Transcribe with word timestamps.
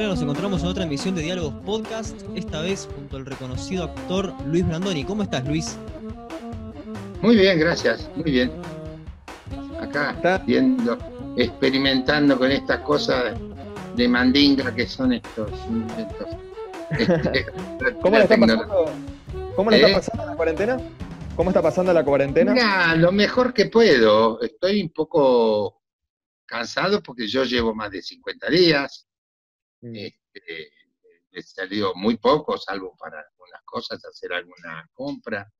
nos 0.08 0.20
encontramos 0.20 0.60
en 0.62 0.68
otra 0.68 0.84
emisión 0.84 1.14
de 1.14 1.22
Diálogos 1.22 1.54
Podcast, 1.64 2.20
esta 2.34 2.60
vez 2.60 2.86
junto 2.94 3.16
al 3.16 3.24
reconocido 3.24 3.84
actor 3.84 4.34
Luis 4.44 4.68
Brandoni. 4.68 5.04
¿Cómo 5.04 5.22
estás, 5.22 5.48
Luis? 5.48 5.78
Muy 7.22 7.36
bien, 7.36 7.58
gracias, 7.58 8.10
muy 8.16 8.32
bien. 8.32 8.52
Acá 9.80 10.42
viendo, 10.44 10.98
experimentando 11.38 12.36
con 12.36 12.52
estas 12.52 12.80
cosas 12.80 13.38
de 13.96 14.08
mandinga 14.08 14.74
que 14.74 14.86
son 14.86 15.14
estos 15.14 15.50
inventos. 15.70 16.26
Este, 16.98 17.46
¿Cómo 18.02 18.16
le 18.16 18.24
está 18.24 18.36
pasando? 18.36 18.92
¿Cómo 19.54 19.70
le 19.70 19.76
está 19.76 19.88
¿Eh? 19.88 19.94
pasando 19.94 20.26
la 20.26 20.34
cuarentena? 20.34 20.76
¿Cómo 21.36 21.50
está 21.50 21.62
pasando 21.62 21.92
la 21.92 22.04
cuarentena? 22.04 22.94
Lo 22.96 23.12
mejor 23.12 23.54
que 23.54 23.66
puedo. 23.66 24.40
Estoy 24.42 24.82
un 24.82 24.90
poco 24.90 25.82
cansado 26.46 27.02
porque 27.02 27.26
yo 27.26 27.44
llevo 27.44 27.74
más 27.74 27.90
de 27.90 28.02
50 28.02 28.50
días. 28.50 29.08
Mm. 29.80 29.94
Este, 29.94 30.72
he 31.32 31.42
salido 31.42 31.94
muy 31.94 32.16
poco, 32.18 32.58
salvo 32.58 32.96
para 32.98 33.20
algunas 33.20 33.62
cosas, 33.64 34.04
hacer 34.04 34.32
alguna 34.32 34.88
compra. 34.92 35.50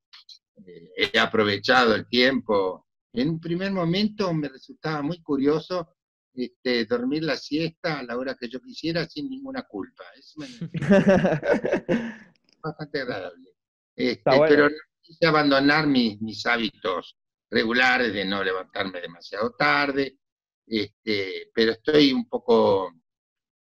Eh, 0.67 1.13
he 1.13 1.19
aprovechado 1.19 1.95
el 1.95 2.07
tiempo. 2.09 2.87
En 3.13 3.31
un 3.31 3.41
primer 3.41 3.73
momento 3.73 4.33
me 4.35 4.49
resultaba 4.49 5.03
muy 5.03 5.23
curioso 5.23 5.95
este, 6.35 6.85
dormir 6.85 7.25
la 7.25 7.37
siesta 7.37 7.99
a 8.01 8.03
la 8.03 8.17
hora 8.17 8.35
que 8.35 8.49
yo 8.49 8.61
quisiera 8.61 9.09
sin 9.09 9.31
ninguna 9.31 9.63
culpa. 9.63 10.05
Es 10.17 10.35
bastante 12.63 13.01
agradable. 13.01 13.51
Este, 13.97 14.31
pero 14.49 14.69
no 14.69 14.77
quise 15.11 15.27
abandonar 15.27 15.89
mis, 15.89 16.21
mis 16.21 16.47
hábitos 16.47 17.17
regulares 17.51 18.13
de 18.13 18.25
no 18.25 18.45
levantarme 18.45 19.01
demasiado 19.01 19.51
tarde, 19.59 20.19
este, 20.67 21.51
pero 21.53 21.73
estoy 21.73 22.13
un 22.13 22.29
poco 22.29 22.93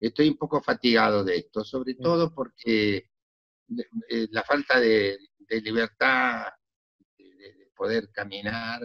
estoy 0.01 0.29
un 0.29 0.37
poco 0.37 0.61
fatigado 0.61 1.23
de 1.23 1.37
esto, 1.37 1.65
sobre 1.65 1.95
todo 1.95 2.35
porque 2.35 2.97
eh, 4.09 4.29
la 4.31 4.43
falta 4.43 4.81
de, 4.81 5.17
libertad, 5.63 6.47
de, 7.17 7.71
poder 7.77 8.11
caminar, 8.13 8.81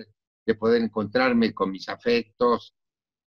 de 0.46 0.56
poder 0.56 0.84
encontrarme 0.84 1.54
con 1.54 1.72
mis 1.72 1.90
afectos, 1.90 2.76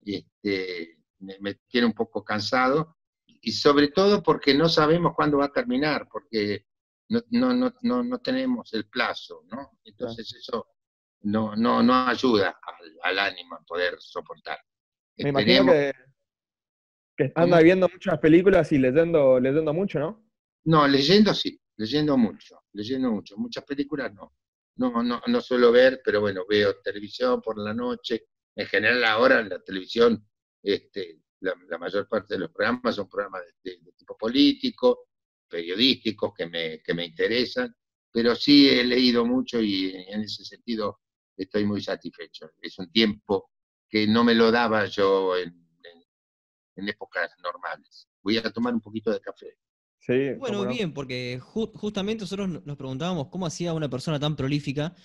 este, 0.01 0.97
me, 1.19 1.55
tiene 1.67 1.87
un 1.87 1.93
poco 1.93 2.23
cansado, 2.23 2.97
y 3.25 3.51
sobre 3.53 3.89
todo 3.89 4.21
porque 4.21 4.53
no 4.53 4.67
sabemos 4.67 5.13
cuándo 5.15 5.37
va 5.37 5.45
a 5.45 5.51
terminar, 5.53 6.07
porque 6.11 6.65
no, 7.29 7.53
no, 7.53 7.73
no, 7.81 8.03
no, 8.03 8.19
tenemos 8.19 8.73
el 8.73 8.87
plazo, 8.87 9.43
¿no? 9.51 9.77
Entonces 9.83 10.33
eso 10.33 10.67
no, 11.21 11.55
no, 11.55 11.83
no 11.83 12.07
ayuda 12.07 12.59
al, 13.03 13.19
ánimo 13.19 13.55
a 13.55 13.63
poder 13.63 13.95
soportar. 13.99 14.59
Me 15.17 15.29
imagino 15.29 15.71
que, 15.71 15.93
que 17.15 17.31
anda 17.35 17.59
viendo 17.59 17.87
muchas 17.89 18.19
películas 18.19 18.71
y 18.71 18.77
leyendo, 18.77 19.39
leyendo 19.39 19.73
mucho, 19.73 19.99
¿no? 19.99 20.25
No, 20.65 20.87
leyendo 20.87 21.33
sí, 21.33 21.59
leyendo 21.77 22.17
mucho, 22.17 22.63
leyendo 22.73 23.11
mucho. 23.11 23.37
Muchas 23.37 23.63
películas 23.63 24.13
no. 24.13 24.33
No, 24.75 25.03
no, 25.03 25.21
no 25.27 25.41
suelo 25.41 25.71
ver, 25.71 26.01
pero 26.03 26.19
bueno, 26.21 26.45
veo 26.49 26.79
televisión 26.81 27.41
por 27.41 27.59
la 27.59 27.73
noche. 27.73 28.25
En 28.55 28.65
general 28.65 29.03
ahora 29.03 29.39
en 29.39 29.49
la 29.49 29.59
televisión, 29.59 30.27
este, 30.63 31.19
la, 31.41 31.77
mayor 31.77 32.07
parte 32.07 32.35
de 32.35 32.41
los 32.41 32.51
programas 32.51 32.95
son 32.95 33.09
programas 33.09 33.43
de, 33.63 33.79
tipo 33.95 34.17
político, 34.17 35.09
periodísticos 35.53 36.33
que 36.35 36.47
me, 36.47 36.81
que 36.81 36.95
me 36.95 37.05
interesan, 37.05 37.73
pero 38.11 38.35
sí 38.35 38.67
he 38.67 38.83
leído 38.83 39.23
mucho 39.23 39.61
y 39.61 39.91
en 40.07 40.21
ese 40.21 40.43
sentido 40.43 41.01
estoy 41.37 41.63
muy 41.63 41.81
satisfecho. 41.81 42.49
Es 42.59 42.79
un 42.79 42.91
tiempo 42.91 43.51
que 43.87 44.07
no 44.07 44.23
me 44.23 44.33
lo 44.33 44.51
daba 44.51 44.85
yo 44.87 45.37
en, 45.37 45.53
en, 46.75 46.89
épocas 46.89 47.29
normales. 47.43 48.09
Voy 48.23 48.37
a 48.37 48.51
tomar 48.51 48.73
un 48.73 48.81
poquito 48.81 49.11
de 49.11 49.19
café. 49.19 49.57
Sí, 49.99 50.33
bueno, 50.39 50.65
bien, 50.65 50.91
porque 50.91 51.39
justamente 51.39 52.23
nosotros 52.23 52.49
nos 52.65 52.75
preguntábamos 52.75 53.29
cómo 53.29 53.45
hacía 53.45 53.73
una 53.73 53.89
persona 53.89 54.19
tan 54.19 54.35
prolífica 54.35 54.95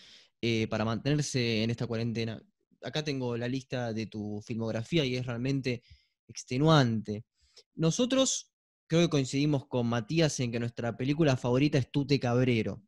eh, 0.41 0.67
para 0.69 0.87
mantenerse 0.87 1.63
en 1.63 1.71
esta 1.71 1.87
cuarentena. 1.87 2.43
Acá 2.83 3.05
tengo 3.05 3.37
la 3.37 3.49
lista 3.49 3.93
de 3.93 4.07
tu 4.07 4.41
filmografía 4.41 5.05
y 5.05 5.17
es 5.17 5.27
realmente 5.27 5.83
extenuante. 6.27 7.27
Nosotros 7.75 8.51
creo 8.89 9.03
que 9.03 9.11
coincidimos 9.11 9.67
con 9.67 9.87
Matías 9.87 10.41
en 10.41 10.51
que 10.51 10.59
nuestra 10.59 10.97
película 10.97 11.37
favorita 11.37 11.79
es 11.79 11.91
Tute 11.91 12.19
Cabrero. 12.19 12.83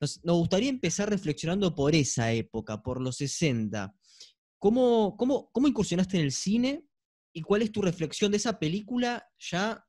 Nos, 0.00 0.20
gustaría 0.22 0.68
empezar 0.68 1.08
reflexionando 1.08 1.74
por 1.74 1.94
esa 1.94 2.32
época, 2.32 2.82
por 2.82 3.00
los 3.00 3.16
60. 3.16 3.94
¿Cómo, 4.58 5.16
cómo, 5.16 5.50
cómo 5.52 5.68
incursionaste 5.68 6.18
en 6.18 6.24
el 6.24 6.32
cine 6.32 6.84
y 7.32 7.42
cuál 7.42 7.62
es 7.62 7.70
tu 7.70 7.82
reflexión 7.82 8.30
de 8.30 8.38
esa 8.38 8.58
película 8.58 9.28
ya 9.38 9.86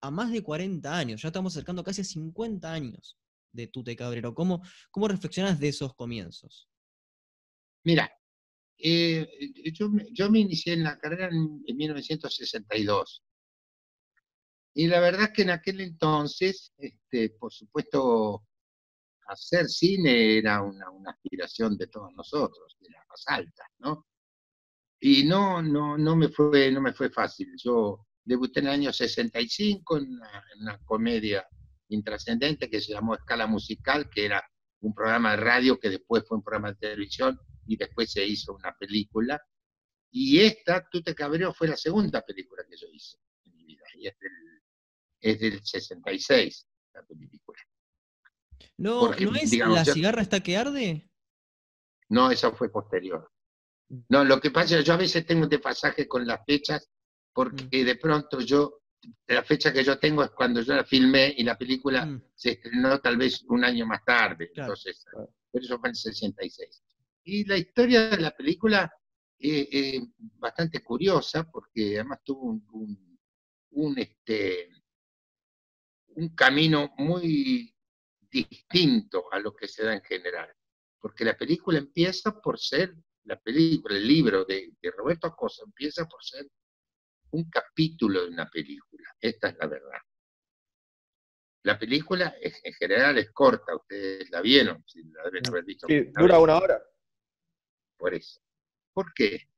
a 0.00 0.10
más 0.10 0.30
de 0.30 0.42
40 0.42 0.96
años? 0.96 1.22
Ya 1.22 1.28
estamos 1.28 1.54
acercando 1.54 1.82
casi 1.82 2.02
a 2.02 2.04
50 2.04 2.72
años 2.72 3.18
de 3.52 3.66
Tute 3.66 3.96
Cabrero. 3.96 4.34
¿Cómo, 4.34 4.62
cómo 4.90 5.08
reflexionas 5.08 5.58
de 5.58 5.68
esos 5.68 5.94
comienzos? 5.94 6.68
Mira, 7.84 8.10
eh, 8.78 9.28
yo, 9.72 9.90
yo, 10.12 10.30
me 10.30 10.40
inicié 10.40 10.72
en 10.72 10.84
la 10.84 10.98
carrera 10.98 11.28
en, 11.28 11.62
1962. 11.64 13.22
Y 14.74 14.88
la 14.88 15.00
verdad 15.00 15.24
es 15.24 15.30
que 15.30 15.42
en 15.42 15.50
aquel 15.50 15.80
entonces, 15.80 16.72
este, 16.76 17.30
por 17.30 17.52
supuesto, 17.52 18.44
hacer 19.28 19.68
cine 19.68 20.38
era 20.38 20.62
una, 20.62 20.90
una, 20.90 21.12
aspiración 21.12 21.76
de 21.76 21.86
todos 21.86 22.12
nosotros, 22.14 22.76
de 22.80 22.90
las 22.90 23.06
más 23.08 23.24
altas, 23.26 23.68
¿no? 23.78 24.06
Y 25.00 25.24
no, 25.24 25.62
no, 25.62 25.96
no, 25.96 26.16
me 26.16 26.28
fue, 26.28 26.72
no 26.72 26.80
me 26.80 26.92
fue 26.92 27.10
fácil. 27.10 27.54
Yo 27.56 28.06
debuté 28.24 28.60
en 28.60 28.66
el 28.66 28.72
año 28.72 28.92
65 28.92 29.98
en 29.98 30.12
una, 30.14 30.44
en 30.54 30.62
una 30.62 30.78
comedia 30.84 31.46
intrascendente 31.88 32.68
que 32.68 32.80
se 32.80 32.92
llamó 32.92 33.14
Escala 33.14 33.46
Musical, 33.46 34.10
que 34.10 34.24
era 34.24 34.42
un 34.80 34.94
programa 34.94 35.32
de 35.32 35.36
radio 35.36 35.78
que 35.78 35.90
después 35.90 36.24
fue 36.26 36.38
un 36.38 36.42
programa 36.42 36.72
de 36.72 36.78
televisión 36.78 37.38
y 37.66 37.76
después 37.76 38.10
se 38.10 38.26
hizo 38.26 38.54
una 38.54 38.74
película. 38.76 39.40
Y 40.10 40.40
esta, 40.40 40.88
Tute 40.88 41.14
Cabrero, 41.14 41.52
fue 41.52 41.68
la 41.68 41.76
segunda 41.76 42.22
película 42.22 42.64
que 42.68 42.76
yo 42.76 42.86
hice 42.92 43.18
en 43.44 43.54
mi 43.56 43.64
vida. 43.64 43.84
Y 43.94 44.06
es 44.06 44.18
del, 44.18 44.53
es 45.24 45.40
del 45.40 45.64
66, 45.64 46.66
la 46.92 47.02
película. 47.02 47.58
No, 48.76 49.08
¿no 49.08 49.34
es 49.34 49.52
La 49.56 49.84
cigarra 49.84 50.20
está 50.20 50.40
que 50.40 50.56
arde? 50.56 51.10
No, 52.10 52.30
esa 52.30 52.52
fue 52.52 52.70
posterior. 52.70 53.30
No, 54.10 54.24
lo 54.24 54.38
que 54.40 54.50
pasa 54.50 54.74
es 54.74 54.80
que 54.80 54.86
yo 54.86 54.94
a 54.94 54.98
veces 54.98 55.24
tengo 55.24 55.44
un 55.44 55.48
desfasaje 55.48 56.06
con 56.06 56.26
las 56.26 56.44
fechas 56.44 56.90
porque 57.32 57.64
mm. 57.82 57.86
de 57.86 57.96
pronto 57.96 58.40
yo, 58.40 58.82
la 59.26 59.42
fecha 59.42 59.72
que 59.72 59.82
yo 59.82 59.98
tengo 59.98 60.22
es 60.22 60.30
cuando 60.30 60.60
yo 60.60 60.74
la 60.74 60.84
filmé 60.84 61.34
y 61.36 61.42
la 61.42 61.56
película 61.56 62.04
mm. 62.04 62.22
se 62.34 62.52
estrenó 62.52 63.00
tal 63.00 63.16
vez 63.16 63.42
un 63.48 63.64
año 63.64 63.86
más 63.86 64.04
tarde. 64.04 64.50
Entonces, 64.54 65.04
por 65.50 65.62
eso 65.62 65.78
fue 65.78 65.88
en 65.88 65.92
el 65.92 65.96
66. 65.96 66.82
Y 67.24 67.44
la 67.46 67.56
historia 67.56 68.10
de 68.10 68.18
la 68.18 68.32
película 68.32 68.92
es 69.38 69.52
eh, 69.52 69.68
eh, 69.72 70.00
bastante 70.18 70.82
curiosa 70.82 71.44
porque 71.50 71.94
además 71.94 72.20
tuvo 72.22 72.50
un, 72.50 73.18
un, 73.70 73.98
este, 73.98 74.68
un 76.16 76.34
camino 76.34 76.92
muy 76.98 77.74
distinto 78.30 79.32
a 79.32 79.38
lo 79.38 79.54
que 79.54 79.68
se 79.68 79.84
da 79.84 79.94
en 79.94 80.02
general. 80.02 80.52
Porque 80.98 81.24
la 81.24 81.36
película 81.36 81.78
empieza 81.78 82.40
por 82.40 82.58
ser, 82.58 82.94
la 83.24 83.40
película, 83.40 83.96
el 83.96 84.06
libro 84.06 84.44
de, 84.44 84.72
de 84.80 84.90
Roberto 84.90 85.26
Acosta 85.26 85.62
empieza 85.64 86.06
por 86.06 86.22
ser 86.24 86.46
un 87.30 87.48
capítulo 87.50 88.22
de 88.22 88.30
una 88.30 88.48
película. 88.48 89.08
Esta 89.20 89.48
es 89.48 89.56
la 89.58 89.66
verdad. 89.66 89.98
La 91.64 91.78
película 91.78 92.34
en 92.40 92.74
general 92.74 93.18
es 93.18 93.30
corta, 93.30 93.74
ustedes 93.74 94.30
la 94.30 94.42
vieron, 94.42 94.84
si 94.86 95.02
la 95.04 95.24
deben 95.24 95.46
haber 95.48 95.64
visto. 95.64 95.86
Sí, 95.88 96.04
dura 96.14 96.38
una 96.38 96.58
hora 96.58 96.82
por 97.96 98.12
eso. 98.12 98.38
¿Por 98.92 99.14
qué? 99.14 99.48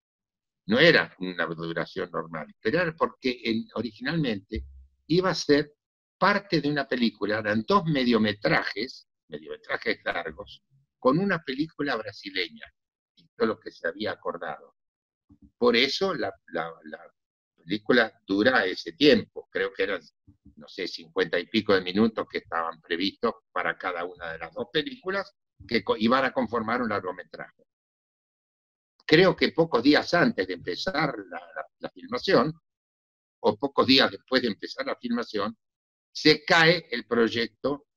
No 0.66 0.78
era 0.78 1.12
una 1.18 1.46
duración 1.46 2.10
normal, 2.12 2.46
pero 2.60 2.80
era 2.80 2.94
porque 2.94 3.40
originalmente 3.74 4.64
iba 5.08 5.30
a 5.30 5.34
ser 5.34 5.74
parte 6.18 6.60
de 6.60 6.70
una 6.70 6.86
película, 6.86 7.38
eran 7.38 7.64
dos 7.66 7.84
mediometrajes, 7.84 9.08
mediometrajes 9.28 9.98
largos, 10.04 10.62
con 10.98 11.18
una 11.18 11.42
película 11.42 11.96
brasileña, 11.96 12.66
y 13.16 13.26
todo 13.36 13.48
lo 13.48 13.60
que 13.60 13.70
se 13.70 13.88
había 13.88 14.12
acordado. 14.12 14.74
Por 15.58 15.76
eso 15.76 16.14
la, 16.14 16.32
la 16.52 16.72
película 17.56 18.12
dura 18.26 18.64
ese 18.64 18.92
tiempo, 18.92 19.48
creo 19.50 19.72
que 19.72 19.82
eran, 19.82 20.00
no 20.56 20.68
sé, 20.68 20.86
cincuenta 20.86 21.38
y 21.38 21.46
pico 21.46 21.74
de 21.74 21.80
minutos 21.80 22.26
que 22.30 22.38
estaban 22.38 22.80
previstos 22.80 23.34
para 23.52 23.76
cada 23.76 24.04
una 24.04 24.32
de 24.32 24.38
las 24.38 24.52
dos 24.52 24.68
películas 24.72 25.32
que 25.66 25.82
iban 25.98 26.24
a 26.24 26.32
conformar 26.32 26.82
un 26.82 26.90
largometraje 26.90 27.66
creo 29.06 29.36
que 29.36 29.52
pocos 29.52 29.82
días 29.82 30.12
antes 30.14 30.46
de 30.46 30.54
empezar 30.54 31.14
la, 31.78 31.90
filmación, 31.90 32.52
o 33.40 33.56
pocos 33.56 33.86
días 33.86 34.10
después 34.10 34.42
de 34.42 34.48
empezar 34.48 34.84
la 34.84 34.96
filmación, 34.96 35.56
se 36.16 36.46
cae 36.46 36.88
el 36.90 37.06
proyecto 37.06 37.88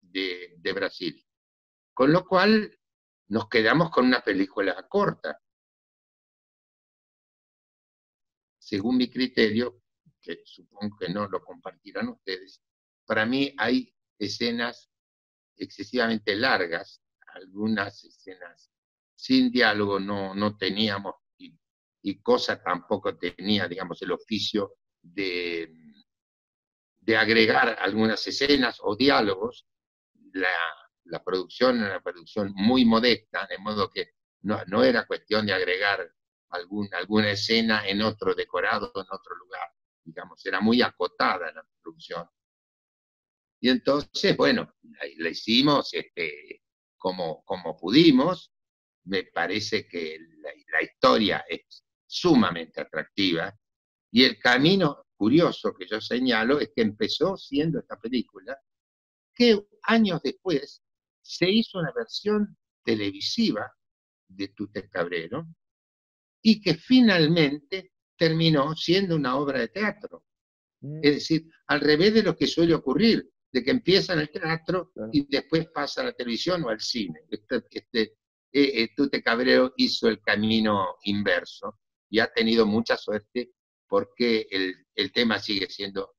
de, 0.00 0.58
Brasil. 0.74 1.22
Con 1.92 2.10
lo 2.10 2.26
cual 2.26 2.74
nos 3.28 3.50
quedamos 3.50 3.90
con 3.90 4.06
una 4.06 4.22
película 4.22 4.88
corta. 4.88 5.38
Según 8.58 8.96
mi 8.96 9.10
criterio, 9.10 9.82
que 10.22 10.40
supongo 10.46 10.96
que 10.96 11.10
no 11.10 11.28
lo 11.28 11.44
compartirán 11.44 12.08
ustedes, 12.08 12.62
para 13.04 13.26
mí 13.26 13.54
hay 13.58 13.94
escenas 14.18 14.90
excesivamente 15.54 16.34
largas, 16.36 17.02
algunas 17.26 18.04
escenas 18.04 18.70
sin 19.14 19.52
diálogo 19.52 20.00
no, 20.00 20.34
no 20.34 20.56
teníamos 20.56 21.16
y, 21.36 21.54
y 22.00 22.22
Cosa 22.22 22.62
tampoco 22.62 23.18
tenía, 23.18 23.68
digamos, 23.68 24.00
el 24.00 24.12
oficio 24.12 24.78
de, 25.02 25.83
de 27.04 27.16
agregar 27.16 27.76
algunas 27.80 28.26
escenas 28.26 28.78
o 28.82 28.96
diálogos. 28.96 29.66
La, 30.32 30.48
la 31.04 31.22
producción 31.22 31.78
era 31.78 31.90
una 31.90 32.00
producción 32.00 32.52
muy 32.54 32.84
modesta, 32.84 33.46
de 33.48 33.58
modo 33.58 33.90
que 33.90 34.12
no, 34.42 34.62
no 34.66 34.82
era 34.82 35.06
cuestión 35.06 35.46
de 35.46 35.52
agregar 35.52 36.10
algún, 36.48 36.88
alguna 36.94 37.30
escena 37.30 37.86
en 37.86 38.02
otro 38.02 38.34
decorado, 38.34 38.90
en 38.94 39.06
otro 39.10 39.36
lugar. 39.36 39.68
Digamos, 40.02 40.44
era 40.44 40.60
muy 40.60 40.82
acotada 40.82 41.52
la 41.52 41.64
producción. 41.82 42.28
Y 43.60 43.70
entonces, 43.70 44.36
bueno, 44.36 44.74
la, 45.18 45.28
hicimos 45.28 45.92
este, 45.94 46.62
como, 46.96 47.42
como 47.44 47.76
pudimos. 47.76 48.50
Me 49.04 49.24
parece 49.24 49.86
que 49.86 50.18
la, 50.38 50.50
la 50.72 50.82
historia 50.82 51.44
es 51.48 51.84
sumamente 52.06 52.80
atractiva. 52.80 53.54
Y 54.10 54.24
el 54.24 54.38
camino 54.38 55.03
curioso 55.16 55.74
que 55.74 55.86
yo 55.86 56.00
señalo 56.00 56.60
es 56.60 56.70
que 56.74 56.82
empezó 56.82 57.36
siendo 57.36 57.78
esta 57.78 57.98
película, 57.98 58.58
que 59.34 59.66
años 59.82 60.20
después 60.22 60.82
se 61.22 61.50
hizo 61.50 61.78
una 61.78 61.92
versión 61.92 62.56
televisiva 62.84 63.72
de 64.28 64.48
Tute 64.48 64.88
Cabrero 64.88 65.46
y 66.42 66.60
que 66.60 66.74
finalmente 66.74 67.92
terminó 68.16 68.76
siendo 68.76 69.16
una 69.16 69.36
obra 69.36 69.60
de 69.60 69.68
teatro. 69.68 70.24
Mm. 70.80 71.00
Es 71.02 71.14
decir, 71.14 71.50
al 71.66 71.80
revés 71.80 72.14
de 72.14 72.22
lo 72.22 72.36
que 72.36 72.46
suele 72.46 72.74
ocurrir, 72.74 73.30
de 73.50 73.62
que 73.62 73.70
empieza 73.70 74.12
en 74.12 74.20
el 74.20 74.30
teatro 74.30 74.92
y 75.12 75.26
después 75.26 75.68
pasa 75.68 76.02
a 76.02 76.06
la 76.06 76.12
televisión 76.12 76.64
o 76.64 76.68
al 76.68 76.80
cine. 76.80 77.20
Este, 77.30 77.62
este 77.70 78.02
eh, 78.52 78.82
eh, 78.82 78.88
Tute 78.96 79.22
Cabrero 79.22 79.72
hizo 79.76 80.08
el 80.08 80.20
camino 80.20 80.96
inverso 81.04 81.78
y 82.10 82.18
ha 82.18 82.32
tenido 82.32 82.66
mucha 82.66 82.96
suerte 82.96 83.52
porque 83.88 84.46
el, 84.50 84.83
el 84.94 85.12
tema 85.12 85.38
sigue 85.38 85.68
siendo 85.68 86.14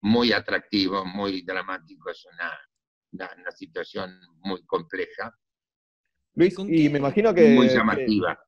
muy 0.00 0.32
atractivo, 0.32 1.04
muy 1.04 1.42
dramático, 1.42 2.10
es 2.10 2.24
una, 2.26 2.58
una, 3.12 3.50
situación 3.50 4.20
muy 4.40 4.64
compleja. 4.64 5.34
Luis, 6.34 6.54
y 6.58 6.88
me 6.88 6.98
imagino 6.98 7.34
que... 7.34 7.48
Muy 7.50 7.68
llamativa. 7.68 8.38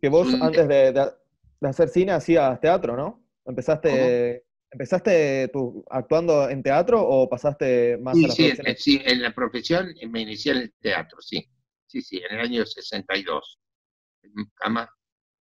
Que, 0.00 0.08
vos 0.08 0.34
antes 0.40 0.68
de, 0.68 0.92
de, 0.92 1.68
hacer 1.68 1.88
cine 1.88 2.12
hacías 2.12 2.60
teatro, 2.60 2.96
¿no? 2.96 3.26
Empezaste... 3.44 4.44
¿Empezaste 4.72 5.48
tú 5.52 5.84
actuando 5.90 6.48
en 6.48 6.62
teatro 6.62 7.02
o 7.02 7.28
pasaste 7.28 7.98
más 7.98 8.16
a 8.16 8.28
la 8.28 8.32
sí, 8.32 8.52
en, 8.56 8.76
sí, 8.76 9.02
en 9.04 9.20
la 9.20 9.34
profesión 9.34 9.92
me 10.10 10.20
inicié 10.20 10.52
en 10.52 10.58
el 10.58 10.72
teatro, 10.80 11.20
sí. 11.20 11.44
Sí, 11.86 12.00
sí, 12.00 12.18
en 12.18 12.38
el 12.38 12.44
año 12.44 12.64
62. 12.64 13.58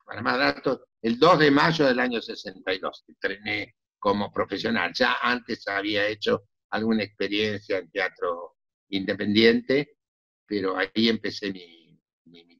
para 0.04 0.22
más 0.22 0.38
datos, 0.38 0.82
el 1.06 1.20
2 1.20 1.38
de 1.38 1.50
mayo 1.52 1.86
del 1.86 2.00
año 2.00 2.20
62 2.20 3.04
entrené 3.06 3.76
como 3.96 4.32
profesional. 4.32 4.92
Ya 4.92 5.18
antes 5.22 5.68
había 5.68 6.04
hecho 6.08 6.48
alguna 6.70 7.04
experiencia 7.04 7.78
en 7.78 7.88
teatro 7.92 8.56
independiente, 8.88 9.98
pero 10.44 10.76
ahí 10.76 11.08
empecé 11.08 11.52
mi, 11.52 12.00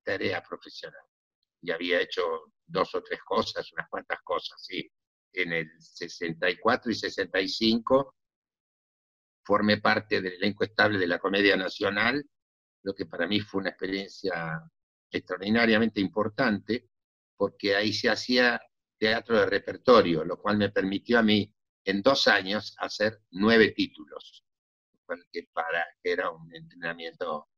tarea 0.05 0.41
profesional. 0.41 1.03
Y 1.61 1.73
había 1.73 2.01
hecho 2.01 2.23
dos 2.65 2.95
o 2.95 3.03
tres 3.03 3.19
cosas, 3.25 3.73
unas 3.73 3.89
cuantas 3.89 4.21
cosas, 4.23 4.65
sí. 4.65 4.89
En 5.33 5.53
el 5.53 5.69
64 5.81 6.93
y 6.93 6.95
65 6.95 8.15
formé 9.45 9.79
parte 9.79 10.23
del 10.23 10.35
elenco 10.35 10.63
estable 10.63 11.01
de 11.01 11.09
la 11.09 11.19
Comedia 11.19 11.57
Nacional, 11.57 12.25
lo 12.85 12.95
que 12.95 13.07
para 13.07 13.27
mí 13.27 13.41
fue 13.41 13.63
una 13.63 13.71
experiencia 13.71 14.63
extraordinariamente 15.11 16.01
importante, 16.01 16.89
porque 17.37 17.75
ahí 17.75 17.93
se 17.93 18.09
hacía 18.09 18.61
teatro 18.99 19.41
de 19.41 19.47
repertorio, 19.47 20.25
lo 20.25 20.39
cual 20.39 20.57
me 20.59 20.71
permitió 20.71 21.19
a 21.19 21.23
mí 21.23 21.53
en 21.85 22.03
dos 22.03 22.27
años 22.29 22.75
hacer 22.79 23.21
nueve 23.31 23.73
títulos 23.73 24.47
que 25.33 25.49
para 25.53 25.85
era 26.03 26.31
un 26.31 26.55
entrenamiento, 26.55 27.49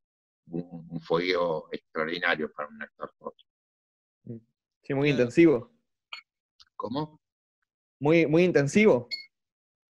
un, 0.51 1.01
fuego 1.01 1.69
extraordinario 1.73 2.53
para 2.53 2.69
un 2.69 2.83
actor 2.83 3.15
joven. 3.19 4.43
Sí, 4.83 4.95
muy 4.95 5.11
intensivo. 5.11 5.73
¿Cómo? 6.77 7.21
Muy, 8.01 8.27
muy 8.27 8.45
intensivo. 8.45 9.09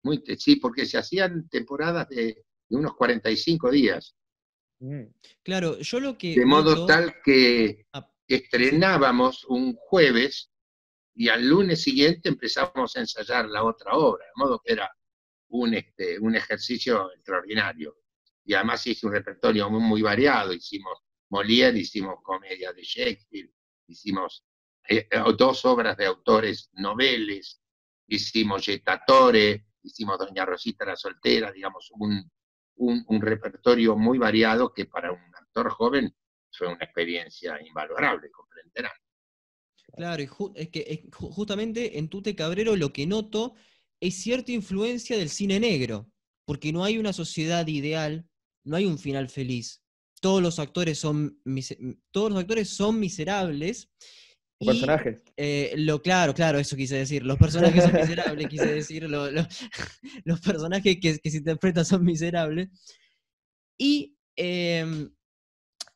Muy, 0.03 0.23
sí, 0.37 0.55
porque 0.57 0.85
se 0.85 0.97
hacían 0.97 1.47
temporadas 1.49 2.09
de, 2.09 2.43
unos 2.69 2.95
45 2.95 3.71
días. 3.71 4.15
Mm. 4.79 5.03
Claro, 5.43 5.77
yo 5.79 5.99
lo 5.99 6.17
que... 6.17 6.35
De 6.35 6.45
modo 6.45 6.85
tal 6.85 7.21
que 7.23 7.85
ah, 7.93 8.10
estrenábamos 8.35 9.45
un 9.45 9.75
jueves 9.75 10.51
y 11.13 11.29
al 11.29 11.47
lunes 11.47 11.81
siguiente 11.81 12.29
empezamos 12.29 12.95
a 12.95 12.99
ensayar 13.01 13.47
la 13.47 13.63
otra 13.63 13.93
obra, 13.93 14.25
de 14.25 14.31
modo 14.35 14.61
que 14.63 14.73
era 14.73 14.89
un, 15.49 15.73
este, 15.73 16.19
un 16.19 16.35
ejercicio 16.35 17.11
extraordinario. 17.13 17.97
Y 18.43 18.53
además 18.53 18.85
hice 18.87 19.05
un 19.05 19.13
repertorio 19.13 19.69
muy, 19.69 20.01
variado. 20.01 20.53
Hicimos 20.53 20.99
Molière, 21.29 21.77
hicimos 21.77 22.15
comedia 22.23 22.73
de 22.73 22.81
Shakespeare, 22.81 23.51
hicimos 23.87 24.43
eh, 24.87 25.07
eh, 25.09 25.23
dos 25.37 25.63
obras 25.65 25.95
de 25.97 26.05
autores 26.05 26.69
noveles, 26.73 27.61
hicimos 28.07 28.65
Yetatore, 28.65 29.67
hicimos 29.83 30.17
Doña 30.17 30.45
Rosita 30.45 30.85
la 30.85 30.95
Soltera, 30.95 31.51
digamos, 31.51 31.91
un, 31.91 32.29
un, 32.75 33.21
repertorio 33.21 33.95
muy 33.95 34.17
variado 34.17 34.73
que 34.73 34.85
para 34.85 35.11
un 35.11 35.35
actor 35.35 35.69
joven 35.69 36.15
fue 36.51 36.67
una 36.67 36.83
experiencia 36.83 37.59
invalorable, 37.65 38.29
comprenderán. 38.31 38.91
Claro, 39.95 40.23
es 40.55 40.69
que 40.69 41.07
justamente 41.11 41.97
en 41.97 42.07
Tute 42.07 42.35
Cabrero 42.35 42.75
lo 42.75 42.93
que 42.93 43.05
noto 43.05 43.55
es 43.99 44.15
cierta 44.15 44.51
influencia 44.51 45.17
del 45.17 45.29
cine 45.29 45.59
negro, 45.59 46.09
porque 46.45 46.73
no 46.73 46.83
hay 46.83 46.97
una 46.97 47.13
sociedad 47.13 47.67
ideal, 47.67 48.25
no 48.65 48.75
hay 48.75 48.85
un 48.85 48.97
final 48.97 49.29
feliz. 49.29 49.83
Todos 50.21 50.41
los 50.41 50.59
actores 50.59 50.99
son, 50.99 51.39
todos 52.11 52.31
los 52.31 52.39
actores 52.39 52.69
son 52.69 52.99
miserables. 52.99 53.89
Los 54.59 54.75
personajes. 54.75 55.21
Eh, 55.37 55.73
lo, 55.77 56.01
claro, 56.01 56.33
claro, 56.33 56.59
eso 56.59 56.75
quise 56.75 56.97
decir. 56.97 57.23
Los 57.23 57.37
personajes 57.37 57.83
son 57.83 57.93
miserables, 57.93 58.47
quise 58.47 58.65
decir. 58.73 59.09
los 60.25 60.41
personajes 60.41 60.97
que, 61.01 61.29
se 61.29 61.37
interpretan 61.37 61.85
son 61.85 62.03
miserables. 62.03 62.69
Y, 63.77 64.15
em, 64.35 65.11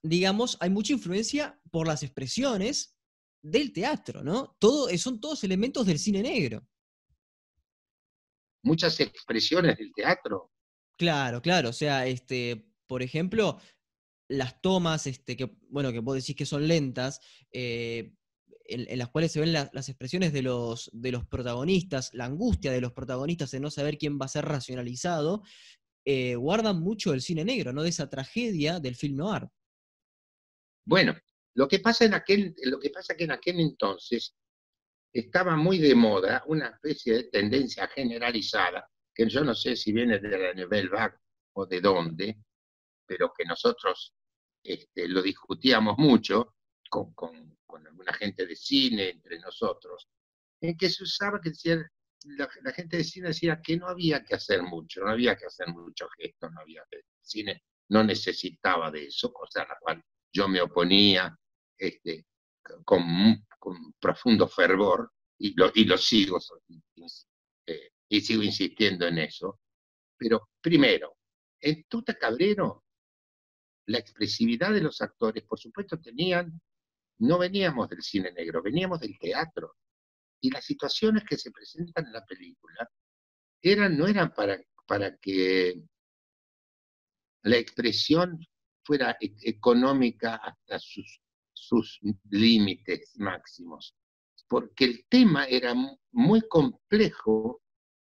digamos, 0.10 0.58
hay 0.60 0.70
mucha 0.70 0.94
influencia 0.94 1.60
por 1.72 1.88
las 1.88 2.04
expresiones 2.04 2.98
del 3.42 3.74
teatro, 3.74 4.24
¿no? 4.24 4.56
Todo, 4.60 4.96
son 4.98 5.20
todos 5.20 5.44
elementos 5.44 5.86
del 5.86 6.00
cine 6.00 6.22
negro 6.22 6.68
muchas 8.66 9.00
expresiones 9.00 9.78
del 9.78 9.94
teatro. 9.94 10.52
Claro, 10.98 11.42
claro. 11.42 11.70
O 11.70 11.74
sea, 11.74 12.06
este, 12.08 12.68
por 12.88 13.02
ejemplo, 13.02 13.60
las 14.28 14.62
tomas, 14.62 15.08
este, 15.08 15.38
que, 15.38 15.56
bueno, 15.70 15.92
que 15.92 16.00
vos 16.00 16.16
decís 16.16 16.36
que 16.36 16.46
son 16.46 16.68
lentas, 16.68 17.22
eh, 17.52 18.12
en, 18.68 18.98
las 18.98 19.10
cuales 19.10 19.32
se 19.32 19.40
ven 19.40 19.54
las 19.54 19.90
expresiones 19.90 20.34
de 20.34 20.42
los, 20.42 20.90
de 20.92 21.12
los 21.12 21.26
protagonistas, 21.28 22.12
la 22.14 22.26
angustia 22.26 22.72
de 22.72 22.82
los 22.82 22.94
protagonistas 22.94 23.52
de 23.52 23.60
no 23.60 23.70
saber 23.70 24.00
quién 24.00 24.20
va 24.20 24.26
a 24.26 24.30
ser 24.30 24.46
racionalizado, 24.46 25.44
eh, 26.04 26.36
guardan 26.36 26.82
mucho 26.82 27.14
el 27.14 27.22
cine 27.22 27.46
negro, 27.46 27.74
¿no? 27.74 27.84
De 27.84 27.90
esa 27.90 28.10
tragedia 28.10 28.80
del 28.80 28.96
film 28.96 29.18
noir. 29.18 29.48
Bueno, 30.86 31.16
lo 31.56 31.68
que 31.68 31.80
pasa 31.80 32.06
en 32.06 32.14
aquel, 32.14 32.56
lo 32.64 32.80
que 32.80 32.92
pasa 32.92 33.16
que 33.16 33.24
en 33.24 33.32
aquel 33.32 33.60
entonces 33.60 34.36
estaba 35.12 35.56
muy 35.56 35.80
de 35.80 35.96
moda 35.96 36.44
una 36.48 36.68
especie 36.68 37.14
de 37.14 37.24
tendencia 37.24 37.88
generalizada, 37.88 38.90
que 39.14 39.28
yo 39.28 39.44
no 39.44 39.56
sé 39.56 39.76
si 39.76 39.92
viene 39.94 40.20
de 40.20 40.38
la 40.38 40.54
Nouvelle 40.54 40.90
Vague 40.90 41.18
o 41.54 41.66
de 41.66 41.82
dónde, 41.82 42.38
pero 43.06 43.32
que 43.36 43.46
nosotros 43.46 44.14
este, 44.62 45.08
lo 45.08 45.22
discutíamos 45.22 45.98
mucho 45.98 46.56
con, 46.90 47.16
alguna 47.86 48.14
gente 48.14 48.46
de 48.46 48.56
cine 48.56 49.10
entre 49.10 49.40
nosotros, 49.40 50.08
en 50.62 50.78
que 50.78 50.90
se 50.90 51.04
usaba 51.04 51.42
que 51.42 51.52
la, 52.26 52.74
gente 52.74 52.98
de 52.98 53.04
cine 53.04 53.30
decía 53.30 53.62
que 53.62 53.78
no 53.78 53.88
había 53.88 54.24
que 54.24 54.36
hacer 54.36 54.62
mucho, 54.64 55.02
no 55.02 55.12
había 55.12 55.36
que 55.36 55.46
hacer 55.46 55.68
mucho 55.70 56.08
gesto, 56.18 56.50
no 56.50 56.62
había 56.62 56.84
que, 56.90 56.98
el 56.98 57.04
cine 57.22 57.64
no 57.90 58.04
necesitaba 58.04 58.92
de 58.92 59.06
eso, 59.06 59.32
cosa 59.32 59.66
la 59.66 59.78
yo 60.36 60.50
me 60.50 60.62
oponía 60.62 61.34
este, 61.78 62.26
con 62.84 63.46
profundo 64.00 64.48
fervor, 64.50 65.12
y 65.38 65.54
lo, 65.56 65.72
y 65.74 65.86
lo 65.86 65.98
sigo, 65.98 66.40
eh, 67.66 67.90
y 68.10 68.22
sigo 68.22 68.44
insistiendo 68.44 69.08
en 69.08 69.20
eso. 69.20 69.60
Pero 70.18 70.50
primero, 70.62 71.18
en 71.60 71.86
Tuta 71.88 72.16
Cabrero, 72.16 72.84
la 73.88 74.00
expresividad 74.00 74.74
de 74.74 74.82
los 74.82 75.02
actores, 75.02 75.44
por 75.44 75.60
supuesto, 75.60 76.00
tenían, 76.00 76.60
no 77.20 77.38
veníamos 77.38 77.90
del 77.90 78.02
cine 78.02 78.32
negro, 78.32 78.62
veníamos 78.62 79.00
del 79.00 79.18
teatro. 79.18 79.76
Y 80.42 80.52
las 80.52 80.66
situaciones 80.66 81.24
que 81.24 81.38
se 81.38 81.52
presentan 81.52 82.08
en 82.08 82.14
la 82.14 82.26
película 82.26 82.90
eran, 83.62 83.98
no 83.98 84.08
eran 84.08 84.34
para, 84.34 84.60
para 84.86 85.16
que 85.18 85.82
la 87.44 87.58
expresión 87.58 88.40
fuera 88.86 89.18
e-, 89.20 89.36
económica 89.42 90.36
hasta 90.36 90.80
sus, 90.80 91.20
sus 91.54 92.00
límites 92.30 93.14
máximos, 93.18 93.96
porque 94.48 94.86
el 94.86 95.06
tema 95.10 95.46
era 95.46 95.74
muy 96.12 96.42
complejo, 96.48 97.62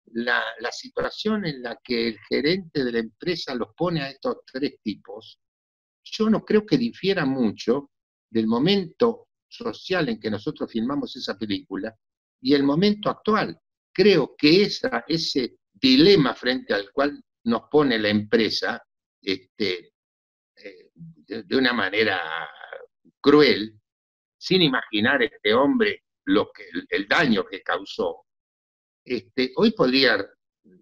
la, 0.08 0.44
la, 0.60 0.72
situación 0.72 1.46
en 1.46 1.64
la 1.64 1.80
que 1.84 2.10
el 2.10 2.20
gerente 2.30 2.84
de 2.84 2.92
la 2.92 3.00
empresa 3.00 3.56
los 3.56 3.70
pone 3.76 4.02
a 4.02 4.10
estos 4.10 4.38
tres 4.52 4.76
tipos, 4.84 5.40
yo 6.04 6.30
no 6.30 6.46
creo 6.46 6.66
que 6.66 6.78
difiera 6.78 7.26
mucho 7.26 7.90
del 8.30 8.48
momento 8.48 9.30
social 9.48 10.10
en 10.10 10.20
que 10.20 10.30
nosotros 10.30 10.72
filmamos 10.72 11.16
esa 11.16 11.38
película 11.38 11.96
y 12.42 12.54
el 12.54 12.64
momento 12.64 13.10
actual. 13.10 13.58
Creo 13.92 14.36
que 14.38 14.64
esa, 14.64 15.04
ese 15.08 15.58
dilema 15.74 16.34
frente 16.34 16.74
al 16.74 16.92
cual 16.92 17.22
nos 17.46 17.64
pone 17.72 17.98
la 17.98 18.10
empresa 18.10 18.82
este, 19.22 19.94
de, 21.28 21.56
una 21.56 21.74
manera 21.74 22.22
cruel, 23.22 23.80
sin 24.38 24.62
imaginar 24.62 25.24
este 25.24 25.54
hombre 25.54 26.04
lo 26.26 26.52
que, 26.52 26.66
el, 26.90 27.08
daño 27.08 27.46
que 27.46 27.62
causó, 27.62 28.26
este, 29.04 29.52
hoy 29.56 29.72
podría 29.72 30.26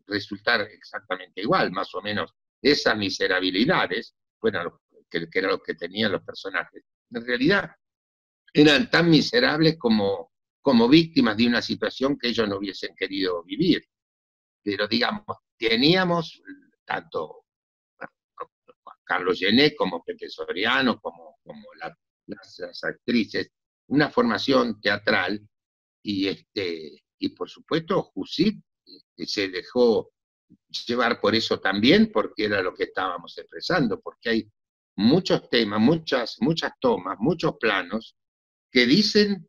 resultar 0.07 0.61
exactamente 0.61 1.41
igual, 1.41 1.71
más 1.71 1.93
o 1.95 2.01
menos 2.01 2.33
esas 2.61 2.97
miserabilidades, 2.97 4.15
fueran 4.39 4.69
que, 5.09 5.29
que 5.29 5.39
era 5.39 5.49
lo 5.49 5.61
que 5.61 5.75
tenían 5.75 6.11
los 6.11 6.23
personajes. 6.23 6.83
En 7.11 7.25
realidad, 7.25 7.71
eran 8.53 8.89
tan 8.89 9.09
miserables 9.09 9.77
como, 9.77 10.31
como 10.61 10.87
víctimas 10.87 11.35
de 11.35 11.47
una 11.47 11.61
situación 11.61 12.17
que 12.17 12.29
ellos 12.29 12.47
no 12.47 12.57
hubiesen 12.57 12.95
querido 12.95 13.43
vivir. 13.43 13.83
Pero 14.63 14.87
digamos, 14.87 15.25
teníamos 15.57 16.41
tanto 16.85 17.42
Carlos 19.03 19.39
Gené 19.39 19.75
como 19.75 20.03
Pepe 20.03 20.29
Soriano, 20.29 20.99
como, 20.99 21.37
las, 22.25 22.83
actrices, 22.83 23.51
una 23.87 24.09
formación 24.09 24.79
teatral 24.79 25.41
y, 26.01 26.27
este, 26.27 27.03
y 27.19 27.29
por 27.29 27.49
supuesto 27.49 28.11
Jusit 28.13 28.63
este, 28.85 29.25
se 29.25 29.49
dejó 29.49 30.11
llevar 30.87 31.19
por 31.19 31.35
eso 31.35 31.59
también, 31.59 32.11
porque 32.11 32.45
era 32.45 32.61
lo 32.61 32.73
que 32.73 32.83
estábamos 32.83 33.37
expresando, 33.37 33.99
porque 33.99 34.29
hay 34.29 34.51
muchos 34.95 35.49
temas, 35.49 35.79
muchas, 35.79 36.37
muchas 36.39 36.71
tomas, 36.79 37.17
muchos 37.19 37.57
planos 37.57 38.15
que 38.71 38.85
dicen 38.85 39.47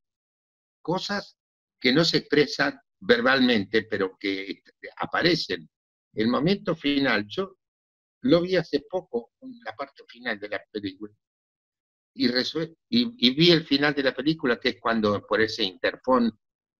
cosas 0.82 1.36
que 1.80 1.92
no 1.92 2.04
se 2.04 2.18
expresan 2.18 2.80
verbalmente, 3.00 3.82
pero 3.82 4.16
que 4.18 4.62
aparecen. 4.96 5.68
El 6.14 6.28
momento 6.28 6.74
final, 6.74 7.26
yo 7.26 7.56
lo 8.24 8.40
vi 8.40 8.56
hace 8.56 8.84
poco, 8.88 9.32
la 9.64 9.74
parte 9.74 10.02
final 10.08 10.38
de 10.38 10.48
la 10.48 10.62
película, 10.70 11.12
y, 12.14 12.28
y, 12.88 13.34
vi 13.34 13.50
el 13.50 13.64
final 13.64 13.92
de 13.94 14.02
la 14.02 14.14
película, 14.14 14.58
que 14.60 14.68
es 14.70 14.80
cuando 14.80 15.26
por 15.26 15.40
ese 15.40 15.64
interfón 15.64 16.30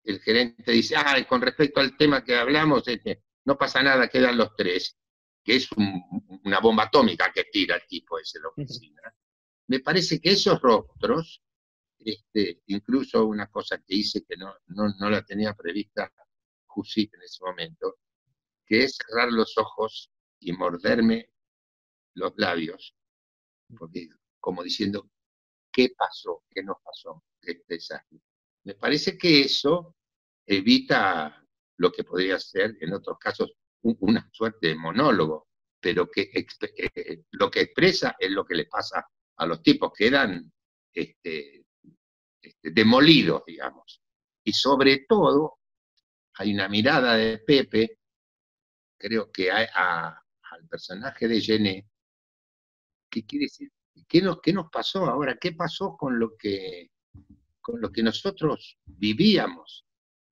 el 0.03 0.21
gerente 0.21 0.71
dice, 0.71 0.95
ah, 0.95 1.15
con 1.27 1.41
respecto 1.41 1.81
al 1.81 1.97
tema 1.97 2.23
que 2.23 2.35
hablamos, 2.35 2.87
este, 2.87 3.23
no 3.43 3.57
pasa 3.57 3.83
nada, 3.83 4.07
quedan 4.07 4.37
los 4.37 4.55
tres, 4.55 4.97
que 5.43 5.57
es 5.57 5.67
una 6.43 6.59
bomba 6.59 6.83
atómica 6.83 7.31
que 7.33 7.45
tira 7.45 7.75
el 7.75 7.85
tipo 7.87 8.17
ese 8.17 8.37
en 8.37 8.43
la 8.43 8.49
oficina. 8.49 9.15
Me 9.67 9.79
parece 9.81 10.21
que 10.21 10.31
esos 10.31 10.61
rostros 10.61 11.43
este, 11.99 12.61
incluso 12.67 13.25
una 13.25 13.47
cosa 13.47 13.79
que 13.79 13.95
hice 13.95 14.23
que 14.23 14.37
no, 14.37 14.53
no, 14.67 15.09
la 15.09 15.25
tenía 15.25 15.53
prevista 15.53 16.11
Jusit 16.67 17.13
en 17.15 17.23
ese 17.23 17.43
momento, 17.43 17.97
que 18.65 18.83
es 18.83 18.95
cerrar 18.97 19.31
los 19.31 19.57
ojos 19.57 20.11
y 20.39 20.53
morderme 20.53 21.29
los 22.15 22.33
labios, 22.37 22.95
porque 23.77 24.09
como 24.39 24.63
diciendo, 24.63 25.09
¿qué 25.71 25.93
pasó? 25.97 26.43
¿Qué 26.49 26.63
nos 26.63 26.77
pasó? 26.83 27.23
¿Qué 27.41 27.61
desastre? 27.67 28.19
Me 28.63 28.75
parece 28.75 29.17
que 29.17 29.41
eso 29.41 29.95
evita 30.45 31.45
lo 31.77 31.91
que 31.91 32.03
podría 32.03 32.39
ser 32.39 32.75
en 32.79 32.93
otros 32.93 33.17
casos 33.19 33.53
una 33.81 34.27
suerte 34.31 34.69
de 34.69 34.75
monólogo, 34.75 35.47
pero 35.79 36.09
que 36.09 36.31
eh, 36.33 37.23
lo 37.31 37.51
que 37.51 37.61
expresa 37.61 38.15
es 38.17 38.31
lo 38.31 38.45
que 38.45 38.55
le 38.55 38.65
pasa 38.65 39.05
a 39.37 39.45
los 39.45 39.61
tipos 39.61 39.91
que 39.93 40.07
este, 40.93 41.65
este, 42.41 42.71
demolidos, 42.71 43.43
digamos. 43.45 44.01
Y 44.43 44.53
sobre 44.53 45.05
todo, 45.07 45.59
hay 46.35 46.53
una 46.53 46.67
mirada 46.69 47.15
de 47.15 47.39
Pepe, 47.39 47.99
creo 48.97 49.31
que 49.31 49.51
al 49.51 50.67
personaje 50.69 51.27
de 51.27 51.41
Gené, 51.41 51.89
que 53.15 53.25
quiere 53.25 53.45
decir, 53.45 53.71
¿qué 54.09 54.21
nos, 54.21 54.41
¿qué 54.41 54.51
nos 54.51 54.69
pasó 54.69 55.05
ahora? 55.05 55.37
¿Qué 55.39 55.53
pasó 55.53 55.95
con 55.97 56.19
lo 56.19 56.35
que, 56.37 56.89
con 57.61 57.79
lo 57.79 57.89
que 57.91 58.03
nosotros 58.03 58.77
vivíamos? 58.85 59.85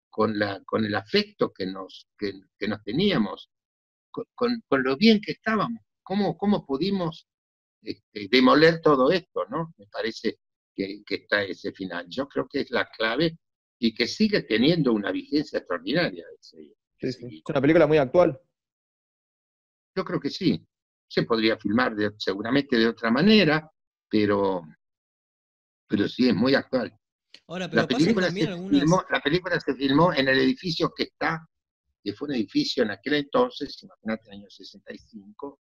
Con, 0.10 0.38
la, 0.38 0.62
con 0.66 0.84
el 0.84 0.94
afecto 0.96 1.54
que 1.54 1.66
nos, 1.66 2.10
que, 2.18 2.34
nos 2.68 2.84
teníamos, 2.84 3.50
con, 4.10 4.62
lo 4.70 4.98
bien 4.98 5.22
que 5.22 5.32
estábamos, 5.32 5.80
cómo, 6.04 6.38
cómo 6.38 6.66
pudimos 6.66 7.30
este, 7.82 8.28
demoler 8.30 8.82
todo 8.82 9.10
esto, 9.10 9.46
¿no? 9.50 9.74
Me 9.78 9.88
parece 9.88 10.40
que, 10.76 11.02
está 11.08 11.44
ese 11.44 11.72
final. 11.72 12.08
Yo 12.10 12.28
creo 12.28 12.46
que 12.50 12.60
es 12.62 12.72
la 12.72 12.90
clave 12.90 13.38
y 13.80 13.94
que 13.94 14.06
sigue 14.06 14.42
teniendo 14.44 14.92
una 14.92 15.14
vigencia 15.14 15.60
extraordinaria. 15.60 16.26
Es 17.00 17.20
una 17.48 17.62
película 17.62 17.88
muy 17.88 17.98
actual. 17.98 18.38
Yo 19.96 20.04
creo 20.04 20.20
que 20.20 20.30
sí. 20.30 20.68
Se 21.12 21.24
podría 21.24 21.58
filmar 21.58 21.94
seguramente 22.18 22.77
de 22.77 22.88
otra 22.88 23.12
manera, 23.12 23.70
pero, 24.08 24.62
pero 25.86 26.08
sí 26.08 26.30
es 26.30 26.34
muy 26.34 26.56
actual. 26.56 26.98
Ahora, 27.48 27.70
pero 27.70 27.82
la, 27.82 27.88
película 27.89 28.32
se 28.32 28.48
filmó, 28.48 29.03
la 29.10 29.20
película 29.20 29.60
se 29.60 29.75
filmó 29.75 30.13
en 30.13 30.30
el 30.30 30.39
edificio 30.39 30.94
que 30.96 31.03
está, 31.03 31.46
que 32.01 32.13
fue 32.13 32.30
un 32.30 32.36
edificio 32.36 32.84
en 32.84 32.91
aquel 32.91 33.15
entonces, 33.15 33.77
imagínate, 33.84 34.27
en 34.27 34.36
el 34.36 34.39
año 34.39 34.50
65, 34.50 35.60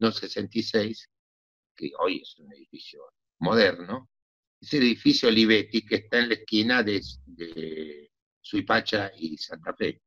no 0.00 0.10
66, 0.10 1.08
que 1.76 1.92
hoy 2.00 2.20
es 2.20 2.36
un 2.40 2.52
edificio 2.52 3.04
moderno, 3.38 4.10
es 4.60 4.74
el 4.74 4.82
edificio 4.82 5.28
Olivetti 5.28 5.86
que 5.86 5.94
está 5.94 6.18
en 6.18 6.28
la 6.30 6.34
esquina 6.34 6.82
de, 6.82 7.00
Suipacha 8.40 9.12
y 9.16 9.36
Santa 9.36 9.72
Fe. 9.74 10.02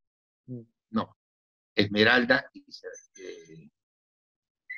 Mm. 0.48 0.64
No, 0.90 1.16
Esmeralda 1.74 2.50
y 2.52 2.66
eh, 3.22 3.70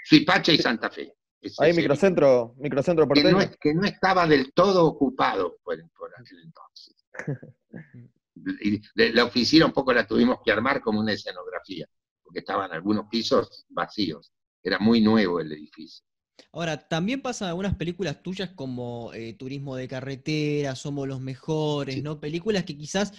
Suipacha 0.06 0.52
y 0.52 0.60
Santa 0.60 0.90
Fe. 0.92 1.16
Hay 1.60 1.74
microcentro, 1.74 2.56
microcentro 2.58 3.08
que 3.08 3.24
no, 3.24 3.40
que 3.60 3.74
no, 3.74 3.86
estaba 3.86 4.28
del 4.28 4.54
todo 4.54 4.86
ocupado 4.86 5.58
por, 5.64 5.76
aquel 5.76 6.40
entonces. 6.44 6.96
y 8.62 8.82
la 8.96 9.26
oficina 9.26 9.66
un 9.66 9.74
poco 9.74 9.94
la 9.94 10.06
tuvimos 10.08 10.40
que 10.44 10.52
armar 10.52 10.82
como 10.82 11.00
una 11.00 11.14
escenografía, 11.14 11.88
porque 12.24 12.40
estaban 12.40 12.72
algunos 12.72 13.08
pisos 13.10 13.66
vacíos. 13.70 14.32
Era 14.64 14.80
muy 14.80 15.02
nuevo 15.02 15.40
el 15.40 15.52
edificio. 15.52 16.06
Ahora, 16.52 16.88
también 16.88 17.22
pasa 17.22 17.48
algunas 17.48 17.76
películas 17.76 18.22
tuyas 18.22 18.52
como 18.52 19.12
eh, 19.14 19.34
Turismo 19.34 19.76
de 19.76 19.88
Carretera, 19.88 20.76
Somos 20.76 21.08
los 21.08 21.22
Mejores, 21.22 22.02
¿no? 22.04 22.20
Películas 22.20 22.64
que 22.64 22.78
quizás 22.78 23.14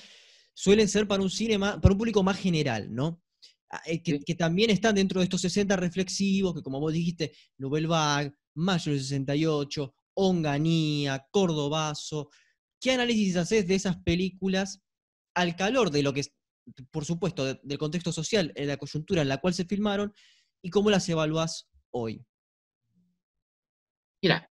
suelen 0.53 0.89
ser 0.89 1.07
para 1.07 1.23
un 1.23 1.31
cine 1.31 1.59
para 1.59 1.77
un 1.93 1.99
público 1.99 2.23
más 2.23 2.39
general, 2.39 2.95
¿no? 2.95 3.23
Ah, 3.71 3.83
eh, 3.87 4.01
que, 4.01 4.35
también 4.37 4.71
están 4.71 4.95
dentro 4.95 5.21
de 5.21 5.25
estos 5.25 5.41
60 5.41 5.75
reflexivos, 5.77 6.55
que 6.55 6.63
como 6.63 6.79
vos 6.79 6.93
dijiste, 6.93 7.33
Nouvelle 7.59 7.89
Vague, 7.89 8.33
Mayo 8.55 8.93
del 8.93 9.01
68, 9.01 9.95
Onganía, 10.15 11.27
Cordobazo. 11.31 12.31
¿Qué 12.81 12.93
análisis 12.93 13.37
haces 13.37 13.67
de 13.67 13.75
esas 13.75 13.97
películas 14.03 14.83
al 15.35 15.57
calor 15.57 15.91
de 15.91 16.03
lo 16.03 16.13
que, 16.13 16.23
por 16.91 17.05
supuesto, 17.05 17.55
del 17.55 17.79
contexto 17.79 18.13
social, 18.13 18.53
en 18.55 18.69
la 18.69 18.77
coyuntura 18.77 19.23
en 19.23 19.29
la 19.29 19.39
cual 19.39 19.55
se 19.55 19.65
filmaron, 19.65 20.15
y 20.63 20.71
cómo 20.71 20.89
las 20.89 21.09
evaluás 21.09 21.69
hoy? 21.91 22.25
Mira, 24.23 24.49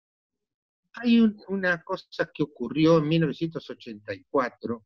hay 0.93 1.19
una 1.47 1.83
cosa 1.83 2.29
que 2.33 2.43
ocurrió 2.43 2.99
en 2.99 3.07
1984 3.07 4.85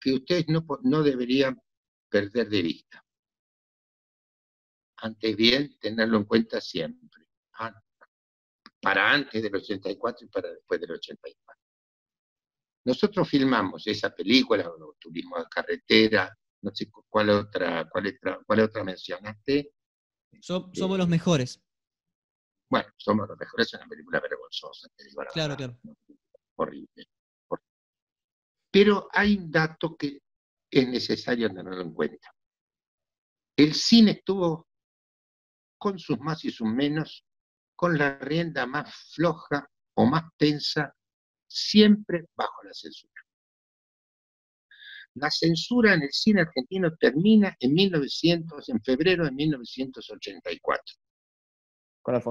que 0.00 0.14
ustedes 0.14 0.46
no, 0.48 0.66
no 0.82 1.02
deberían 1.02 1.60
perder 2.08 2.48
de 2.48 2.62
vista. 2.62 3.04
Antes 5.02 5.36
bien, 5.36 5.78
tenerlo 5.78 6.18
en 6.18 6.24
cuenta 6.24 6.60
siempre. 6.60 7.26
Para 8.80 9.12
antes 9.12 9.42
del 9.42 9.54
84 9.54 10.26
y 10.26 10.28
para 10.28 10.50
después 10.50 10.80
del 10.80 10.92
84. 10.92 11.60
Nosotros 12.84 13.28
filmamos 13.28 13.86
esa 13.86 14.10
película, 14.10 14.70
Turismo 14.98 15.38
de 15.38 15.44
Carretera, 15.50 16.34
no 16.62 16.70
sé 16.74 16.90
cuál 17.08 17.30
otra, 17.30 17.88
cuál 17.90 18.06
otra, 18.06 18.40
cuál 18.46 18.60
otra 18.60 18.84
mencionaste. 18.84 19.74
somos 20.40 20.98
los 20.98 21.08
mejores. 21.08 21.62
Bueno, 22.70 22.88
Somos 22.96 23.28
los 23.28 23.36
mejores, 23.38 23.66
es 23.66 23.74
una 23.74 23.88
película 23.88 24.20
vergonzosa, 24.20 24.88
te 24.96 25.04
digo 25.04 25.22
Claro, 25.32 25.56
claro. 25.56 25.76
Horrible. 26.56 27.06
Pero 28.70 29.08
hay 29.12 29.36
un 29.36 29.50
dato 29.50 29.96
que 29.96 30.20
es 30.70 30.88
necesario 30.88 31.48
tenerlo 31.48 31.80
en 31.80 31.92
cuenta. 31.92 32.32
El 33.56 33.74
cine 33.74 34.12
estuvo 34.12 34.69
con 35.80 35.98
sus 35.98 36.20
más 36.20 36.44
y 36.44 36.50
sus 36.50 36.68
menos, 36.68 37.24
con 37.74 37.96
la 37.96 38.18
rienda 38.18 38.66
más 38.66 38.94
floja 39.14 39.66
o 39.94 40.04
más 40.04 40.24
tensa, 40.36 40.94
siempre 41.48 42.26
bajo 42.36 42.62
la 42.62 42.74
censura. 42.74 43.14
La 45.14 45.30
censura 45.30 45.94
en 45.94 46.02
el 46.02 46.12
cine 46.12 46.42
argentino 46.42 46.94
termina 46.96 47.56
en 47.58 47.72
1900, 47.72 48.68
en 48.68 48.82
febrero 48.82 49.24
de 49.24 49.32
1984. 49.32 50.94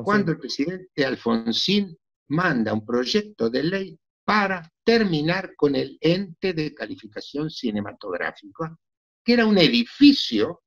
Cuando 0.04 0.32
el 0.32 0.38
presidente 0.38 1.06
Alfonsín 1.06 1.98
manda 2.28 2.72
un 2.72 2.86
proyecto 2.86 3.50
de 3.50 3.64
ley 3.64 4.00
para 4.24 4.72
terminar 4.84 5.56
con 5.56 5.76
el 5.76 5.98
ente 6.00 6.54
de 6.54 6.74
calificación 6.76 7.50
cinematográfica, 7.50 8.78
que 9.24 9.34
era 9.34 9.48
un 9.48 9.58
edificio 9.58 10.62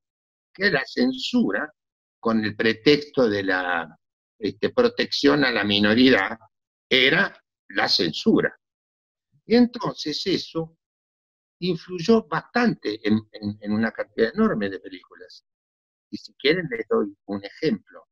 que 0.53 0.71
la 0.71 0.83
censura, 0.85 1.73
con 2.23 2.45
el 2.45 2.55
pretexto 2.55 3.29
de 3.29 3.43
la 3.43 3.99
este, 4.39 4.71
protección 4.71 5.45
a 5.45 5.51
la 5.51 5.65
minoría, 5.65 6.39
era 6.89 7.37
la 7.71 7.89
censura. 7.89 8.57
Y 9.45 9.57
entonces 9.57 10.25
eso 10.27 10.79
influyó 11.59 12.25
bastante 12.29 13.01
en, 13.03 13.73
una 13.73 13.91
cantidad 13.91 14.31
enorme 14.33 14.71
de 14.71 14.79
películas. 14.79 15.45
Y 16.11 16.17
si 16.17 16.33
quieren 16.35 16.69
les 16.71 16.87
doy 16.89 17.13
un 17.27 17.45
ejemplo. 17.45 18.05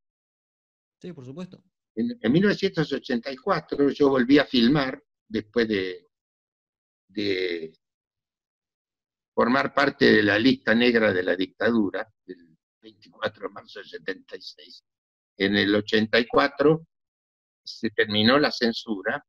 Sí, 1.01 1.13
por 1.13 1.25
supuesto. 1.25 1.63
En, 1.95 2.33
1984 2.33 3.91
yo 3.91 4.09
volví 4.09 4.41
a 4.41 4.45
filmar 4.45 5.01
después 5.29 5.69
de, 5.69 6.09
de 7.07 7.73
formar 9.33 9.73
parte 9.73 10.07
de 10.11 10.23
la 10.25 10.37
lista 10.37 10.75
negra 10.75 11.13
de 11.13 11.23
la 11.23 11.37
dictadura, 11.37 12.13
del 12.27 12.50
24 12.81 13.49
de 13.49 13.55
marzo 13.55 13.81
del 13.81 13.89
76. 13.89 14.85
En 15.39 15.57
el 15.57 15.75
84 15.75 16.87
se 17.65 17.91
terminó 17.91 18.39
la 18.39 18.51
censura 18.51 19.25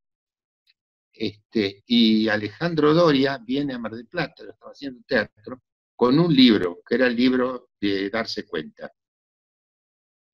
este, 1.14 1.84
y 1.86 2.30
Alejandro 2.30 2.94
Doria 2.94 3.38
viene 3.38 3.74
a 3.74 3.80
Mar 3.80 3.94
del 3.94 4.08
Plata, 4.08 4.44
lo 4.44 4.52
estaba 4.52 4.72
haciendo 4.72 5.02
teatro, 5.06 5.62
con 5.96 6.18
un 6.20 6.34
libro, 6.34 6.82
que 6.88 6.96
era 6.96 7.08
el 7.08 7.16
libro 7.16 7.70
de 7.80 8.10
Darse 8.10 8.46
Cuenta. 8.46 8.92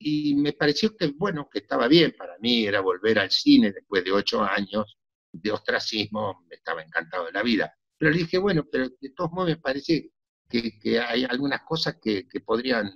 Y 0.00 0.34
me 0.36 0.52
pareció 0.52 0.96
que, 0.96 1.08
bueno, 1.08 1.48
que 1.50 1.58
estaba 1.58 1.88
bien 1.88 2.14
para 2.16 2.38
mí, 2.38 2.64
era 2.66 2.80
volver 2.80 3.18
al 3.18 3.30
cine 3.30 3.72
después 3.72 4.04
de 4.04 4.12
ocho 4.12 4.42
años 4.42 4.96
de 5.32 5.50
ostracismo, 5.52 6.44
me 6.48 6.56
estaba 6.56 6.82
encantado 6.82 7.26
de 7.26 7.32
la 7.32 7.42
vida. 7.42 7.74
Pero 7.98 8.12
le 8.12 8.18
dije, 8.18 8.38
bueno, 8.38 8.64
pero 8.70 8.88
de 8.88 9.10
todos 9.10 9.32
modos 9.32 9.50
me 9.50 9.56
parece 9.56 10.12
que, 10.48 11.00
hay 11.00 11.24
algunas 11.24 11.62
cosas 11.62 11.96
que, 12.00 12.26
podrían 12.44 12.90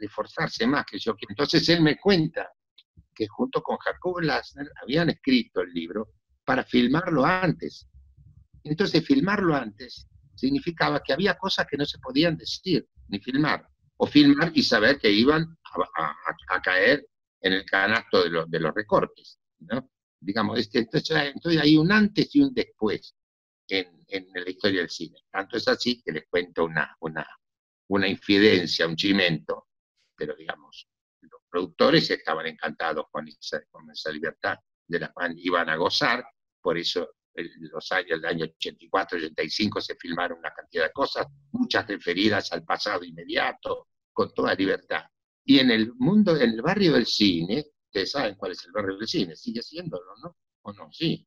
reforzarse 0.00 0.66
más 0.66 0.84
que 0.86 0.98
yo. 0.98 1.14
Entonces 1.28 1.68
él 1.68 1.82
me 1.82 1.98
cuenta 1.98 2.50
que 3.14 3.26
junto 3.28 3.62
con 3.62 3.76
Jacob 3.78 4.20
Lassner 4.20 4.70
habían 4.82 5.10
escrito 5.10 5.60
el 5.60 5.72
libro 5.72 6.08
para 6.44 6.64
filmarlo 6.64 7.24
antes. 7.24 7.86
Entonces, 8.64 9.06
filmarlo 9.06 9.54
antes 9.54 10.06
significaba 10.34 11.02
que 11.02 11.12
había 11.12 11.36
cosas 11.36 11.66
que 11.70 11.76
no 11.76 11.84
se 11.84 11.98
podían 11.98 12.36
decir 12.36 12.86
ni 13.08 13.18
filmar, 13.20 13.66
o 13.96 14.06
filmar 14.06 14.52
y 14.54 14.62
saber 14.62 14.98
que 14.98 15.10
iban 15.10 15.56
a, 15.96 16.60
caer 16.62 17.06
en 17.42 17.52
el 17.52 17.64
canasto 17.64 18.24
de, 18.24 18.44
de 18.48 18.60
los 18.60 18.74
recortes. 18.74 19.38
¿no? 19.60 19.90
Digamos, 20.18 20.58
este, 20.58 20.78
entonces, 20.78 21.16
entonces, 21.34 21.60
hay 21.60 21.76
un 21.76 21.92
antes 21.92 22.34
y 22.34 22.40
un 22.40 22.52
después 22.54 23.14
en, 23.68 24.04
en, 24.08 24.26
la 24.34 24.50
historia 24.50 24.80
del 24.80 24.90
cine. 24.90 25.18
Tanto 25.30 25.56
es 25.56 25.68
así 25.68 26.02
que 26.02 26.12
les 26.12 26.26
cuento 26.28 26.64
una, 26.64 26.96
una, 27.00 27.26
una 27.88 28.08
infidencia, 28.08 28.86
un 28.86 28.96
chimento, 28.96 29.68
pero 30.20 30.36
digamos, 30.36 30.86
los 31.22 31.40
productores 31.48 32.10
estaban 32.10 32.46
encantados 32.46 33.06
con 33.10 33.26
esa, 33.26 33.62
con 33.70 33.90
esa 33.90 34.10
libertad 34.10 34.58
de 34.86 35.00
la 35.00 35.10
cual 35.10 35.32
iban 35.38 35.70
a 35.70 35.76
gozar, 35.76 36.22
por 36.60 36.76
eso 36.76 37.14
en 37.34 37.48
los 37.72 37.90
años 37.92 38.20
del 38.20 38.26
año 38.26 38.44
84, 38.44 39.16
85 39.16 39.80
se 39.80 39.96
filmaron 39.96 40.40
una 40.40 40.52
cantidad 40.52 40.84
de 40.84 40.92
cosas, 40.92 41.26
muchas 41.52 41.86
referidas 41.88 42.52
al 42.52 42.64
pasado 42.64 43.02
inmediato, 43.02 43.88
con 44.12 44.34
toda 44.34 44.54
libertad. 44.54 45.04
Y 45.42 45.58
en 45.58 45.70
el 45.70 45.94
mundo, 45.94 46.36
en 46.36 46.50
el 46.50 46.60
barrio 46.60 46.92
del 46.92 47.06
cine, 47.06 47.64
ustedes 47.86 48.10
saben 48.10 48.34
cuál 48.34 48.52
es 48.52 48.62
el 48.66 48.72
barrio 48.72 48.98
del 48.98 49.08
cine, 49.08 49.36
sigue 49.36 49.62
siéndolo, 49.62 50.16
¿no? 50.22 50.36
¿O 50.62 50.72
no? 50.74 50.92
Sí. 50.92 51.26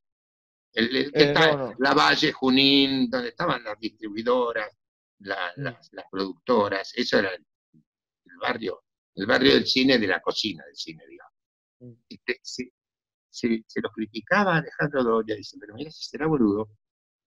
El, 0.71 1.11
que 1.11 1.23
eh, 1.23 1.27
está 1.29 1.73
La 1.79 1.95
Valle, 1.95 2.31
Junín, 2.31 3.09
donde 3.09 3.29
estaban 3.29 3.63
las 3.63 3.79
distribuidoras, 3.79 4.69
mm. 5.17 5.27
las, 5.57 6.05
productoras, 6.11 6.93
eso 6.95 7.17
era 7.17 7.33
el, 7.33 7.43
barrio, 8.39 8.82
el 9.15 9.25
barrio 9.25 9.53
del 9.53 9.65
cine, 9.65 9.97
de 9.97 10.07
la 10.07 10.21
cocina 10.21 10.63
del 10.65 10.75
cine, 10.75 11.03
digamos. 11.07 11.33
Mm. 11.79 11.93
Y 12.09 12.19
se, 13.29 13.81
lo 13.81 13.89
criticaba 13.89 14.57
Alejandro 14.57 15.03
Doria, 15.03 15.35
dice, 15.35 15.57
pero 15.59 15.73
mira 15.73 15.91
si 15.91 16.05
será 16.05 16.27
boludo, 16.27 16.69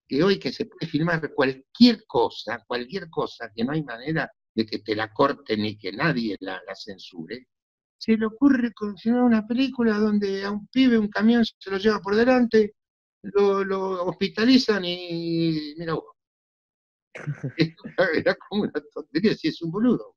que 0.06 0.22
hoy 0.22 0.38
que 0.38 0.52
se 0.52 0.66
puede 0.66 0.86
filmar 0.86 1.32
cualquier 1.34 2.04
cosa, 2.06 2.64
cualquier 2.66 3.10
cosa, 3.10 3.50
que 3.54 3.64
no 3.64 3.72
hay 3.72 3.82
manera 3.82 4.30
de 4.54 4.66
que 4.66 4.78
te 4.78 4.94
la 4.94 5.12
corten 5.12 5.62
ni 5.62 5.76
que 5.76 5.92
nadie 5.92 6.36
la, 6.40 6.60
censure, 6.74 7.48
se 7.98 8.16
le 8.16 8.26
ocurre 8.26 8.72
filmar 9.02 9.22
una 9.22 9.46
película 9.46 9.98
donde 9.98 10.44
a 10.44 10.50
un 10.50 10.68
pibe 10.68 10.98
un 10.98 11.08
camión 11.08 11.44
se 11.44 11.70
lo 11.70 11.78
lleva 11.78 12.00
por 12.00 12.14
delante, 12.14 12.74
lo, 13.22 14.04
hospitalizan 14.04 14.84
y 14.84 15.74
mira 15.76 15.94
vos. 15.94 16.14
Era 18.14 18.34
como 18.36 18.62
una 18.62 18.82
tontería, 18.92 19.34
si 19.34 19.48
es 19.48 19.60
un 19.62 19.70
boludo. 19.70 20.16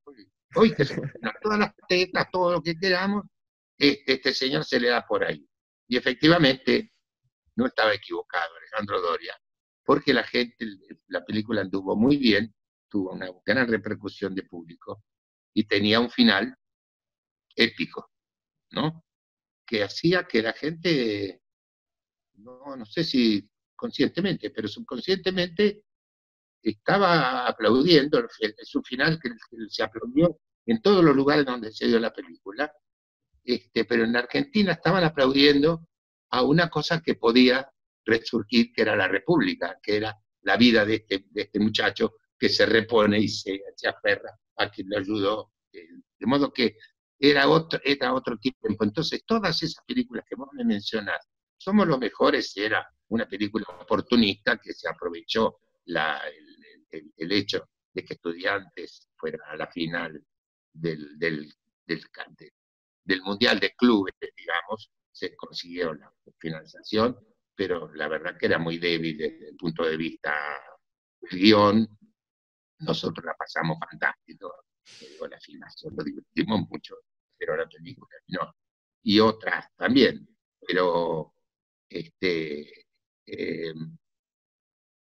Hoy 0.55 0.73
que 0.73 0.85
se 0.85 0.99
todas 1.41 1.59
las 1.59 1.73
tetas, 1.87 2.29
todo 2.31 2.53
lo 2.53 2.61
que 2.61 2.75
queramos, 2.75 3.25
este, 3.77 4.13
este 4.13 4.33
señor 4.33 4.65
se 4.65 4.79
le 4.79 4.89
da 4.89 5.05
por 5.05 5.23
ahí. 5.23 5.47
Y 5.87 5.97
efectivamente, 5.97 6.91
no 7.55 7.67
estaba 7.67 7.93
equivocado 7.93 8.55
Alejandro 8.55 9.01
Doria, 9.01 9.35
porque 9.83 10.13
la 10.13 10.23
gente, 10.23 10.65
la 11.07 11.23
película 11.25 11.61
anduvo 11.61 11.95
muy 11.95 12.17
bien, 12.17 12.53
tuvo 12.89 13.11
una 13.11 13.29
gran 13.45 13.67
repercusión 13.67 14.33
de 14.33 14.43
público 14.43 15.03
y 15.53 15.65
tenía 15.65 15.99
un 15.99 16.09
final 16.09 16.55
épico, 17.55 18.11
¿no? 18.71 19.03
Que 19.65 19.83
hacía 19.83 20.23
que 20.25 20.41
la 20.41 20.53
gente, 20.53 21.41
no, 22.33 22.75
no 22.75 22.85
sé 22.85 23.03
si 23.03 23.49
conscientemente, 23.75 24.49
pero 24.49 24.67
subconscientemente 24.67 25.83
estaba 26.61 27.47
aplaudiendo, 27.47 28.25
es 28.39 28.75
un 28.75 28.83
final 28.83 29.19
que 29.21 29.29
se 29.69 29.83
aplaudió 29.83 30.39
en 30.65 30.81
todos 30.81 31.03
los 31.03 31.15
lugares 31.15 31.45
donde 31.45 31.71
se 31.71 31.87
dio 31.87 31.99
la 31.99 32.13
película, 32.13 32.71
este, 33.43 33.85
pero 33.85 34.03
en 34.03 34.15
Argentina 34.15 34.73
estaban 34.73 35.03
aplaudiendo 35.03 35.87
a 36.31 36.43
una 36.43 36.69
cosa 36.69 37.01
que 37.01 37.15
podía 37.15 37.67
resurgir, 38.05 38.71
que 38.73 38.81
era 38.83 38.95
la 38.95 39.07
República, 39.07 39.79
que 39.81 39.97
era 39.97 40.15
la 40.41 40.57
vida 40.57 40.85
de 40.85 40.95
este, 40.95 41.25
este 41.33 41.59
muchacho 41.59 42.13
que 42.37 42.49
se 42.49 42.65
repone 42.65 43.19
y 43.19 43.27
se, 43.27 43.59
aferra 43.87 44.37
a 44.57 44.69
quien 44.69 44.89
le 44.89 44.97
ayudó. 44.97 45.51
Eh, 45.73 45.87
de 46.19 46.25
modo 46.25 46.51
que 46.53 46.77
era 47.19 47.49
otro, 47.49 47.79
era 47.83 48.13
otro 48.13 48.37
tiempo. 48.37 48.83
Entonces, 48.83 49.23
todas 49.25 49.61
esas 49.63 49.83
películas 49.85 50.25
que 50.27 50.35
vos 50.35 50.49
me 50.53 50.63
mencionás, 50.63 51.27
Somos 51.57 51.87
los 51.87 51.99
Mejores 51.99 52.55
era 52.55 52.87
una 53.09 53.27
película 53.27 53.65
oportunista 53.81 54.57
que 54.57 54.73
se 54.73 54.87
aprovechó 54.87 55.59
la, 55.85 56.21
el, 56.91 57.31
hecho 57.31 57.69
de 57.93 58.03
que 58.03 58.13
estudiantes 58.13 59.07
fueran 59.15 59.41
a 59.49 59.55
la 59.57 59.67
final 59.67 60.23
del, 60.73 61.17
del, 61.17 61.53
del, 61.85 62.03
del 63.03 63.21
Mundial 63.21 63.59
de 63.59 63.73
Clubes, 63.75 64.15
digamos, 64.35 64.91
se 65.11 65.35
consiguió 65.35 65.93
la 65.93 66.11
financiación, 66.37 67.17
pero 67.55 67.93
la 67.93 68.07
verdad 68.07 68.37
que 68.37 68.45
era 68.45 68.59
muy 68.59 68.77
débil 68.77 69.17
desde 69.17 69.49
el 69.49 69.57
punto 69.57 69.83
de 69.83 69.97
vista 69.97 70.33
del 71.19 71.39
guion. 71.39 71.87
Nosotros 72.79 73.25
la 73.25 73.33
pasamos 73.33 73.77
fantástico, 73.79 74.63
digo, 74.99 75.27
la 75.27 75.39
filmación, 75.39 75.93
lo 75.97 76.03
divertimos 76.03 76.61
mucho, 76.69 76.95
pero 77.37 77.57
la 77.57 77.67
película 77.67 78.15
no. 78.27 78.55
Y 79.03 79.19
otras 79.19 79.65
también, 79.75 80.27
pero 80.65 81.33
este, 81.89 82.85
eh, 83.25 83.73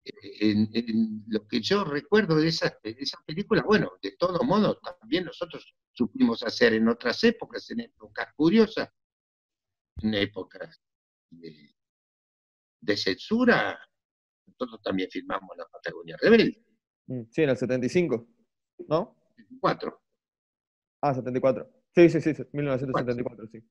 en, 0.05 1.25
lo 1.29 1.47
que 1.47 1.61
yo 1.61 1.85
recuerdo 1.85 2.37
de 2.37 2.49
esas, 2.49 2.77
de 2.83 2.97
esas 2.99 3.23
películas, 3.25 3.65
bueno, 3.65 3.93
de 4.03 4.13
todo 4.13 4.43
modo, 4.45 4.79
también 4.79 5.25
nosotros 5.25 5.75
supimos 5.93 6.43
hacer 6.43 6.75
en 6.75 6.89
otras 6.89 7.23
épocas, 7.25 7.71
en 7.71 7.81
épocas 7.81 8.29
curiosas, 8.35 8.91
en 10.03 10.15
épocas 10.15 10.81
de, 11.31 12.97
censura, 12.97 13.79
nosotros 14.47 14.83
también 14.83 15.09
filmamos 15.11 15.57
la 15.57 15.67
Patagonia 15.67 16.17
Rebelde. 16.21 16.63
Mm, 17.07 17.23
sí, 17.31 17.43
en 17.43 17.51
el 17.51 17.57
75, 17.57 18.29
¿no? 18.89 19.17
74. 19.37 20.03
Ah, 21.01 21.15
74. 21.15 21.71
Sí, 21.95 22.09
sí, 22.09 22.21
sí, 22.21 22.35
1974, 22.53 23.47
sí. 23.49 23.63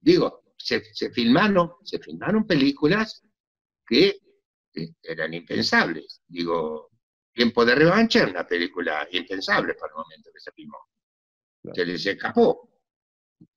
Digo, 0.00 0.42
se, 0.56 0.82
se, 0.94 1.10
filmaron, 1.10 1.72
se 1.84 1.98
filmaron 1.98 2.46
películas 2.46 3.22
que 3.86 4.18
eh, 4.74 4.92
eran 5.02 5.34
impensables. 5.34 6.22
Digo, 6.26 6.90
Tiempo 7.32 7.64
de 7.64 7.74
Revancha 7.74 8.20
era 8.20 8.30
una 8.30 8.46
película 8.46 9.06
impensable 9.12 9.74
para 9.74 9.92
el 9.92 9.96
momento 9.96 10.30
que 10.32 10.40
se 10.40 10.52
filmó. 10.52 10.78
Se 11.74 11.84
les 11.84 12.04
escapó. 12.06 12.68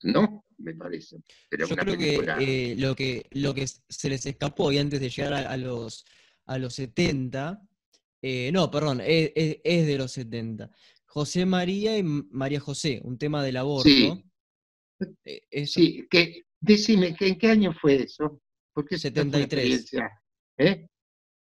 ¿No? 0.03 0.45
Me 0.57 0.75
parece. 0.75 1.17
Yo 1.51 1.67
creo 1.75 1.97
que, 1.97 2.25
eh, 2.39 2.75
lo 2.77 2.95
que 2.95 3.25
lo 3.31 3.53
que 3.53 3.67
se 3.67 4.09
les 4.09 4.25
escapó 4.25 4.71
y 4.71 4.77
antes 4.77 4.99
de 5.01 5.09
llegar 5.09 5.33
a, 5.33 5.57
los, 5.57 6.05
a 6.45 6.57
los 6.57 6.75
70, 6.75 7.61
eh, 8.21 8.51
no, 8.53 8.71
perdón, 8.71 9.01
es, 9.03 9.33
de 9.33 9.97
los 9.97 10.11
70. 10.13 10.69
José 11.05 11.45
María 11.45 11.97
y 11.97 12.03
María 12.03 12.59
José, 12.59 13.01
un 13.03 13.17
tema 13.17 13.43
del 13.43 13.57
aborto. 13.57 13.89
Sí, 13.89 14.23
sí 15.65 16.07
que, 16.09 16.43
decime, 16.61 17.15
¿en 17.19 17.37
qué 17.37 17.47
año 17.47 17.73
fue 17.73 18.03
eso? 18.03 18.41
Porque 18.73 18.97
73. 18.97 19.91
¿Eh? 20.57 20.87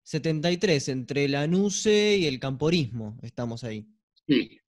73, 0.05 0.89
entre 0.91 1.29
la 1.29 1.47
NUCE 1.47 2.19
y 2.19 2.27
el 2.27 2.39
camporismo, 2.39 3.19
estamos 3.23 3.65
ahí. 3.65 3.89
Sí. 4.27 4.61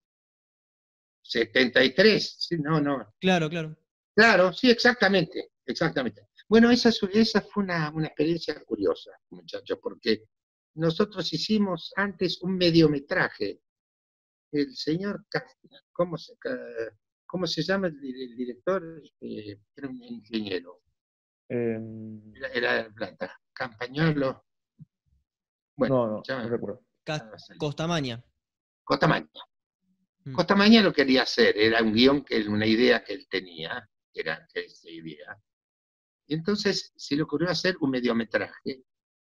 73, 1.22 2.36
sí, 2.38 2.56
no, 2.58 2.80
no. 2.80 3.14
Claro, 3.20 3.50
claro. 3.50 3.76
Claro, 4.14 4.52
sí, 4.52 4.70
exactamente, 4.70 5.50
exactamente. 5.66 6.28
Bueno, 6.48 6.70
esa, 6.70 6.90
esa 7.12 7.40
fue 7.42 7.64
una, 7.64 7.92
experiencia 8.04 8.58
curiosa, 8.64 9.10
muchachos, 9.30 9.78
porque 9.82 10.24
nosotros 10.74 11.30
hicimos 11.32 11.92
antes 11.96 12.40
un 12.42 12.56
mediometraje. 12.56 13.60
El 14.52 14.74
señor, 14.74 15.26
¿cómo 15.92 16.16
se, 16.16 16.34
cómo 17.26 17.46
se 17.46 17.62
llama 17.62 17.88
el, 17.88 18.00
director? 18.00 19.02
Eh, 19.20 19.58
era 19.76 19.88
un 19.88 20.02
ingeniero. 20.02 20.80
Em, 21.48 22.32
era, 22.54 22.84
de 22.84 22.90
Plata. 22.90 23.38
Campañolo. 23.52 24.46
Bueno, 25.76 26.22
no, 26.26 26.42
no, 26.42 26.48
recuerdo. 26.48 26.82
Costamaña. 27.58 28.22
Costamaña. 28.82 29.28
Mm. 30.24 30.32
Costamaña 30.32 30.82
lo 30.82 30.92
quería 30.92 31.22
hacer, 31.22 31.56
era 31.56 31.82
un 31.82 31.92
guion, 31.92 32.24
que 32.24 32.40
una 32.48 32.66
idea 32.66 33.04
que 33.04 33.12
él 33.12 33.28
tenía, 33.28 33.88
era 34.12 34.46
esa 34.54 34.90
idea. 34.90 35.38
Y 36.26 36.34
entonces 36.34 36.92
se 36.96 37.14
le 37.14 37.22
ocurrió 37.22 37.50
hacer 37.50 37.76
un 37.80 37.90
mediometraje 37.90 38.82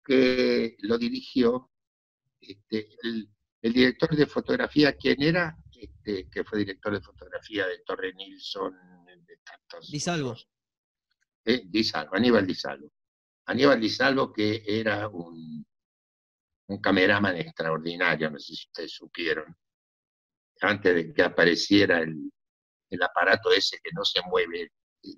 que 0.04 0.76
lo 0.80 0.98
dirigió 0.98 1.70
este, 2.40 2.88
el, 3.02 3.28
director 3.62 4.16
de 4.16 4.26
fotografía, 4.26 4.96
¿quién 4.96 5.22
era? 5.22 5.56
Este, 5.70 6.28
que 6.28 6.44
fue 6.44 6.58
director 6.58 6.92
de 6.92 7.00
fotografía 7.00 7.66
de 7.66 7.78
Torre 7.84 8.14
Nilsson, 8.14 8.74
de 9.04 9.36
tantos. 9.44 9.90
Disalvo. 9.90 10.36
Eh, 11.44 11.62
Disalvo, 11.66 12.16
Aníbal 12.16 12.46
Disalvo. 12.46 12.90
Aníbal 13.46 13.80
Disalvo, 13.80 14.32
que 14.32 14.62
era 14.66 15.08
un 15.08 15.66
un 16.70 16.80
cameraman 16.80 17.36
extraordinario, 17.36 18.30
no 18.30 18.38
sé 18.38 18.54
si 18.54 18.66
ustedes 18.68 18.92
supieron, 18.92 19.56
antes 20.60 20.94
de 20.94 21.12
que 21.12 21.22
apareciera 21.22 21.98
el, 21.98 22.30
aparato 23.02 23.50
ese 23.50 23.78
que 23.82 23.90
no 23.92 24.04
se 24.04 24.20
mueve, 24.26 24.70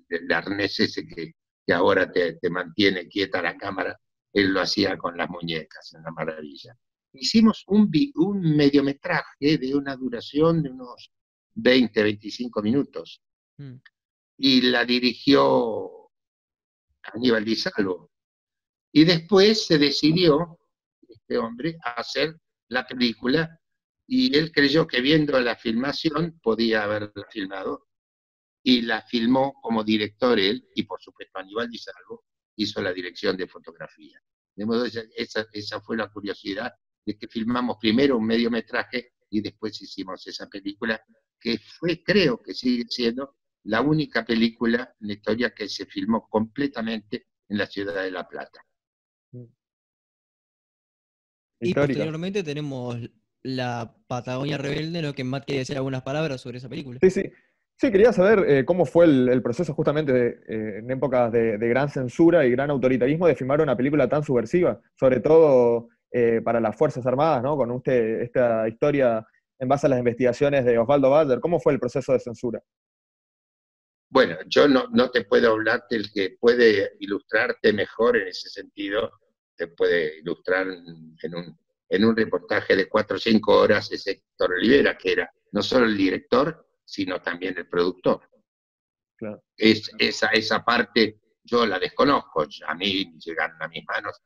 el, 0.09 0.31
arnés 0.31 0.79
ese 0.79 1.05
que, 1.05 1.33
ahora 1.71 2.11
te, 2.11 2.39
mantiene 2.49 3.07
quieta 3.07 3.41
la 3.41 3.55
cámara, 3.55 3.99
él 4.33 4.51
lo 4.51 4.61
hacía 4.61 4.97
con 4.97 5.15
las 5.15 5.29
muñecas, 5.29 5.93
en 5.93 6.03
la 6.03 6.11
maravilla. 6.11 6.75
Hicimos 7.13 7.63
un, 7.67 7.91
un 8.15 8.55
mediometraje 8.55 9.57
de 9.59 9.75
una 9.75 9.95
duración 9.95 10.63
de 10.63 10.71
unos 10.71 11.11
20, 11.53 12.01
25 12.01 12.61
minutos. 12.63 13.21
Mm. 13.57 13.75
Y 14.37 14.61
la 14.61 14.83
dirigió 14.83 16.09
Aníbal 17.03 17.45
Di 17.45 17.55
Salvo. 17.55 18.09
Y 18.91 19.05
después 19.05 19.67
se 19.67 19.77
decidió 19.77 20.57
este 21.23 21.37
hombre 21.37 21.77
a 21.83 21.91
hacer 21.93 22.35
la 22.69 22.85
película 22.85 23.59
y 24.05 24.35
él 24.37 24.51
creyó 24.51 24.85
que 24.85 25.01
viendo 25.01 25.39
la 25.39 25.55
filmación 25.55 26.39
podía 26.41 26.83
haberla 26.83 27.25
filmado 27.31 27.87
y 28.61 28.81
la 28.81 29.01
filmó 29.01 29.53
como 29.61 29.83
director 29.83 30.39
él 30.39 30.67
y 30.75 30.83
por 30.83 31.01
supuesto 31.01 31.39
Aníbal 31.39 31.69
Di 31.69 31.77
Salvo 31.77 32.25
hizo 32.57 32.81
la 32.81 32.93
dirección 32.93 33.37
de 33.37 33.47
fotografía. 33.47 34.21
De 34.55 34.65
modo 34.65 34.85
esa, 34.85 35.45
esa 35.51 35.81
fue 35.81 35.97
la 35.97 36.09
curiosidad 36.09 36.73
de 37.05 37.17
que 37.17 37.27
filmamos 37.27 37.77
primero 37.79 38.17
un 38.17 38.25
mediometraje 38.25 39.13
y 39.29 39.41
después 39.41 39.81
hicimos 39.81 40.25
esa 40.27 40.47
película 40.47 41.01
que 41.39 41.57
fue, 41.57 42.03
creo 42.03 42.41
que 42.41 42.53
sigue 42.53 42.85
siendo 42.87 43.37
la 43.63 43.81
única 43.81 44.25
película 44.25 44.93
en 44.99 45.07
la 45.07 45.13
historia 45.13 45.53
que 45.53 45.67
se 45.67 45.85
filmó 45.85 46.27
completamente 46.29 47.27
en 47.47 47.57
la 47.57 47.65
ciudad 47.65 48.03
de 48.03 48.11
La 48.11 48.27
Plata. 48.27 48.61
Y 51.63 51.73
posteriormente 51.73 52.43
tenemos 52.43 52.97
la 53.43 53.95
Patagonia 54.07 54.57
Rebelde, 54.57 55.01
¿no? 55.01 55.13
que 55.13 55.23
Matt 55.23 55.45
quiere 55.45 55.59
decir 55.59 55.75
algunas 55.75 56.01
palabras 56.01 56.41
sobre 56.41 56.57
esa 56.57 56.69
película. 56.69 56.99
Sí, 57.01 57.09
sí. 57.09 57.31
Sí, 57.75 57.91
quería 57.91 58.13
saber 58.13 58.49
eh, 58.49 58.65
cómo 58.65 58.85
fue 58.85 59.05
el, 59.05 59.41
proceso 59.41 59.73
justamente 59.73 60.39
eh, 60.47 60.77
en 60.77 60.91
épocas 60.91 61.31
de, 61.31 61.57
gran 61.57 61.89
censura 61.89 62.45
y 62.45 62.51
gran 62.51 62.69
autoritarismo 62.69 63.27
de 63.27 63.35
filmar 63.35 63.61
una 63.61 63.75
película 63.75 64.07
tan 64.07 64.23
subversiva, 64.23 64.79
sobre 64.97 65.19
todo 65.19 65.89
eh, 66.11 66.39
para 66.41 66.61
las 66.61 66.77
Fuerzas 66.77 67.05
Armadas, 67.05 67.43
¿no? 67.43 67.57
Con 67.57 67.71
usted 67.71 68.21
esta 68.21 68.67
historia 68.69 69.25
en 69.59 69.67
base 69.67 69.87
a 69.87 69.89
las 69.89 69.99
investigaciones 69.99 70.63
de 70.65 70.77
Osvaldo 70.77 71.09
Bader. 71.09 71.39
¿Cómo 71.39 71.59
fue 71.59 71.73
el 71.73 71.79
proceso 71.79 72.13
de 72.13 72.19
censura? 72.19 72.61
Bueno, 74.09 74.37
yo 74.47 74.67
no, 74.67 74.87
no 74.93 75.09
te 75.09 75.25
puedo 75.25 75.51
hablar 75.51 75.83
del 75.89 76.11
que 76.13 76.37
puede 76.39 76.91
ilustrarte 76.99 77.73
mejor 77.73 78.15
en 78.15 78.27
ese 78.27 78.47
sentido, 78.49 79.11
te 79.55 79.67
puede 79.67 80.19
ilustrar 80.19 80.67
en 80.67 81.35
un, 81.35 81.59
en 81.89 82.05
un 82.05 82.15
reportaje 82.15 82.75
de 82.75 82.87
cuatro 82.87 83.17
o 83.17 83.19
cinco 83.19 83.59
horas 83.59 83.91
ese 83.91 84.11
Héctor 84.11 84.53
Olivera, 84.53 84.97
que 84.97 85.11
era 85.11 85.31
no 85.51 85.61
solo 85.61 85.85
el 85.85 85.95
director, 85.95 86.67
sino 86.83 87.21
también 87.21 87.57
el 87.57 87.67
productor. 87.67 88.29
Es, 89.55 89.89
esa, 89.99 90.27
esa 90.27 90.63
parte 90.63 91.19
yo 91.43 91.65
la 91.65 91.79
desconozco, 91.79 92.45
a 92.67 92.75
mí 92.75 93.17
llegaron 93.19 93.61
a 93.61 93.67
mis 93.67 93.83
manos 93.85 94.19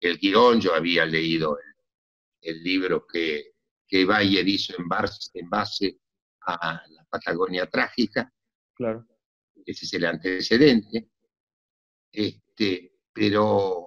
el 0.00 0.18
guion, 0.18 0.60
yo 0.60 0.74
había 0.74 1.06
leído 1.06 1.58
el, 2.40 2.62
libro 2.62 3.06
que, 3.06 3.54
que 3.86 4.04
Bayer 4.04 4.46
hizo 4.46 4.74
en, 4.76 4.86
en 5.34 5.50
base 5.50 5.98
a 6.46 6.82
la 6.90 7.04
Patagonia 7.04 7.66
Trágica. 7.66 8.30
Claro. 8.74 9.06
Ese 9.64 9.86
es 9.86 9.94
el 9.94 10.04
antecedente. 10.04 11.08
Este, 12.12 12.98
pero 13.12 13.83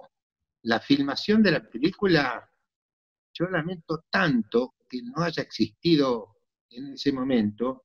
la 0.62 0.80
filmación 0.80 1.42
de 1.42 1.52
la 1.52 1.68
película, 1.68 2.50
yo 3.32 3.46
lamento 3.46 4.04
tanto 4.10 4.74
que 4.88 5.02
no 5.02 5.22
haya 5.22 5.42
existido 5.42 6.36
en 6.70 6.94
ese 6.94 7.12
momento 7.12 7.84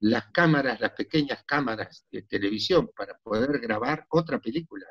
las 0.00 0.30
cámaras, 0.30 0.80
las 0.80 0.92
pequeñas 0.92 1.44
cámaras 1.44 2.06
de 2.10 2.22
televisión 2.22 2.90
para 2.94 3.16
poder 3.18 3.58
grabar 3.60 4.06
otra 4.10 4.40
película. 4.40 4.86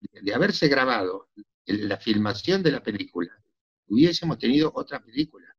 De, 0.00 0.34
haberse 0.34 0.68
grabado 0.68 1.30
la 1.66 1.96
filmación 1.98 2.62
de 2.62 2.72
la 2.72 2.82
película, 2.82 3.32
hubiésemos 3.86 4.38
tenido 4.38 4.72
otra 4.74 5.00
película. 5.00 5.54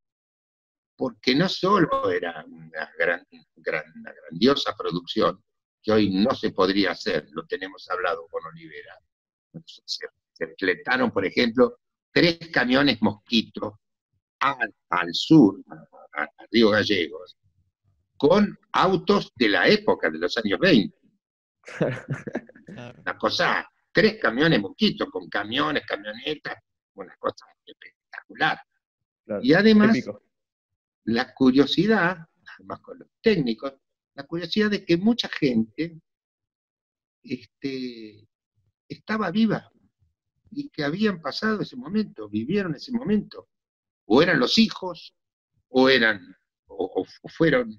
Porque 0.96 1.34
no 1.34 1.48
solo 1.48 2.10
era 2.12 2.44
una, 2.46 2.92
gran, 2.98 3.26
una 3.56 4.14
grandiosa 4.14 4.76
producción, 4.78 5.42
que 5.82 5.92
hoy 5.94 6.10
no 6.10 6.32
se 6.36 6.52
podría 6.52 6.92
hacer, 6.92 7.28
lo 7.32 7.46
tenemos 7.46 7.90
hablado 7.90 8.28
con 8.28 8.46
Olivera, 8.46 9.00
se, 9.86 10.08
fletaron, 10.58 11.12
por 11.12 11.26
ejemplo, 11.26 11.80
tres 12.12 12.40
camiones 12.52 13.02
mosquitos 13.02 13.74
al, 14.40 15.14
sur, 15.14 15.62
a, 16.14 16.28
Río 16.52 16.70
Gallegos, 16.70 17.38
con 18.18 18.58
autos 18.74 19.32
de 19.36 19.50
la 19.50 19.68
época, 19.68 20.10
de 20.10 20.18
los 20.18 20.38
años 20.38 20.60
20. 20.60 20.98
Una 22.70 23.18
cosa, 23.18 23.70
tres 23.92 24.20
camiones 24.22 24.62
mosquitos, 24.62 25.10
con 25.10 25.28
camiones, 25.30 25.86
camionetas, 25.86 26.56
una 26.96 27.16
cosa 27.18 27.46
espectacular. 27.66 28.60
y 29.42 29.54
además, 29.54 29.98
la 31.06 31.34
curiosidad, 31.34 32.18
además 32.58 32.80
con 32.82 33.00
los 33.00 33.10
técnicos, 33.22 33.74
la 34.16 34.24
curiosidad 34.24 34.70
de 34.70 34.86
que 34.86 34.98
mucha 34.98 35.30
gente 35.30 36.00
este, 37.24 38.28
estaba 38.90 39.30
viva 39.32 39.72
y 40.52 40.70
que 40.70 40.84
habían 40.84 41.22
pasado 41.22 41.62
ese 41.62 41.76
momento, 41.76 42.28
vivieron 42.28 42.76
ese 42.76 42.92
momento. 42.92 43.50
O 44.06 44.22
eran 44.22 44.40
los 44.40 44.58
hijos, 44.58 45.14
o 45.70 45.88
eran, 45.88 46.36
o, 46.68 47.06
fueron 47.28 47.78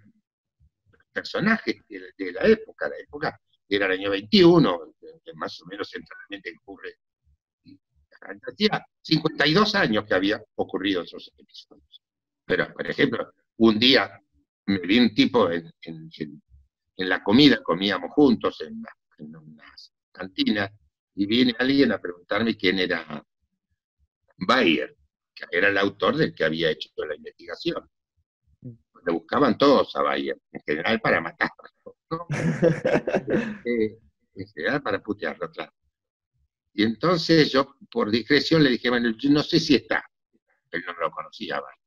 personajes 1.13 1.83
de, 1.89 2.33
la 2.33 2.47
época, 2.47 2.89
la 2.89 2.97
época 2.97 3.41
era 3.69 3.87
el 3.87 3.93
año 3.93 4.11
21, 4.11 4.95
que 5.25 5.35
más 5.35 5.61
o 5.61 5.67
menos 5.67 5.91
centralmente 5.91 6.53
ocurre. 6.63 6.97
52 9.03 9.75
años 9.75 10.05
que 10.07 10.15
había 10.15 10.41
ocurrido 10.57 11.03
esos 11.03 11.33
episodios. 11.39 12.03
Pero, 12.45 12.73
por 12.73 12.87
ejemplo, 12.87 13.33
un 13.57 13.79
día 13.79 14.21
me 14.67 14.79
vi 14.81 14.99
un 15.01 15.15
tipo 15.15 15.51
en, 15.51 15.73
la 16.97 17.23
comida, 17.23 17.63
comíamos 17.63 18.13
juntos 18.13 18.61
en, 18.61 18.83
en 19.19 19.35
unas 19.35 19.93
y 21.15 21.27
viene 21.27 21.55
alguien 21.59 21.93
a 21.93 22.01
preguntarme 22.01 22.57
quién 22.57 22.79
era 22.79 23.25
Bayer, 24.37 24.97
que 25.35 25.45
era 25.51 25.69
el 25.69 25.79
autor 25.79 26.17
del 26.17 26.35
que 26.35 26.45
había 26.45 26.71
hecho 26.71 26.91
la 26.97 27.15
investigación. 27.15 27.89
Le 28.63 29.13
buscaban 29.13 29.57
todos 29.57 29.95
a 29.97 30.03
Bayer, 30.03 30.39
en 30.53 30.61
general 30.61 31.01
para 31.01 31.21
matarlo, 31.21 31.97
¿no? 32.11 32.27
Eh, 33.65 33.99
en 34.35 34.47
general 34.49 34.83
para 34.83 35.03
putearlo, 35.03 35.51
claro. 35.51 35.73
Y 36.73 36.85
entonces 36.85 37.51
yo, 37.51 37.77
por 37.91 38.11
discreción, 38.11 38.63
le 38.63 38.71
dije, 38.71 38.89
bueno, 38.91 39.11
yo 39.19 39.31
no 39.31 39.43
sé 39.43 39.59
si 39.59 39.75
está. 39.75 40.05
Él 40.71 40.83
no 40.87 40.95
me 40.95 41.01
lo 41.01 41.11
conocía, 41.11 41.61
Bayer. 41.61 41.81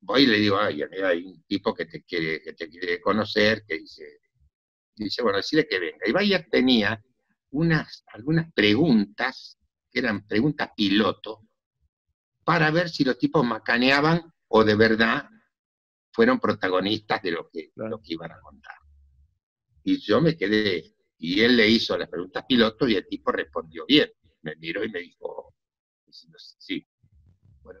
Voy 0.00 0.22
y 0.22 0.26
le 0.26 0.38
digo, 0.38 0.58
ay, 0.58 0.82
hay 0.82 1.24
un 1.24 1.42
tipo 1.42 1.74
que 1.74 1.86
te 1.86 2.04
quiere, 2.04 2.40
que 2.40 2.52
te 2.52 2.68
quiere 2.68 3.00
conocer, 3.00 3.64
que 3.66 3.78
dice, 3.78 4.20
dice, 4.94 5.22
bueno, 5.22 5.38
decirle 5.38 5.66
que 5.66 5.80
venga. 5.80 6.06
Y 6.06 6.12
Bayer 6.12 6.46
tenía 6.50 7.02
unas, 7.50 8.04
algunas 8.08 8.52
preguntas, 8.52 9.58
que 9.90 10.00
eran 10.00 10.26
preguntas 10.26 10.70
piloto, 10.76 11.46
para 12.44 12.70
ver 12.70 12.88
si 12.88 13.04
los 13.04 13.18
tipos 13.18 13.44
macaneaban 13.44 14.32
o 14.48 14.64
de 14.64 14.74
verdad 14.74 15.28
fueron 16.12 16.40
protagonistas 16.40 17.22
de 17.22 17.30
lo 17.30 17.48
que, 17.48 17.70
lo 17.76 18.00
que 18.00 18.14
iban 18.14 18.32
a 18.32 18.40
contar. 18.40 18.76
Y 19.84 19.98
yo 19.98 20.20
me 20.20 20.36
quedé, 20.36 20.94
y 21.18 21.40
él 21.40 21.56
le 21.56 21.68
hizo 21.68 21.96
las 21.96 22.08
preguntas 22.08 22.44
piloto 22.48 22.88
y 22.88 22.94
el 22.94 23.06
tipo 23.06 23.32
respondió 23.32 23.84
bien. 23.86 24.10
Me 24.42 24.56
miró 24.56 24.84
y 24.84 24.90
me 24.90 25.00
dijo, 25.00 25.54
sí. 26.10 26.86
Bueno, 27.62 27.80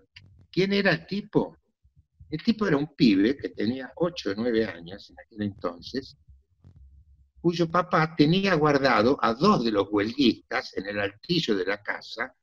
¿quién 0.50 0.72
era 0.72 0.92
el 0.92 1.06
tipo? 1.06 1.56
El 2.30 2.42
tipo 2.42 2.66
era 2.66 2.76
un 2.76 2.94
pibe 2.94 3.36
que 3.36 3.50
tenía 3.50 3.90
8 3.96 4.30
o 4.30 4.34
9 4.36 4.66
años 4.66 5.08
en 5.10 5.16
aquel 5.18 5.42
entonces, 5.42 6.16
cuyo 7.40 7.70
papá 7.70 8.14
tenía 8.16 8.54
guardado 8.54 9.18
a 9.20 9.34
dos 9.34 9.64
de 9.64 9.70
los 9.70 9.88
huelguistas 9.90 10.76
en 10.76 10.86
el 10.86 11.00
altillo 11.00 11.56
de 11.56 11.64
la 11.64 11.82
casa, 11.82 12.34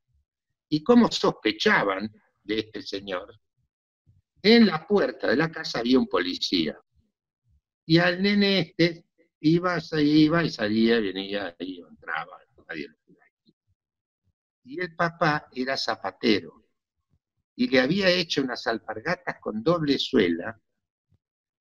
y 0.68 0.82
como 0.82 1.10
sospechaban 1.10 2.10
de 2.42 2.58
este 2.58 2.82
señor, 2.82 3.38
en 4.42 4.66
la 4.66 4.86
puerta 4.86 5.28
de 5.28 5.36
la 5.36 5.50
casa 5.50 5.80
había 5.80 5.98
un 5.98 6.06
policía. 6.06 6.78
Y 7.84 7.98
al 7.98 8.22
nene 8.22 8.60
este 8.60 9.06
iba, 9.40 9.78
iba 9.92 10.44
y 10.44 10.50
salía, 10.50 11.00
venía 11.00 11.54
y 11.58 11.80
entraba, 11.80 12.38
Y 14.64 14.80
el 14.80 14.96
papá 14.96 15.48
era 15.52 15.76
zapatero 15.76 16.66
y 17.56 17.68
le 17.68 17.80
había 17.80 18.10
hecho 18.10 18.42
unas 18.42 18.66
alpargatas 18.66 19.40
con 19.40 19.62
doble 19.62 19.98
suela 19.98 20.60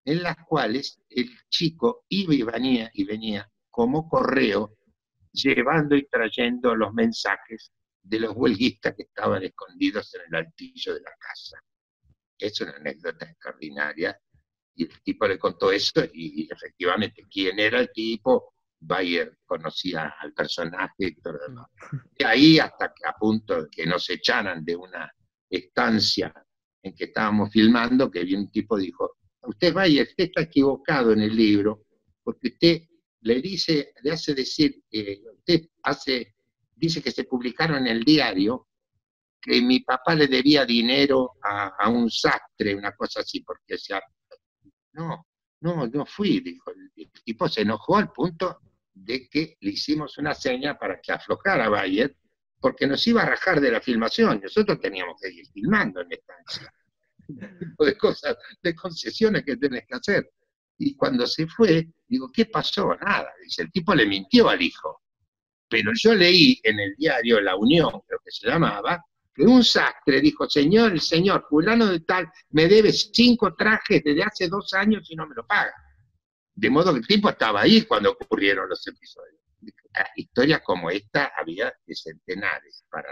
en 0.05 0.21
las 0.21 0.37
cuales 0.47 1.01
el 1.09 1.29
chico 1.49 2.05
iba 2.09 2.33
y 2.33 2.43
venía 2.43 2.89
y 2.93 3.03
venía 3.03 3.49
como 3.69 4.07
correo, 4.07 4.77
llevando 5.33 5.95
y 5.95 6.07
trayendo 6.07 6.75
los 6.75 6.93
mensajes 6.93 7.71
de 8.01 8.19
los 8.19 8.33
huelguistas 8.35 8.93
que 8.95 9.03
estaban 9.03 9.43
escondidos 9.43 10.13
en 10.13 10.21
el 10.27 10.35
altillo 10.35 10.93
de 10.93 11.01
la 11.01 11.11
casa. 11.19 11.59
Es 12.37 12.61
una 12.61 12.71
anécdota 12.73 13.25
extraordinaria. 13.25 14.17
Y 14.75 14.83
el 14.83 15.01
tipo 15.01 15.27
le 15.27 15.39
contó 15.39 15.71
eso 15.71 16.03
y, 16.13 16.47
efectivamente, 16.51 17.25
¿quién 17.29 17.59
era 17.59 17.79
el 17.79 17.91
tipo? 17.91 18.53
Bayer 18.79 19.37
conocía 19.45 20.13
al 20.19 20.33
personaje. 20.33 21.15
Y 22.17 22.23
ahí 22.23 22.59
hasta 22.59 22.93
que 22.93 23.07
a 23.07 23.13
punto 23.13 23.63
de 23.63 23.69
que 23.69 23.85
nos 23.85 24.09
echaran 24.09 24.63
de 24.63 24.75
una 24.75 25.11
estancia 25.49 26.33
en 26.83 26.93
que 26.93 27.05
estábamos 27.05 27.51
filmando, 27.51 28.11
que 28.11 28.21
un 28.35 28.51
tipo 28.51 28.77
dijo, 28.77 29.17
usted 29.47 29.73
vaya, 29.73 30.03
usted 30.03 30.25
está 30.25 30.41
equivocado 30.41 31.13
en 31.13 31.21
el 31.21 31.35
libro, 31.35 31.85
porque 32.23 32.49
usted 32.49 32.81
le 33.21 33.41
dice, 33.41 33.93
le 34.03 34.11
hace 34.11 34.33
decir, 34.33 34.83
que 34.89 35.21
usted 35.37 35.61
hace, 35.83 36.35
dice 36.75 37.01
que 37.01 37.11
se 37.11 37.23
publicaron 37.23 37.77
en 37.77 37.87
el 37.87 38.03
diario 38.03 38.67
que 39.41 39.61
mi 39.61 39.81
papá 39.81 40.15
le 40.15 40.27
debía 40.27 40.65
dinero 40.65 41.33
a, 41.41 41.89
un 41.89 42.09
sastre, 42.09 42.73
una 42.75 42.95
cosa 42.95 43.19
así, 43.19 43.41
porque 43.41 43.77
se 43.77 43.93
no, 44.93 45.27
no, 45.61 45.87
no 45.87 46.05
fui, 46.05 46.39
dijo. 46.39 46.71
El, 46.71 47.11
tipo 47.23 47.47
se 47.47 47.61
enojó 47.61 47.97
al 47.97 48.11
punto 48.11 48.59
de 48.93 49.27
que 49.29 49.57
le 49.59 49.71
hicimos 49.71 50.17
una 50.17 50.33
seña 50.33 50.77
para 50.77 50.99
que 50.99 51.11
aflojara 51.11 51.69
Bayer, 51.69 52.15
porque 52.59 52.87
nos 52.87 53.05
iba 53.07 53.21
a 53.21 53.25
rajar 53.25 53.59
de 53.61 53.71
la 53.71 53.81
filmación. 53.81 54.39
Nosotros 54.41 54.79
teníamos 54.79 55.19
que 55.21 55.29
ir 55.29 55.45
filmando 55.47 56.01
en 56.01 56.11
estancia 56.11 56.73
tipo 57.25 57.85
de 57.85 57.97
cosas, 57.97 58.35
de 58.61 58.75
concesiones 58.75 59.43
que 59.43 59.57
tenés 59.57 59.85
que 59.87 59.95
hacer. 59.95 60.31
Y 60.77 60.95
cuando 60.95 61.25
se 61.25 61.47
fue, 61.47 61.87
digo, 62.07 62.29
¿qué 62.31 62.45
pasó? 62.45 62.95
Nada. 62.95 63.29
Dice, 63.43 63.63
el 63.63 63.71
tipo 63.71 63.95
le 63.95 64.05
mintió 64.05 64.49
al 64.49 64.61
hijo. 64.61 65.01
Pero 65.69 65.91
yo 65.95 66.13
leí 66.13 66.59
en 66.63 66.79
el 66.79 66.95
diario 66.95 67.41
La 67.41 67.55
Unión, 67.55 67.89
creo 68.07 68.19
que 68.23 68.31
se 68.31 68.47
llamaba, 68.47 69.03
que 69.33 69.43
un 69.43 69.63
sastre 69.63 70.21
dijo, 70.21 70.49
señor, 70.49 70.93
el 70.93 71.01
señor 71.01 71.45
fulano 71.49 71.87
de 71.87 72.01
tal 72.01 72.31
me 72.51 72.67
debe 72.67 72.93
cinco 72.93 73.53
trajes 73.55 74.01
desde 74.03 74.23
hace 74.23 74.47
dos 74.47 74.73
años 74.73 75.09
y 75.09 75.15
no 75.15 75.27
me 75.27 75.35
lo 75.35 75.45
paga. 75.45 75.73
De 76.53 76.69
modo 76.69 76.93
que 76.93 76.99
el 76.99 77.07
tipo 77.07 77.29
estaba 77.29 77.61
ahí 77.61 77.81
cuando 77.81 78.11
ocurrieron 78.11 78.69
los 78.69 78.85
episodios 78.87 79.44
historias 80.15 80.61
como 80.63 80.89
esta 80.89 81.31
había 81.37 81.73
de 81.85 81.95
centenares. 81.95 82.83
Para, 82.89 83.09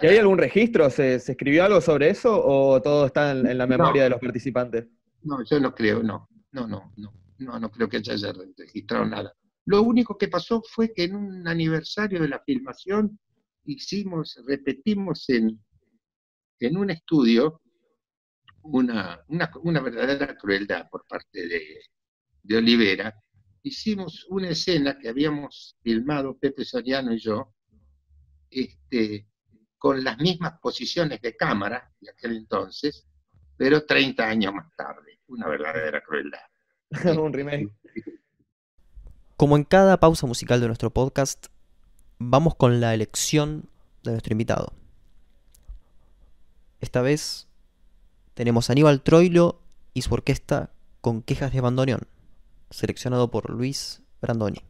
¿Y 0.00 0.06
hay 0.06 0.18
algún 0.18 0.38
registro? 0.38 0.88
¿Se, 0.90 1.14
escribió 1.14 1.64
algo 1.64 1.80
sobre 1.80 2.10
eso 2.10 2.40
o 2.44 2.80
todo 2.80 3.06
está 3.06 3.32
en, 3.32 3.56
la 3.56 3.66
memoria 3.66 4.04
de 4.04 4.10
los 4.10 4.20
participantes? 4.20 4.86
No, 5.22 5.44
yo 5.44 5.60
no 5.60 5.74
creo, 5.74 6.02
no, 6.02 6.28
no, 6.52 6.66
no, 6.66 6.92
no, 6.96 7.12
no, 7.38 7.58
no 7.58 7.70
creo 7.70 7.88
que 7.88 8.02
se 8.02 8.12
haya 8.12 8.32
registrado 8.56 9.04
nada. 9.04 9.32
Lo 9.66 9.82
único 9.82 10.18
que 10.18 10.28
pasó 10.28 10.62
fue 10.62 10.92
que 10.92 11.04
en 11.04 11.14
un 11.14 11.46
aniversario 11.46 12.20
de 12.20 12.28
la 12.28 12.40
filmación 12.40 13.18
hicimos, 13.64 14.40
repetimos 14.46 15.28
en, 15.28 15.60
en 16.58 16.76
un 16.76 16.90
estudio 16.90 17.60
una, 18.62 19.20
una, 19.28 19.80
verdadera 19.80 20.36
crueldad 20.36 20.88
por 20.88 21.04
parte 21.06 21.46
de, 21.46 21.80
de 22.42 22.56
Olivera, 22.56 23.14
hicimos 23.62 24.26
una 24.28 24.50
escena 24.50 24.98
que 24.98 25.08
habíamos 25.08 25.76
filmado 25.82 26.36
Pepe 26.38 26.64
Soriano 26.64 27.12
y 27.12 27.18
yo, 27.18 27.54
este, 28.50 29.26
con 29.78 30.02
las 30.02 30.18
mismas 30.18 30.58
posiciones 30.60 31.20
de 31.20 31.36
cámara 31.36 31.90
de 32.00 32.10
aquel 32.10 32.36
entonces, 32.36 33.06
pero 33.56 33.84
30 33.84 34.24
años 34.24 34.54
más 34.54 34.74
tarde. 34.76 35.20
Una 35.28 35.48
verdadera 35.48 36.02
crueldad. 36.02 36.40
Un 37.18 37.32
remake. 37.32 37.72
Como 39.36 39.56
en 39.56 39.64
cada 39.64 39.98
pausa 39.98 40.26
musical 40.26 40.60
de 40.60 40.66
nuestro 40.66 40.90
podcast, 40.90 41.46
vamos 42.18 42.54
con 42.54 42.80
la 42.80 42.94
elección 42.94 43.68
de 44.02 44.12
nuestro 44.12 44.32
invitado. 44.32 44.72
Esta 46.80 47.00
vez 47.00 47.48
tenemos 48.34 48.68
a 48.68 48.72
Aníbal 48.72 49.02
Troilo 49.02 49.60
y 49.94 50.02
su 50.02 50.12
orquesta 50.12 50.70
con 51.00 51.22
quejas 51.22 51.52
de 51.52 51.60
bandoneón 51.60 52.06
seleccionado 52.72 53.30
por 53.30 53.50
Luis 53.50 54.02
Brandoni. 54.20 54.62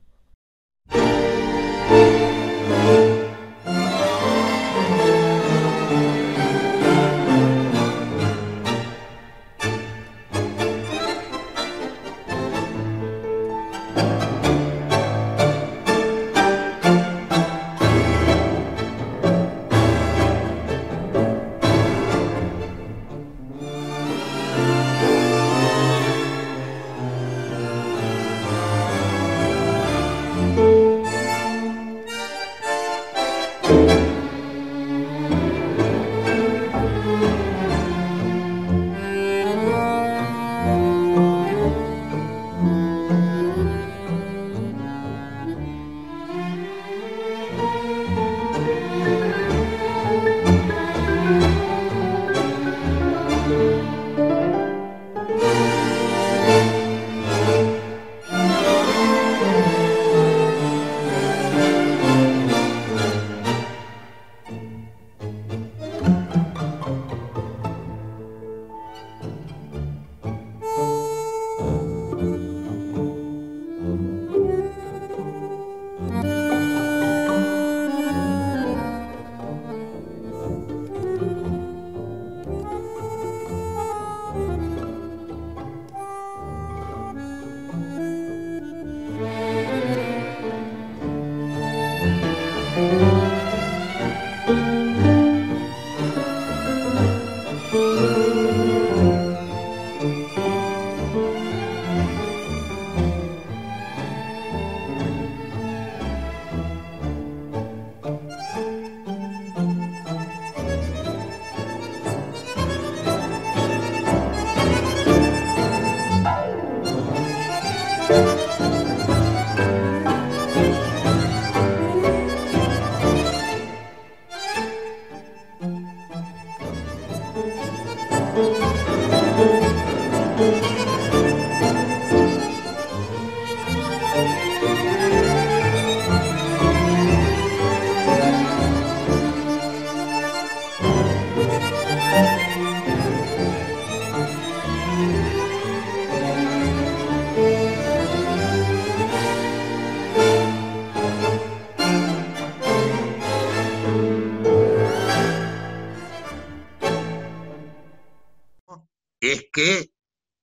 Que 159.63 159.93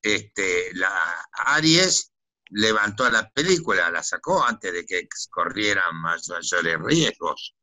este, 0.02 0.74
la 0.76 1.28
Aries 1.32 2.12
levantó 2.52 3.10
la 3.10 3.30
película, 3.30 3.92
la 3.92 4.02
sacó 4.02 4.44
antes 4.44 4.74
de 4.74 4.86
que 4.86 5.08
corrieran 5.30 5.96
mayores 5.96 6.80
riesgos. 6.80 7.56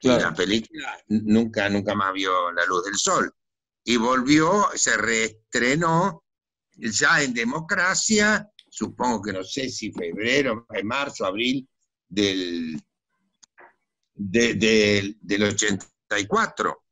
Y 0.00 0.08
la 0.08 0.34
película 0.34 0.98
nunca, 1.08 1.68
nunca 1.70 1.94
más 1.94 2.12
vio 2.12 2.52
la 2.52 2.64
luz 2.66 2.84
del 2.84 2.96
sol. 2.96 3.32
Y 3.84 3.96
volvió, 3.96 4.68
se 4.74 4.96
reestrenó 4.96 6.24
ya 6.76 7.22
en 7.22 7.32
democracia, 7.32 8.50
supongo 8.68 9.22
que 9.22 9.32
no 9.32 9.42
sé 9.42 9.70
si 9.70 9.92
febrero, 9.92 10.66
marzo, 10.84 11.24
abril 11.24 11.66
del, 12.06 12.78
del 14.14 15.42
84. 15.42 16.84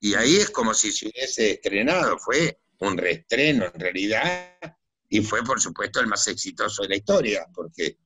Y 0.00 0.14
ahí 0.14 0.36
es 0.36 0.50
como 0.50 0.74
si 0.74 0.92
se 0.92 1.08
hubiese 1.08 1.52
estrenado, 1.52 2.18
fue 2.18 2.60
un 2.80 2.96
reestreno 2.96 3.66
en 3.72 3.80
realidad, 3.80 4.54
y 5.08 5.20
fue 5.22 5.42
por 5.42 5.60
supuesto 5.60 6.00
el 6.00 6.06
más 6.06 6.26
exitoso 6.28 6.82
de 6.82 6.88
la 6.88 6.96
historia, 6.96 7.46
porque 7.54 7.98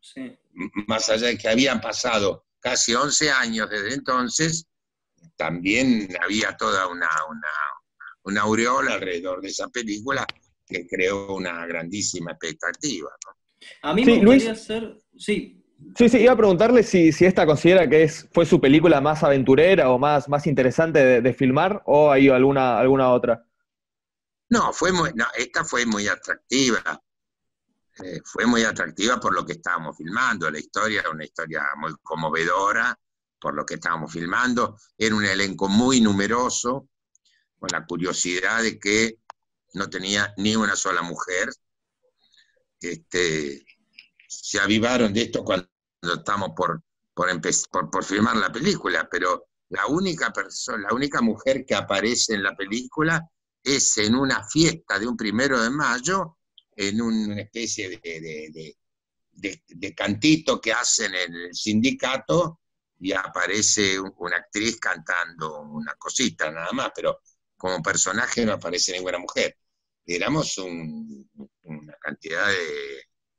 más 0.87 1.09
allá 1.09 1.29
de 1.29 1.39
que 1.39 1.49
habían 1.49 1.81
pasado 1.81 2.47
casi 2.61 2.95
11 2.95 3.31
años 3.31 3.69
desde 3.69 3.95
entonces, 3.95 4.67
también 5.37 6.09
había 6.23 6.57
toda 6.57 6.87
una, 6.87 7.09
una, 7.29 7.49
una 8.25 8.43
aureola 8.43 8.95
alrededor 8.95 9.41
de 9.41 9.49
esa 9.49 9.69
película 9.69 10.27
que 10.67 10.87
creó 10.87 11.35
una 11.35 11.67
grandísima 11.67 12.33
expectativa. 12.33 13.11
A 13.83 13.95
mí 13.95 14.05
me 14.05 14.19
gustaría 14.19 14.53
hacer, 14.53 14.97
sí, 15.17 15.63
Sí, 15.97 16.09
sí, 16.09 16.19
iba 16.19 16.33
a 16.33 16.37
preguntarle 16.37 16.83
si, 16.83 17.13
si 17.13 17.25
esta 17.25 17.45
considera 17.45 17.89
que 17.89 18.05
es, 18.05 18.29
fue 18.33 18.47
su 18.47 18.61
película 18.61 19.01
más 19.01 19.23
aventurera 19.23 19.91
o 19.91 19.99
más, 19.99 20.29
más 20.29 20.47
interesante 20.47 21.21
de, 21.21 21.35
filmar 21.35 21.83
o 21.87 22.11
hay 22.11 22.29
alguna, 22.29 22.79
alguna 22.79 23.11
otra. 23.11 23.45
No, 24.53 24.71
fue 24.71 24.93
muy, 24.93 25.11
no, 25.15 25.25
esta 25.35 25.65
fue 25.65 25.87
muy 25.87 26.07
atractiva. 26.09 27.03
Eh, 28.05 28.21
fue 28.23 28.45
muy 28.45 28.63
atractiva 28.65 29.19
por 29.19 29.35
lo 29.35 29.47
que 29.47 29.55
estábamos 29.55 29.97
filmando. 29.97 30.51
La 30.51 30.59
historia 30.59 31.01
era 31.01 31.09
una 31.09 31.25
historia 31.25 31.63
muy 31.77 31.95
conmovedora 32.03 32.95
por 33.41 33.55
lo 33.55 33.65
que 33.65 33.75
estábamos 33.77 34.13
filmando. 34.13 34.77
Era 34.99 35.15
un 35.15 35.25
elenco 35.25 35.71
muy 35.71 36.03
numeroso, 36.03 36.91
con 37.59 37.71
la 37.73 37.87
curiosidad 37.87 38.63
de 38.63 38.79
que 38.79 39.21
no 39.73 39.89
tenía 39.89 40.35
ni 40.37 40.55
una 40.55 40.77
sola 40.77 41.01
mujer. 41.01 41.49
Este, 42.79 43.65
se 44.29 44.61
avivaron 44.61 45.15
de 45.15 45.23
esto 45.23 45.45
cuando 45.45 45.67
estamos 46.03 46.51
por, 46.55 46.83
por, 47.15 47.31
por, 47.71 47.91
por 47.91 48.05
filmar 48.05 48.37
la 48.37 48.53
película, 48.53 49.09
pero 49.11 49.47
la 49.71 49.87
única 49.87 50.31
persona, 50.31 50.89
la 50.91 50.95
única 50.95 51.23
mujer 51.23 51.65
que 51.65 51.75
aparece 51.75 52.35
en 52.35 52.43
la 52.43 52.55
película 52.55 53.27
es 53.63 53.99
en 53.99 54.15
una 54.15 54.45
fiesta 54.45 54.99
de 54.99 55.07
un 55.07 55.17
primero 55.17 55.61
de 55.63 55.71
mayo, 55.71 56.39
en 56.75 57.01
una 57.01 57.41
especie 57.41 58.01
de, 58.03 58.77
de, 59.33 59.95
cantito 59.95 60.61
que 60.61 60.73
hacen 60.73 61.15
en 61.15 61.35
el 61.35 61.55
sindicato, 61.55 62.61
y 62.99 63.13
aparece 63.13 63.99
una 63.99 64.37
actriz 64.37 64.79
cantando 64.79 65.61
una 65.63 65.95
cosita 65.95 66.51
nada 66.51 66.71
más, 66.73 66.93
pero 66.95 67.21
como 67.57 67.83
personaje 67.83 68.47
no 68.47 68.53
aparece 68.53 68.93
ninguna 68.93 69.19
mujer. 69.19 69.57
Éramos 70.07 70.57
una 70.59 71.97
cantidad 72.01 72.49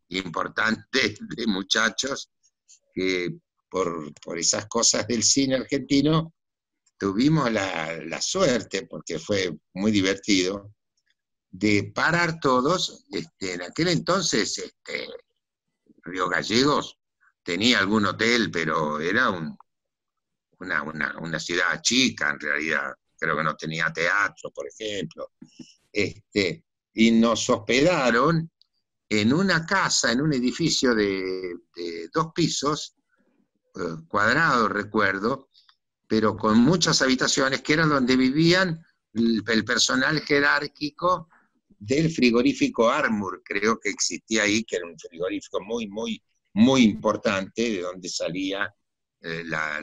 importante 0.10 1.16
de 1.20 1.48
muchachos 1.48 2.30
que 2.94 3.38
por, 3.70 4.14
esas 4.38 4.68
cosas 4.68 5.08
del 5.08 5.24
cine 5.24 5.56
argentino 5.56 6.34
tuvimos 6.98 7.52
la, 7.52 8.22
suerte, 8.22 8.86
porque 8.86 9.20
fue 9.20 9.56
muy 9.74 9.92
divertido, 9.92 10.74
de 11.50 11.92
parar 11.94 12.40
todos. 12.40 13.06
Este, 13.12 13.54
en 13.54 13.64
aquel 13.64 13.90
entonces, 13.90 14.58
este, 14.58 15.08
Río 16.04 16.30
Gallegos 16.30 16.98
tenía 17.44 17.80
algún 17.80 18.06
hotel, 18.06 18.50
pero 18.52 19.00
era 19.00 19.30
un, 19.30 19.58
una, 20.60 20.84
una, 21.20 21.40
ciudad 21.40 21.82
chica 21.82 22.30
en 22.32 22.40
realidad. 22.40 22.94
Creo 23.18 23.38
que 23.38 23.44
no 23.44 23.56
tenía 23.56 23.92
teatro, 23.92 24.52
por 24.52 24.68
ejemplo. 24.68 25.32
Este, 25.92 26.64
y 26.94 27.12
nos 27.12 27.50
hospedaron 27.50 28.50
en 29.10 29.34
una 29.34 29.66
casa, 29.66 30.12
en 30.12 30.22
un 30.22 30.34
edificio 30.34 30.96
de, 30.96 31.56
dos 32.14 32.28
pisos, 32.34 32.96
eh, 33.76 33.98
cuadrado 34.08 34.68
recuerdo, 34.68 35.50
pero 36.14 36.38
con 36.38 36.60
muchas 36.60 37.02
habitaciones 37.02 37.64
que 37.64 37.74
eran 37.74 37.90
donde 37.90 38.16
vivían 38.16 38.86
el, 39.16 39.66
personal 39.66 40.22
jerárquico 40.22 41.28
del 41.68 42.12
frigorífico 42.12 42.88
Armour, 42.88 43.42
creo 43.44 43.80
que 43.80 43.90
existía 43.90 44.44
ahí, 44.44 44.64
que 44.64 44.76
era 44.76 44.86
un 44.86 44.96
frigorífico 44.96 45.60
muy, 45.62 45.88
muy, 45.88 46.22
muy 46.54 46.84
importante, 46.84 47.64
de 47.64 47.82
donde 47.82 48.10
salía 48.10 48.72
eh, 49.22 49.42
la, 49.44 49.82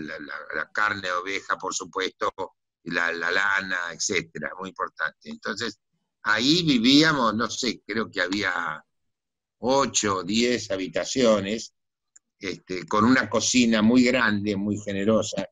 carne 0.72 1.08
de 1.08 1.12
oveja, 1.14 1.58
por 1.58 1.74
supuesto, 1.74 2.32
la, 2.84 3.10
la 3.10 3.32
lana, 3.32 3.78
etcétera, 3.92 4.52
muy 4.56 4.68
importante. 4.68 5.30
Entonces, 5.30 5.80
ahí 6.22 6.62
vivíamos, 6.62 7.34
no 7.34 7.50
sé, 7.50 7.82
creo 7.84 8.08
que 8.08 8.20
había 8.20 8.84
ocho 9.58 10.18
o 10.18 10.22
diez 10.22 10.70
habitaciones, 10.70 11.74
este, 12.38 12.86
con 12.86 13.04
una 13.04 13.28
cocina 13.28 13.82
muy 13.82 14.04
grande, 14.04 14.54
muy 14.54 14.78
generosa, 14.78 15.44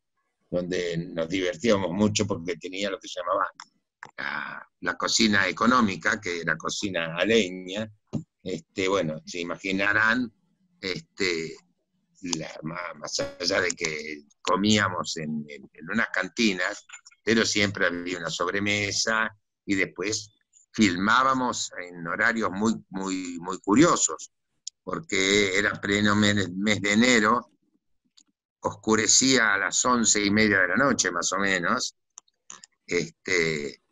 donde 0.51 0.96
nos 0.96 1.28
divertíamos 1.28 1.90
mucho 1.92 2.26
porque 2.26 2.57
tenía 2.57 2.90
lo 2.90 2.99
que 2.99 3.09
se 3.09 3.20
llamaba 3.20 3.51
la, 4.80 4.96
cocina 4.96 5.49
económica, 5.49 6.20
que 6.20 6.40
era 6.40 6.57
cocina 6.57 7.16
a 7.16 7.24
leña. 7.24 7.90
Este, 8.42 8.88
bueno, 8.88 9.20
se 9.26 9.40
imaginarán, 9.40 10.32
este, 10.80 11.57
más, 12.62 13.20
allá 13.40 13.61
de 13.61 13.70
que 13.70 14.22
comíamos 14.40 15.16
en, 15.18 15.44
en 15.49 15.90
unas 15.90 16.09
cantinas, 16.09 16.86
pero 17.22 17.44
siempre 17.44 17.86
había 17.86 18.18
una 18.18 18.30
sobremesa 18.30 19.30
y 19.66 19.74
después 19.74 20.32
filmábamos 20.72 21.72
en 21.82 22.07
horarios 22.07 22.51
muy, 22.53 22.74
muy, 22.90 23.38
muy 23.40 23.59
curiosos, 23.59 24.30
porque 24.82 25.59
era 25.59 25.80
pleno 25.80 26.14
mes, 26.14 26.36
de 26.80 26.92
enero, 26.92 27.51
oscurecía 28.61 29.54
a 29.54 29.59
las 29.59 29.84
once 29.84 30.24
y 30.24 30.30
media 30.30 30.61
de 30.61 30.68
la 30.68 30.76
noche 30.76 31.11
más 31.11 31.32
o 31.32 31.38
menos, 31.38 31.94
este, 32.86 33.82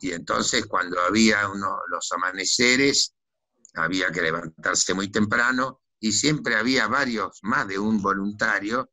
y 0.00 0.12
entonces 0.12 0.66
cuando 0.66 1.00
había 1.00 1.48
uno, 1.48 1.78
los 1.88 2.10
amaneceres, 2.12 3.14
había 3.74 4.10
que 4.10 4.22
levantarse 4.22 4.94
muy 4.94 5.10
temprano, 5.10 5.82
y 6.00 6.12
siempre 6.12 6.56
había 6.56 6.88
varios, 6.88 7.38
más 7.42 7.66
de 7.68 7.78
un 7.78 8.00
voluntario, 8.00 8.90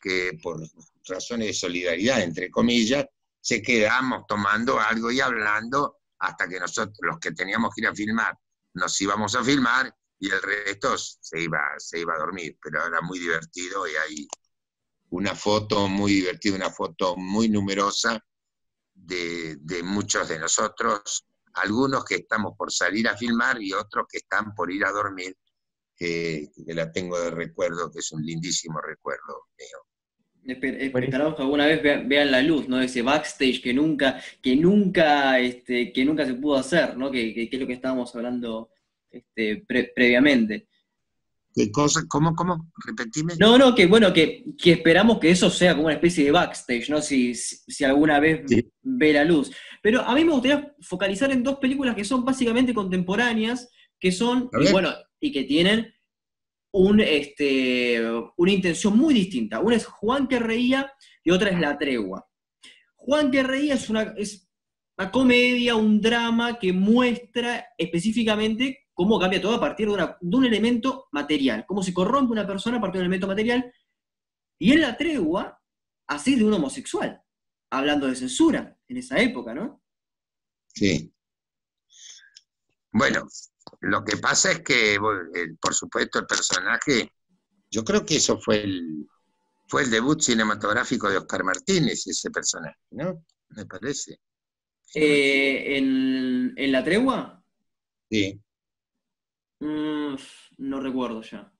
que 0.00 0.38
por 0.42 0.60
razones 1.06 1.48
de 1.48 1.54
solidaridad, 1.54 2.22
entre 2.22 2.50
comillas, 2.50 3.06
se 3.40 3.62
quedamos 3.62 4.26
tomando 4.26 4.78
algo 4.78 5.10
y 5.10 5.20
hablando 5.20 5.98
hasta 6.18 6.48
que 6.48 6.60
nosotros, 6.60 6.98
los 7.00 7.18
que 7.18 7.32
teníamos 7.32 7.74
que 7.74 7.82
ir 7.82 7.88
a 7.88 7.94
filmar, 7.94 8.36
nos 8.74 9.00
íbamos 9.00 9.34
a 9.34 9.42
filmar 9.42 9.94
y 10.18 10.30
el 10.30 10.42
resto 10.42 10.96
se 10.98 11.40
iba, 11.40 11.60
se 11.78 12.00
iba 12.00 12.14
a 12.14 12.18
dormir, 12.18 12.58
pero 12.62 12.86
era 12.86 13.00
muy 13.00 13.18
divertido 13.18 13.88
y 13.88 13.92
hay 13.96 14.28
una 15.10 15.34
foto 15.34 15.88
muy 15.88 16.12
divertida, 16.12 16.56
una 16.56 16.70
foto 16.70 17.16
muy 17.16 17.48
numerosa 17.48 18.22
de, 18.94 19.58
muchos 19.82 20.28
de 20.28 20.38
nosotros, 20.38 21.26
algunos 21.54 22.04
que 22.04 22.16
estamos 22.16 22.56
por 22.56 22.72
salir 22.72 23.08
a 23.08 23.16
filmar 23.16 23.60
y 23.60 23.72
otros 23.72 24.06
que 24.08 24.18
están 24.18 24.54
por 24.54 24.70
ir 24.70 24.84
a 24.84 24.90
dormir, 24.90 25.36
que 25.96 26.50
la 26.66 26.90
tengo 26.90 27.20
de 27.20 27.30
recuerdo, 27.30 27.90
que 27.90 27.98
es 27.98 28.12
un 28.12 28.24
lindísimo 28.24 28.80
recuerdo 28.80 29.48
mío. 29.58 29.78
Esperamos 30.46 31.36
que 31.36 31.42
alguna 31.42 31.66
vez 31.66 31.82
vean, 31.82 32.30
la 32.30 32.40
luz, 32.40 32.66
¿no? 32.66 32.80
Ese 32.80 33.02
backstage 33.02 33.60
que 33.62 33.74
nunca, 33.74 34.20
que 34.40 34.56
nunca, 34.56 35.38
este, 35.38 35.92
que 35.92 36.04
nunca 36.04 36.24
se 36.24 36.34
pudo 36.34 36.56
hacer, 36.56 36.96
¿no? 36.96 37.10
Que, 37.10 37.48
es 37.50 37.60
lo 37.60 37.66
que 37.66 37.74
estábamos 37.74 38.14
hablando 38.14 38.70
este, 39.10 39.64
previamente. 39.66 40.68
¿Cómo, 42.08 42.34
cómo? 42.34 42.70
Repetime. 42.86 43.34
No, 43.38 43.58
no, 43.58 43.74
que 43.74 43.86
bueno, 43.86 44.12
que, 44.12 44.44
esperamos 44.64 45.18
que 45.18 45.30
eso 45.30 45.50
sea 45.50 45.72
como 45.74 45.86
una 45.86 45.94
especie 45.94 46.24
de 46.24 46.30
backstage, 46.30 46.88
¿no? 46.88 47.02
Si, 47.02 47.34
si, 47.34 47.84
alguna 47.84 48.20
vez 48.20 48.42
ve 48.82 49.12
la 49.12 49.24
luz. 49.24 49.50
Pero 49.82 50.02
a 50.02 50.14
mí 50.14 50.24
me 50.24 50.32
gustaría 50.32 50.74
focalizar 50.80 51.30
en 51.32 51.42
dos 51.42 51.56
películas 51.58 51.96
que 51.96 52.04
son 52.04 52.24
básicamente 52.24 52.72
contemporáneas, 52.72 53.68
que 53.98 54.12
son, 54.12 54.48
y 54.60 54.70
bueno, 54.70 54.90
y 55.18 55.32
que 55.32 55.44
tienen 55.44 55.92
un, 56.72 57.00
este, 57.00 58.00
una 58.36 58.52
intención 58.52 58.96
muy 58.96 59.12
distinta. 59.12 59.60
Una 59.60 59.76
es 59.76 59.86
Juan 59.86 60.28
que 60.28 60.38
reía 60.38 60.92
y 61.24 61.30
otra 61.30 61.50
es 61.50 61.58
La 61.58 61.76
Tregua. 61.76 62.26
Juan 62.94 63.30
que 63.30 63.42
reía 63.42 63.74
es 63.74 63.90
una, 63.90 64.14
es 64.16 64.48
una 64.96 65.10
comedia, 65.10 65.74
un 65.74 66.00
drama 66.00 66.58
que 66.58 66.72
muestra 66.72 67.66
específicamente 67.76 68.86
cómo 69.00 69.18
cambia 69.18 69.40
todo 69.40 69.54
a 69.54 69.60
partir 69.60 69.88
de, 69.88 69.96
de 70.20 70.36
un 70.36 70.44
elemento 70.44 71.08
material, 71.12 71.64
cómo 71.66 71.82
se 71.82 71.94
corrompe 71.94 72.32
una 72.32 72.46
persona 72.46 72.76
a 72.76 72.80
partir 72.82 72.98
de 72.98 73.06
un 73.06 73.06
elemento 73.06 73.26
material. 73.26 73.72
Y 74.58 74.72
en 74.72 74.82
La 74.82 74.94
Tregua, 74.94 75.58
así 76.06 76.36
de 76.36 76.44
un 76.44 76.52
homosexual, 76.52 77.18
hablando 77.70 78.06
de 78.06 78.14
censura 78.14 78.76
en 78.86 78.98
esa 78.98 79.18
época, 79.18 79.54
¿no? 79.54 79.82
Sí. 80.74 81.10
Bueno, 82.92 83.26
lo 83.80 84.04
que 84.04 84.18
pasa 84.18 84.52
es 84.52 84.60
que, 84.60 84.98
por 85.58 85.74
supuesto, 85.74 86.18
el 86.18 86.26
personaje, 86.26 87.10
yo 87.70 87.82
creo 87.82 88.04
que 88.04 88.16
eso 88.16 88.38
fue 88.38 88.64
el, 88.64 89.06
fue 89.66 89.84
el 89.84 89.90
debut 89.90 90.20
cinematográfico 90.20 91.08
de 91.08 91.16
Oscar 91.16 91.42
Martínez, 91.42 92.06
ese 92.06 92.30
personaje, 92.30 92.76
¿no? 92.90 93.24
Me 93.48 93.64
parece. 93.64 94.20
Eh, 94.94 95.78
¿en, 95.78 96.70
la 96.70 96.84
tregua? 96.84 97.42
Sí. 98.10 98.38
Mm, 99.60 100.16
no 100.58 100.80
recuerdo 100.80 101.22
ya. 101.22 101.52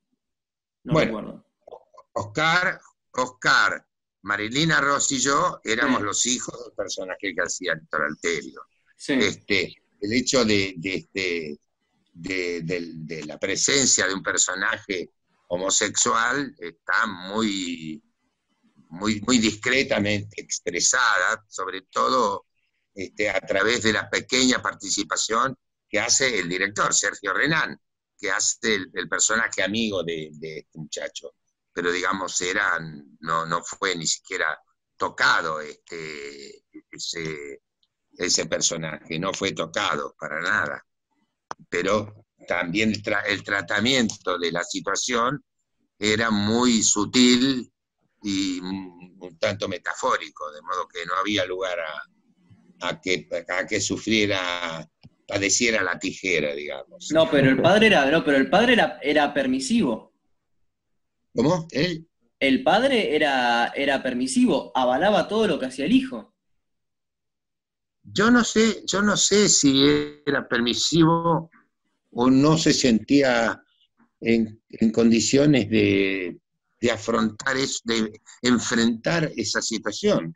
No 0.85 0.99
recuerdo. 0.99 1.45
Oscar, 2.13 2.81
Oscar, 3.13 3.87
Marilina 4.23 4.81
Ross 4.81 5.13
y 5.13 5.19
yo 5.19 5.61
éramos 5.63 6.03
los 6.03 6.27
hijos 6.27 6.65
del 6.65 6.75
personaje 6.75 7.35
que 7.35 7.43
hacía 7.43 7.75
Héctor 7.75 8.05
Alterio. 8.05 8.63
Sí. 8.97 9.15
Este, 9.15 9.75
el 10.01 10.13
hecho 10.13 10.45
de, 10.45 10.75
de, 10.77 11.59
de, 12.13 13.25
la 13.27 13.39
presencia 13.39 14.07
de 14.07 14.15
un 14.15 14.23
personaje 14.23 15.11
homosexual 15.49 16.55
está 16.59 17.07
muy, 17.07 18.03
muy, 18.89 19.21
muy 19.27 19.39
discretamente 19.39 20.41
expresada, 20.41 21.45
sobre 21.49 21.83
todo 21.83 22.47
este, 22.95 23.31
a 23.31 23.41
través 23.41 23.83
de 23.83 23.93
la 23.93 24.09
pequeña 24.09 24.63
participación 24.63 25.57
que 25.89 26.01
hace 26.01 26.39
el 26.39 26.49
director, 26.49 26.95
Sergio 26.95 27.33
Renán, 27.33 27.79
que 28.21 28.31
hace 28.31 28.75
el, 28.75 29.09
personaje 29.09 29.63
amigo 29.63 30.03
de, 30.05 30.31
este 30.41 30.79
muchacho. 30.79 31.35
Pero 31.73 31.91
digamos, 31.91 32.41
era, 32.41 32.79
no, 33.21 33.47
no 33.47 33.63
fue 33.63 33.97
ni 33.97 34.07
siquiera 34.07 34.59
tocado 34.97 35.61
este, 35.61 36.65
ese, 36.91 37.63
ese 38.13 38.47
personaje, 38.47 39.19
no 39.19 39.33
fue 39.33 39.53
tocado 39.53 40.15
para 40.19 40.41
nada. 40.41 40.85
Pero 41.69 42.27
también 42.47 42.93
el, 43.27 43.45
tratamiento 43.45 44.39
de 44.39 44.53
la 44.53 44.65
situación 44.65 45.43
era 45.99 46.31
muy 46.31 46.83
sutil 46.83 47.73
y 48.23 48.61
un 48.61 49.39
tanto 49.39 49.69
metafórico, 49.69 50.51
de 50.51 50.61
modo 50.63 50.87
que 50.89 51.07
no 51.07 51.15
había 51.15 51.47
lugar 51.47 51.79
a, 52.81 53.01
que, 53.01 53.29
a 53.49 53.67
que 53.67 53.81
sufriera, 53.81 54.87
padeciera 55.31 55.83
la 55.83 55.99
tijera, 55.99 56.55
digamos. 56.55 57.11
No, 57.13 57.31
pero 57.31 57.51
el 57.51 57.61
padre 57.61 57.87
era, 57.89 58.11
no, 58.11 58.25
pero 58.25 58.37
el 58.37 58.51
padre 58.51 58.75
era, 58.75 58.99
era 59.03 59.33
permisivo. 59.33 60.13
¿Cómo? 61.35 61.69
¿Él? 61.71 62.07
El 62.39 62.63
padre 62.63 63.15
era, 63.15 63.69
era 63.77 64.03
permisivo, 64.03 64.73
avalaba 64.75 65.29
todo 65.29 65.47
lo 65.47 65.59
que 65.59 65.67
hacía 65.67 65.85
el 65.85 65.93
hijo. 65.93 66.35
Yo 68.03 68.31
no 68.31 68.45
sé, 68.45 68.83
yo 68.87 69.03
no 69.03 69.17
sé 69.17 69.49
si 69.49 69.85
era 70.27 70.49
permisivo 70.49 71.51
o 72.13 72.31
no 72.31 72.57
se 72.59 72.73
sentía 72.73 73.63
en, 74.21 74.61
condiciones 74.93 75.69
de, 75.69 76.41
afrontar, 76.93 77.57
eso, 77.57 77.81
de 77.85 78.21
enfrentar 78.43 79.31
esa 79.37 79.61
situación. 79.61 80.35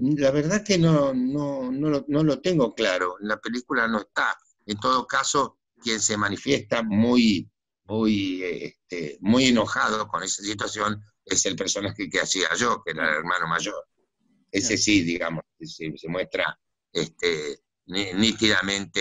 La 0.00 0.30
verdad 0.30 0.64
que 0.64 0.78
no, 0.78 1.12
no, 1.14 1.70
lo, 1.70 2.40
tengo 2.40 2.74
claro, 2.74 3.16
en 3.20 3.28
la 3.28 3.40
película 3.40 3.86
no 3.86 4.00
está. 4.00 4.36
En 4.66 4.78
todo 4.78 5.06
caso, 5.06 5.58
quien 5.80 6.00
se 6.00 6.16
manifiesta 6.16 6.82
muy, 6.82 7.50
muy, 7.84 8.42
este, 8.42 9.18
muy 9.20 9.46
enojado 9.46 10.08
con 10.08 10.22
esa 10.22 10.42
situación 10.42 11.02
es 11.24 11.46
el 11.46 11.56
personaje 11.56 12.08
que 12.08 12.20
hacía 12.20 12.48
yo, 12.56 12.82
que 12.82 12.92
era 12.92 13.08
el 13.08 13.16
hermano 13.18 13.46
mayor. 13.46 13.86
Ese 14.50 14.76
sí, 14.76 15.02
digamos, 15.02 15.42
se 15.60 16.08
muestra 16.08 16.58
este, 16.92 17.60
nítidamente 17.86 19.00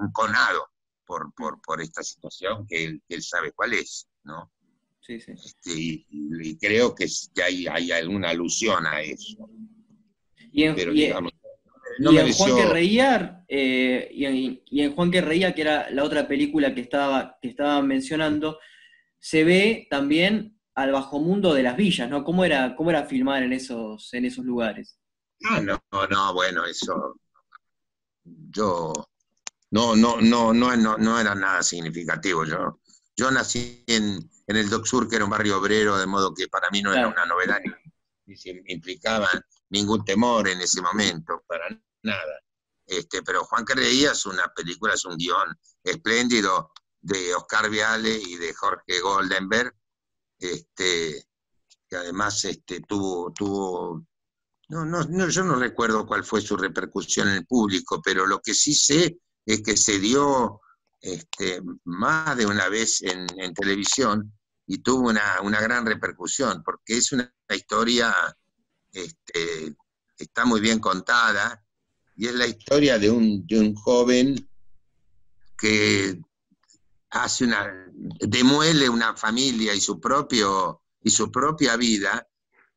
enconado 0.00 0.68
por, 1.06 1.32
por, 1.34 1.80
esta 1.80 2.02
situación 2.02 2.66
que 2.66 2.84
él, 2.84 3.22
sabe 3.22 3.52
cuál 3.52 3.72
es, 3.74 4.08
¿no? 4.24 4.52
Sí, 5.08 5.20
sí. 5.20 5.32
Este, 5.32 5.70
y, 5.74 6.58
creo 6.58 6.94
que, 6.94 7.06
hay, 7.42 7.66
hay, 7.66 7.92
alguna 7.92 8.28
alusión 8.28 8.86
a 8.86 9.00
eso. 9.00 9.48
Y 10.52 10.64
en, 10.64 10.74
Juan 12.34 12.56
que 12.56 12.66
reía, 12.66 13.42
eh, 13.48 14.10
y, 14.12 14.82
en, 14.82 14.94
Juan 14.94 15.10
que 15.10 15.22
reía, 15.22 15.54
que 15.54 15.62
era 15.62 15.90
la 15.90 16.04
otra 16.04 16.28
película 16.28 16.74
que 16.74 16.82
estaba, 16.82 17.38
que 17.40 17.48
estaba 17.48 17.80
mencionando, 17.80 18.58
se 19.18 19.44
ve 19.44 19.86
también 19.88 20.60
al 20.74 20.92
bajo 20.92 21.18
mundo 21.20 21.54
de 21.54 21.62
las 21.62 21.78
villas, 21.78 22.10
¿no? 22.10 22.22
¿Cómo 22.22 22.44
era, 22.44 22.76
cómo 22.76 22.90
era 22.90 23.06
filmar 23.06 23.42
en 23.42 23.54
esos, 23.54 24.12
en 24.12 24.26
esos 24.26 24.44
lugares? 24.44 24.98
Ah, 25.44 25.60
no, 25.60 25.80
no, 25.90 26.34
bueno, 26.34 26.66
eso. 26.66 27.18
Yo. 28.24 28.92
No, 29.70 29.96
no, 29.96 30.20
no, 30.20 30.52
no, 30.52 30.76
no, 30.76 31.20
era 31.20 31.34
nada 31.34 31.62
significativo. 31.62 32.44
Yo, 32.44 32.80
yo 33.16 33.30
nací 33.30 33.84
en, 33.86 34.28
el 34.56 34.68
Doc 34.68 34.86
Sur, 34.86 35.08
que 35.08 35.16
era 35.16 35.24
un 35.24 35.30
barrio 35.30 35.58
obrero, 35.58 35.98
de 35.98 36.06
modo 36.06 36.34
que 36.34 36.48
para 36.48 36.70
mí 36.70 36.82
no 36.82 36.92
era 36.92 37.08
una 37.08 37.26
novedad 37.26 37.60
ni, 38.26 38.34
implicaba 38.66 39.28
ningún 39.70 40.04
temor 40.04 40.48
en 40.48 40.60
ese 40.60 40.80
momento, 40.80 41.44
para 41.46 41.68
nada. 42.02 42.40
Este, 42.86 43.22
pero 43.22 43.44
Juan 43.44 43.64
Creía 43.64 44.12
es 44.12 44.26
una 44.26 44.48
película, 44.54 44.94
es 44.94 45.04
un 45.04 45.16
guion 45.16 45.54
espléndido 45.82 46.72
de 47.00 47.34
Oscar 47.34 47.68
Viale 47.68 48.10
y 48.10 48.36
de 48.36 48.54
Jorge 48.54 49.00
Goldenberg, 49.00 49.74
este, 50.38 51.26
que 51.88 51.96
además 51.96 52.44
este, 52.44 52.80
tuvo, 52.80 53.32
tuvo 53.32 54.06
no, 54.68 54.84
no, 54.84 55.28
yo 55.28 55.44
no 55.44 55.56
recuerdo 55.56 56.06
cuál 56.06 56.24
fue 56.24 56.42
su 56.42 56.56
repercusión 56.56 57.28
en 57.28 57.36
el 57.36 57.46
público, 57.46 58.02
pero 58.02 58.26
lo 58.26 58.40
que 58.40 58.52
sí 58.52 58.74
sé 58.74 59.18
es 59.46 59.62
que 59.62 59.76
se 59.76 59.98
dio 59.98 60.60
este, 61.00 61.62
más 61.84 62.36
de 62.36 62.44
una 62.44 62.68
vez 62.68 63.02
en, 63.02 63.26
televisión 63.54 64.37
y 64.68 64.78
tuvo 64.78 65.08
una, 65.08 65.60
gran 65.60 65.84
repercusión, 65.86 66.62
porque 66.62 66.98
es 66.98 67.10
una, 67.12 67.32
historia, 67.50 68.14
este, 68.92 69.74
está 70.16 70.44
muy 70.44 70.60
bien 70.60 70.78
contada, 70.78 71.64
y 72.14 72.26
es 72.26 72.34
la 72.34 72.46
historia 72.46 72.98
de 72.98 73.10
un, 73.10 73.46
de 73.46 73.58
un 73.58 73.74
joven 73.74 74.48
que 75.56 76.20
hace 77.10 77.44
una, 77.44 77.90
demuele 78.20 78.88
una 78.88 79.16
familia 79.16 79.74
y 79.74 79.80
su 79.80 79.98
propio 79.98 80.82
y 81.00 81.10
su 81.10 81.30
propia 81.32 81.76
vida 81.76 82.28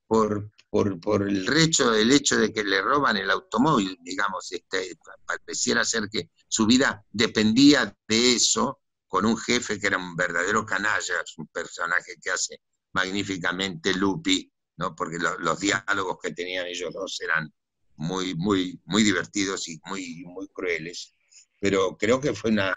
por, 0.08 0.50
por, 0.70 1.28
el, 1.28 1.58
hecho, 1.58 1.94
el 1.94 2.12
hecho 2.12 2.38
de 2.38 2.54
que 2.54 2.64
le 2.64 2.82
roban 2.82 3.18
el 3.18 3.30
automóvil, 3.30 3.98
digamos, 4.02 4.52
este, 4.52 4.98
pareciera 5.26 5.84
ser 5.84 6.10
que 6.10 6.30
su 6.48 6.66
vida 6.66 7.04
dependía 7.12 7.94
de 8.08 8.36
eso, 8.36 8.81
con 9.12 9.26
un 9.26 9.38
jefe 9.38 9.78
que 9.78 9.88
era 9.88 9.98
un 9.98 10.16
verdadero 10.16 10.66
canalla, 10.66 11.16
un 11.36 11.48
personaje 11.48 12.14
que 12.22 12.32
hace 12.32 12.62
magníficamente 12.94 13.94
Lupi, 13.94 14.50
¿no? 14.78 14.96
porque 14.96 15.18
los 15.20 15.60
diálogos 15.60 16.18
que 16.24 16.32
tenían 16.32 16.66
ellos 16.66 16.94
dos 16.94 17.20
eran 17.20 17.54
muy, 17.98 18.36
muy, 18.36 18.80
muy 18.86 19.04
divertidos 19.04 19.68
y 19.68 19.82
muy, 19.84 20.24
muy 20.24 20.48
crueles, 20.48 21.14
pero 21.60 21.98
creo 21.98 22.22
que 22.22 22.34
fue 22.34 22.52
una, 22.52 22.74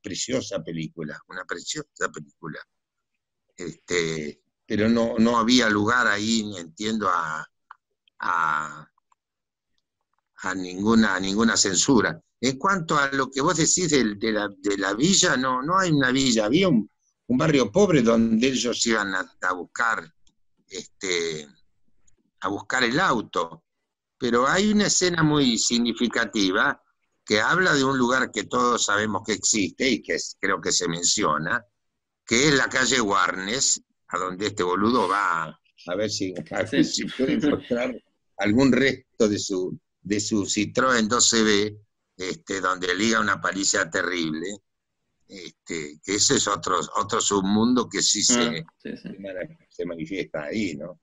preciosa 0.00 0.62
película, 0.62 1.20
una 1.26 1.44
preciosa 1.44 2.08
película. 2.14 2.60
Este, 3.56 4.40
pero 4.64 4.88
no, 4.88 5.16
no 5.18 5.38
había 5.38 5.68
lugar 5.68 6.06
ahí, 6.06 6.54
entiendo, 6.56 7.08
a, 7.08 7.44
a, 8.20 8.88
ninguna, 10.54 11.18
ninguna 11.18 11.56
censura. 11.56 12.22
En 12.40 12.56
cuanto 12.56 12.96
a 12.96 13.10
lo 13.12 13.30
que 13.30 13.40
vos 13.40 13.56
decís 13.56 13.90
de, 13.90 14.32
la, 14.32 14.48
de 14.48 14.78
la, 14.78 14.94
villa, 14.94 15.36
no, 15.36 15.62
no 15.62 15.78
hay 15.78 15.90
una 15.90 16.12
villa, 16.12 16.44
había 16.44 16.68
un, 16.68 16.88
barrio 17.26 17.70
pobre 17.70 18.02
donde 18.02 18.48
ellos 18.48 18.86
iban 18.86 19.14
a, 19.14 19.52
buscar 19.52 20.10
este, 20.68 21.46
a 22.40 22.48
buscar 22.48 22.84
el 22.84 22.98
auto. 23.00 23.64
Pero 24.16 24.46
hay 24.46 24.70
una 24.70 24.86
escena 24.86 25.22
muy 25.22 25.58
significativa 25.58 26.80
que 27.24 27.40
habla 27.40 27.74
de 27.74 27.84
un 27.84 27.98
lugar 27.98 28.30
que 28.30 28.44
todos 28.44 28.86
sabemos 28.86 29.22
que 29.26 29.34
existe 29.34 29.88
y 29.88 30.02
que 30.02 30.16
creo 30.40 30.60
que 30.60 30.72
se 30.72 30.88
menciona, 30.88 31.62
que 32.24 32.48
es 32.48 32.54
la 32.54 32.68
calle 32.68 33.00
Warnes, 33.00 33.82
a 34.08 34.18
donde 34.18 34.46
este 34.46 34.62
boludo 34.62 35.06
va 35.06 35.60
a 35.86 35.94
ver 35.94 36.10
si, 36.10 36.34
puede 37.16 37.34
encontrar 37.34 37.94
algún 38.36 38.72
resto 38.72 39.28
de 39.28 39.38
su, 39.38 39.78
de 40.00 40.20
su 40.20 40.44
Citroën 40.44 41.08
12B, 41.08 41.78
este, 42.18 42.60
donde 42.60 42.94
liga 42.94 43.20
una 43.20 43.40
paliza 43.40 43.88
terrible. 43.88 44.58
Este, 45.26 46.00
que 46.02 46.14
ese 46.14 46.36
es 46.36 46.48
otro, 46.48 46.78
otro 46.96 47.20
submundo 47.20 47.88
que 47.88 48.00
sí, 48.00 48.22
se, 48.22 48.64
ah, 48.82 48.96
se 49.68 49.84
manifiesta 49.84 50.44
ahí, 50.44 50.74
¿no? 50.74 50.98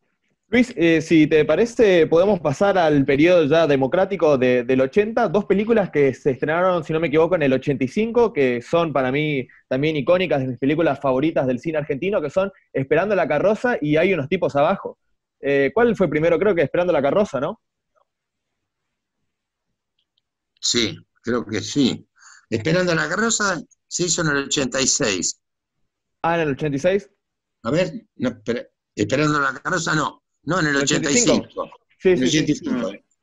Luis, 0.47 0.71
eh, 0.75 1.01
si 1.01 1.25
te 1.25 1.43
parece, 1.43 2.05
podemos 2.05 2.39
pasar 2.39 2.77
al 2.77 3.03
periodo 3.03 3.45
ya 3.45 3.65
democrático 3.65 4.37
del 4.37 4.79
80, 4.79 5.27
dos 5.29 5.45
películas 5.45 5.89
que 5.89 6.13
se 6.13 6.31
estrenaron, 6.31 6.83
si 6.83 6.93
no 6.93 6.99
me 6.99 7.07
equivoco, 7.07 7.35
en 7.35 7.41
el 7.41 7.53
85, 7.53 8.31
que 8.31 8.61
son 8.61 8.93
para 8.93 9.11
mí 9.11 9.47
también 9.67 9.95
icónicas 9.95 10.41
de 10.41 10.47
mis 10.47 10.59
películas 10.59 10.99
favoritas 10.99 11.47
del 11.47 11.59
cine 11.59 11.79
argentino, 11.79 12.21
que 12.21 12.29
son 12.29 12.51
Esperando 12.71 13.15
la 13.15 13.27
carroza 13.27 13.77
y 13.81 13.97
Hay 13.97 14.13
unos 14.13 14.29
tipos 14.29 14.55
abajo. 14.55 14.99
Eh, 15.41 15.71
¿Cuál 15.73 15.95
fue 15.95 16.09
primero? 16.09 16.37
Creo 16.37 16.53
que 16.53 16.61
Esperando 16.61 16.93
la 16.93 17.01
carroza, 17.01 17.39
¿no? 17.39 17.59
Sí, 20.65 20.97
creo 21.21 21.45
que 21.45 21.61
sí. 21.61 22.07
Esperando 22.49 22.95
la 22.95 23.07
carroza 23.07 23.61
se 23.87 24.05
hizo 24.05 24.23
en 24.23 24.29
el 24.29 24.37
86. 24.45 25.39
Ah, 26.23 26.35
en 26.35 26.41
el 26.41 26.49
86. 26.53 27.07
A 27.63 27.71
ver, 27.71 27.93
no, 28.15 28.41
esperando 28.95 29.39
la 29.39 29.53
carroza 29.61 29.93
no, 29.93 30.23
no, 30.43 30.59
en 30.59 30.67
el 30.67 30.77
85. 30.77 31.47
Sí, 31.99 32.17
sí, 32.17 32.55
sí, 32.55 32.65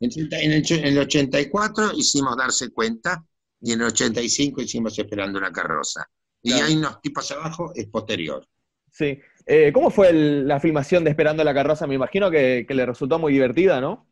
En, 0.01 0.87
el, 0.87 0.99
84 0.99 1.93
hicimos 1.97 2.37
darse 2.37 2.71
cuenta 2.71 3.25
y 3.61 3.73
en 3.73 3.81
el 3.81 3.87
85 3.89 4.63
hicimos 4.63 4.97
esperando 4.97 5.41
la 5.41 5.51
carroza. 5.51 6.09
Y 6.43 6.53
hay 6.53 6.77
unos 6.77 7.01
tipos 7.01 7.29
abajo, 7.33 7.73
es 7.75 7.87
posterior. 7.87 8.47
Sí. 8.89 9.19
Eh, 9.47 9.73
¿Cómo 9.73 9.91
fue 9.91 10.13
la 10.13 10.61
filmación 10.61 11.03
de 11.03 11.11
Esperando 11.11 11.43
la 11.43 11.55
carroza? 11.55 11.89
Me 11.89 11.97
imagino 11.97 12.31
que, 12.31 12.65
le 12.69 12.87
resultó 12.87 13.19
muy 13.19 13.33
divertida, 13.33 13.81
¿no? 13.81 14.07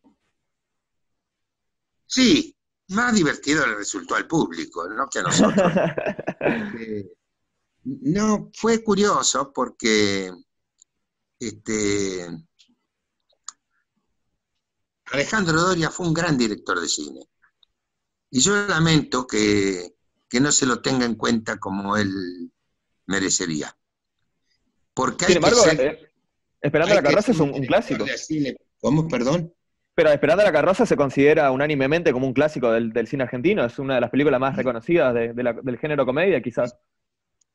Sí, 2.07 2.57
más 2.91 3.15
divertido 3.15 3.67
le 3.67 3.77
resultó 3.77 4.15
al 4.15 4.27
público, 4.27 4.89
no 4.89 5.09
que 5.09 5.19
a 5.21 5.23
nosotros. 5.23 5.73
no, 7.85 8.51
fue 8.55 8.83
curioso 8.83 9.53
porque 9.53 10.33
este, 11.39 12.27
Alejandro 15.07 15.61
Doria 15.61 15.91
fue 15.91 16.07
un 16.07 16.15
gran 16.15 16.37
director 16.37 16.81
de 16.81 16.89
cine. 16.89 17.21
Y 18.31 18.41
yo 18.41 18.67
lamento 18.67 19.27
que, 19.27 19.95
no 20.41 20.53
se 20.53 20.67
lo 20.67 20.81
tenga 20.81 21.05
en 21.05 21.17
cuenta 21.17 21.59
como 21.59 21.97
él 21.97 22.53
merecería. 23.07 23.77
Porque 24.95 25.27
Sin 25.27 25.37
embargo, 25.37 25.61
eh, 25.67 26.13
Esperando 26.61 26.95
la 26.95 27.03
carroza 27.03 27.33
es 27.33 27.41
un, 27.41 27.53
clásico. 27.65 28.05
¿Cómo? 28.81 29.09
Perdón. 29.09 29.55
Pero 30.01 30.13
Esperando 30.13 30.43
la 30.43 30.51
carroza 30.51 30.87
se 30.87 30.97
considera 30.97 31.51
unánimemente 31.51 32.11
como 32.11 32.27
un 32.27 32.33
clásico 32.33 32.73
del, 32.73 33.07
cine 33.07 33.25
argentino. 33.25 33.67
Es 33.67 33.79
una 33.79 33.97
de 33.97 34.01
las 34.01 34.09
películas 34.09 34.41
más 34.41 34.57
reconocidas 34.57 35.13
del 35.13 35.79
género 35.79 36.07
comedia, 36.07 36.41
quizás. 36.41 36.75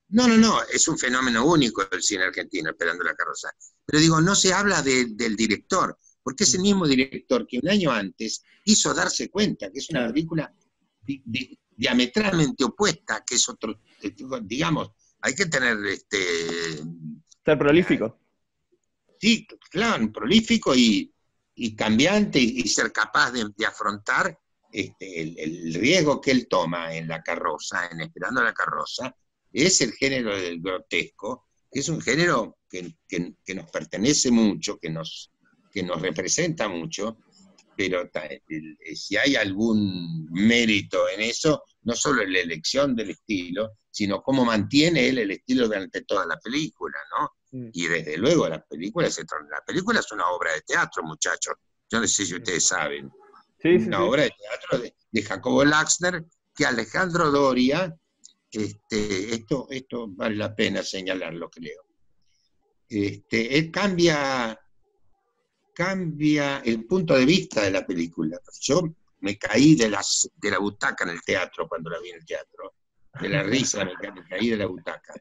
No, 0.10 0.28
no, 0.28 0.38
no, 0.38 0.60
es 0.72 0.88
un 0.88 0.96
fenómeno 0.96 1.44
único 1.44 1.84
del 1.86 2.04
cine 2.04 2.26
argentino, 2.26 2.70
Esperando 2.70 3.04
la 3.04 3.16
carroza. 3.16 3.50
Pero 3.84 4.00
digo, 4.00 4.22
no 4.22 4.36
se 4.36 4.54
habla 4.54 4.84
del 4.84 5.36
director, 5.36 5.98
porque 6.22 6.44
es 6.44 6.54
el 6.54 6.62
mismo 6.62 6.88
director 6.88 7.48
que 7.48 7.58
un 7.58 7.68
año 7.68 7.90
antes 7.90 8.44
hizo 8.66 8.94
darse 8.94 9.32
cuenta 9.32 9.72
que 9.72 9.80
es 9.80 9.90
una 9.90 10.06
película 10.14 10.54
diametralmente 11.76 12.64
opuesta, 12.64 13.24
que 13.26 13.34
es 13.34 13.50
otro, 13.50 13.82
digamos, 14.44 14.92
hay 15.22 15.34
que 15.34 15.48
tener 15.48 15.84
este 15.88 16.20
ser 17.44 17.58
prolífico. 17.58 18.20
Sí, 19.20 19.48
claro, 19.72 20.12
prolífico 20.12 20.76
y, 20.76 21.12
cambiante 21.76 22.40
y, 22.40 22.68
ser 22.68 22.92
capaz 22.92 23.32
de, 23.32 23.66
afrontar 23.66 24.38
este, 24.72 25.22
el, 25.22 25.74
riesgo 25.74 26.20
que 26.20 26.32
él 26.32 26.48
toma 26.48 26.94
en 26.94 27.08
la 27.08 27.22
carroza, 27.24 27.88
en 27.92 28.02
Esperando 28.02 28.44
la 28.44 28.54
carroza, 28.54 29.16
es 29.52 29.80
el 29.82 29.94
género 29.94 30.36
del 30.38 30.62
grotesco, 30.62 31.48
que 31.72 31.80
es 31.80 31.90
un 31.90 32.02
género 32.02 32.58
que, 32.70 32.94
nos 33.56 33.72
pertenece 33.72 34.32
mucho, 34.32 34.78
que 34.78 34.90
nos, 34.90 35.32
que 35.72 35.82
nos 35.82 36.02
representa 36.02 36.68
mucho, 36.68 37.18
pero 37.78 38.10
si 38.94 39.18
hay 39.18 39.36
algún 39.36 40.30
mérito 40.32 41.08
en 41.10 41.22
eso, 41.22 41.64
no 41.84 41.94
solo 41.94 42.22
en 42.22 42.34
la 42.34 42.40
elección 42.40 42.96
del 42.96 43.12
estilo, 43.12 43.72
sino 43.90 44.22
cómo 44.22 44.44
mantiene 44.44 45.08
él 45.08 45.20
el 45.20 45.32
estilo 45.32 45.68
durante 45.68 46.02
toda 46.02 46.26
la 46.26 46.38
película, 46.38 46.98
¿no? 47.18 47.32
Mm. 47.56 47.70
Y 47.72 47.88
desde 47.88 48.18
luego 48.18 48.50
la 48.50 48.62
película, 48.62 49.08
es, 49.08 49.18
la 49.18 49.64
película 49.66 50.02
es 50.02 50.12
una 50.12 50.28
obra 50.28 50.52
de 50.54 50.62
teatro, 50.62 51.04
muchachos. 51.04 51.56
Yo 51.90 52.02
no 52.02 52.08
sé 52.08 52.26
si 52.26 52.36
ustedes 52.36 52.68
saben. 52.68 53.10
una 53.64 54.04
obra 54.04 54.24
de 54.24 54.32
teatro 54.32 54.94
de, 55.12 55.24
Jacobo 55.24 55.64
Laxner, 55.64 56.26
que 56.54 56.66
Alejandro 56.66 57.32
Doria, 57.32 57.96
este, 58.52 59.34
esto, 59.34 59.68
esto 59.70 60.08
vale 60.10 60.36
la 60.36 60.54
pena 60.54 60.84
señalarlo, 60.84 61.50
creo. 61.50 61.86
Este, 62.90 63.58
él 63.58 63.72
cambia, 63.72 64.60
cambia 65.74 66.60
el 66.60 66.86
punto 66.86 67.16
de 67.16 67.26
vista 67.26 67.62
de 67.62 67.72
la 67.72 67.86
película. 67.86 68.38
Yo 68.60 68.82
me 69.22 69.38
caí 69.38 69.76
de, 69.76 69.90
las, 69.90 70.30
de 70.36 70.52
la 70.52 70.60
butaca 70.60 71.06
en 71.06 71.12
el 71.12 71.22
teatro 71.22 71.70
cuando 71.70 71.90
la 71.90 72.02
vi 72.02 72.10
en 72.10 72.18
el 72.18 72.26
teatro 72.26 72.74
de 73.22 73.30
la 73.30 73.44
risa, 73.44 73.86
me, 73.86 73.94
caí 74.28 74.50
de 74.50 74.58
la 74.58 74.66
butaca. 74.66 75.14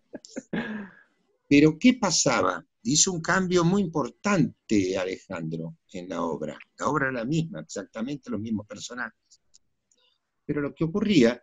Pero, 1.49 1.79
¿qué 1.79 1.95
pasaba? 1.95 2.65
Hizo 2.83 3.13
un 3.13 3.21
cambio 3.21 3.65
muy 3.65 3.83
importante 3.83 4.99
Alejandro 4.99 5.79
en 5.93 6.09
la 6.09 6.23
obra. 6.23 6.59
La 6.79 6.89
obra 6.89 7.07
era 7.07 7.21
la 7.21 7.25
misma, 7.25 7.61
exactamente 7.61 8.31
los 8.31 8.41
mismos 8.41 8.67
personajes. 8.67 9.41
Pero 10.45 10.61
lo 10.61 10.75
que 10.75 10.85
ocurría 10.85 11.43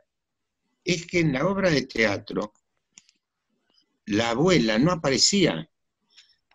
es 0.83 1.05
que 1.07 1.19
en 1.19 1.33
la 1.33 1.47
obra 1.47 1.69
de 1.69 1.83
teatro 1.83 2.53
la 4.05 4.31
abuela 4.31 4.77
no 4.77 4.91
aparecía, 4.91 5.67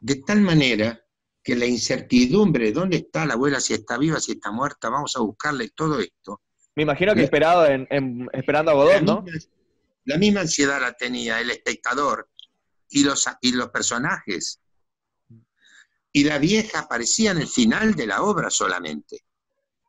de 0.01 0.17
tal 0.17 0.41
manera 0.41 1.01
que 1.43 1.55
la 1.55 1.67
incertidumbre, 1.67 2.73
¿dónde 2.73 2.99
está 2.99 3.25
la 3.25 3.35
abuela? 3.35 3.61
Si 3.61 3.73
está 3.73 3.99
viva, 3.99 4.21
si 4.21 4.33
está 4.33 4.51
muerta, 4.51 4.91
vamos 4.91 5.17
a 5.17 5.21
buscarle 5.21 5.71
todo 5.71 6.01
esto. 6.01 6.43
Me 6.75 6.83
imagino 6.83 7.15
que 7.15 7.23
esperado 7.23 7.67
en, 7.67 8.29
esperando 8.33 8.73
a 8.73 8.75
Godot, 8.75 9.03
¿no? 9.03 9.25
La 10.05 10.19
misma 10.19 10.41
ansiedad 10.43 10.81
la 10.81 10.93
tenía 10.93 11.41
el 11.41 11.51
espectador 11.51 12.29
y 12.89 13.05
los, 13.05 13.27
y 13.41 13.53
los 13.53 13.71
personajes. 13.71 14.61
Y 16.13 16.25
la 16.25 16.39
vieja 16.39 16.81
aparecía 16.81 17.33
en 17.33 17.39
el 17.39 17.49
final 17.49 17.95
de 17.95 18.07
la 18.07 18.23
obra 18.23 18.51
solamente. 18.51 19.25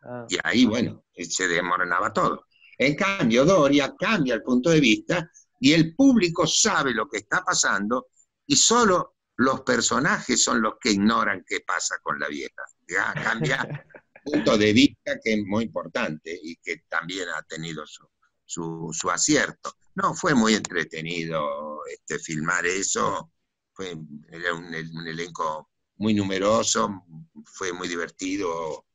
Ah. 0.03 0.25
Y 0.29 0.37
ahí, 0.43 0.65
bueno, 0.65 1.05
se 1.15 1.47
desmoronaba 1.47 2.11
todo. 2.11 2.47
En 2.77 2.95
cambio, 2.95 3.45
Doria 3.45 3.95
cambia 3.97 4.35
el 4.35 4.43
punto 4.43 4.69
de 4.69 4.79
vista 4.79 5.31
y 5.59 5.73
el 5.73 5.95
público 5.95 6.45
sabe 6.45 6.93
lo 6.93 7.07
que 7.07 7.17
está 7.17 7.43
pasando 7.43 8.07
y 8.45 8.55
solo 8.55 9.15
los 9.37 9.61
personajes 9.61 10.43
son 10.43 10.61
los 10.61 10.75
que 10.79 10.91
ignoran 10.91 11.43
qué 11.47 11.61
pasa 11.61 11.97
con 12.01 12.19
la 12.19 12.27
vieja. 12.27 12.63
Ya 12.87 13.13
cambia 13.13 13.67
punto 14.23 14.57
de 14.57 14.73
vista 14.73 15.19
que 15.23 15.33
es 15.33 15.45
muy 15.45 15.65
importante 15.65 16.37
y 16.41 16.55
que 16.57 16.83
también 16.89 17.29
ha 17.29 17.41
tenido 17.43 17.85
su, 17.87 18.07
su, 18.47 19.09
acierto. 19.11 19.73
No, 19.95 20.13
fue 20.13 20.33
muy 20.33 20.55
entretenido 20.55 21.85
este, 21.85 22.17
filmar 22.19 22.65
eso, 22.65 23.31
fue, 23.73 23.95
era 24.29 24.53
un, 24.53 24.73
elenco 24.73 25.69
muy 25.97 26.13
numeroso, 26.13 27.03
fue 27.45 27.73
muy 27.73 27.87
divertido 27.87 28.85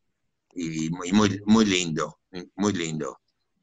y 0.55 0.91
muy, 0.91 1.13
muy, 1.13 1.41
muy 1.47 1.65
lindo, 1.65 2.21
muy 2.57 2.73
lindo. 2.73 3.21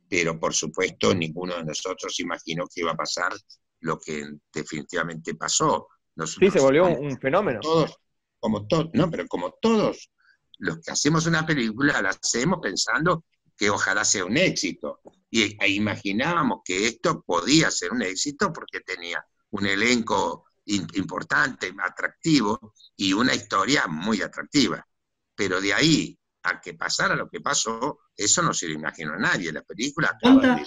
Pero 0.07 0.39
por 0.39 0.53
supuesto 0.53 1.13
ninguno 1.13 1.55
de 1.55 1.65
nosotros 1.65 2.19
imaginó 2.19 2.65
que 2.67 2.81
iba 2.81 2.91
a 2.91 2.97
pasar 2.97 3.33
lo 3.81 3.99
que 3.99 4.25
definitivamente 4.53 5.35
pasó. 5.35 5.87
sí, 6.25 6.51
se 6.51 6.59
volvió 6.59 6.85
un 6.85 7.17
fenómeno. 7.19 7.59
Todos, 7.61 7.97
como 8.39 8.67
todos, 8.67 8.89
no, 8.93 9.09
pero 9.09 9.27
como 9.27 9.53
todos 9.61 10.11
los 10.57 10.79
que 10.81 10.91
hacemos 10.91 11.25
una 11.25 11.45
película, 11.45 12.01
la 12.01 12.09
hacemos 12.09 12.59
pensando 12.61 13.23
que 13.59 13.69
ojalá 13.69 14.05
sea 14.05 14.23
un 14.23 14.37
éxito 14.37 15.01
y 15.29 15.57
e 15.61 15.69
imaginábamos 15.69 16.61
que 16.63 16.87
esto 16.87 17.21
podía 17.21 17.69
ser 17.69 17.91
un 17.91 18.01
éxito 18.01 18.53
porque 18.53 18.79
tenía 18.79 19.21
un 19.51 19.65
elenco 19.65 20.45
importante, 20.65 21.73
atractivo 21.83 22.73
y 22.95 23.11
una 23.11 23.35
historia 23.35 23.85
muy 23.87 24.21
atractiva. 24.21 24.87
Pero 25.35 25.59
de 25.59 25.73
ahí 25.73 26.17
a 26.43 26.61
que 26.61 26.75
pasara 26.75 27.17
lo 27.17 27.29
que 27.29 27.41
pasó, 27.41 27.99
eso 28.15 28.41
no 28.41 28.53
se 28.53 28.69
lo 28.69 28.75
imaginó 28.75 29.15
a 29.15 29.17
nadie. 29.17 29.51
La 29.51 29.63
película 29.63 30.15
acaba 30.15 30.57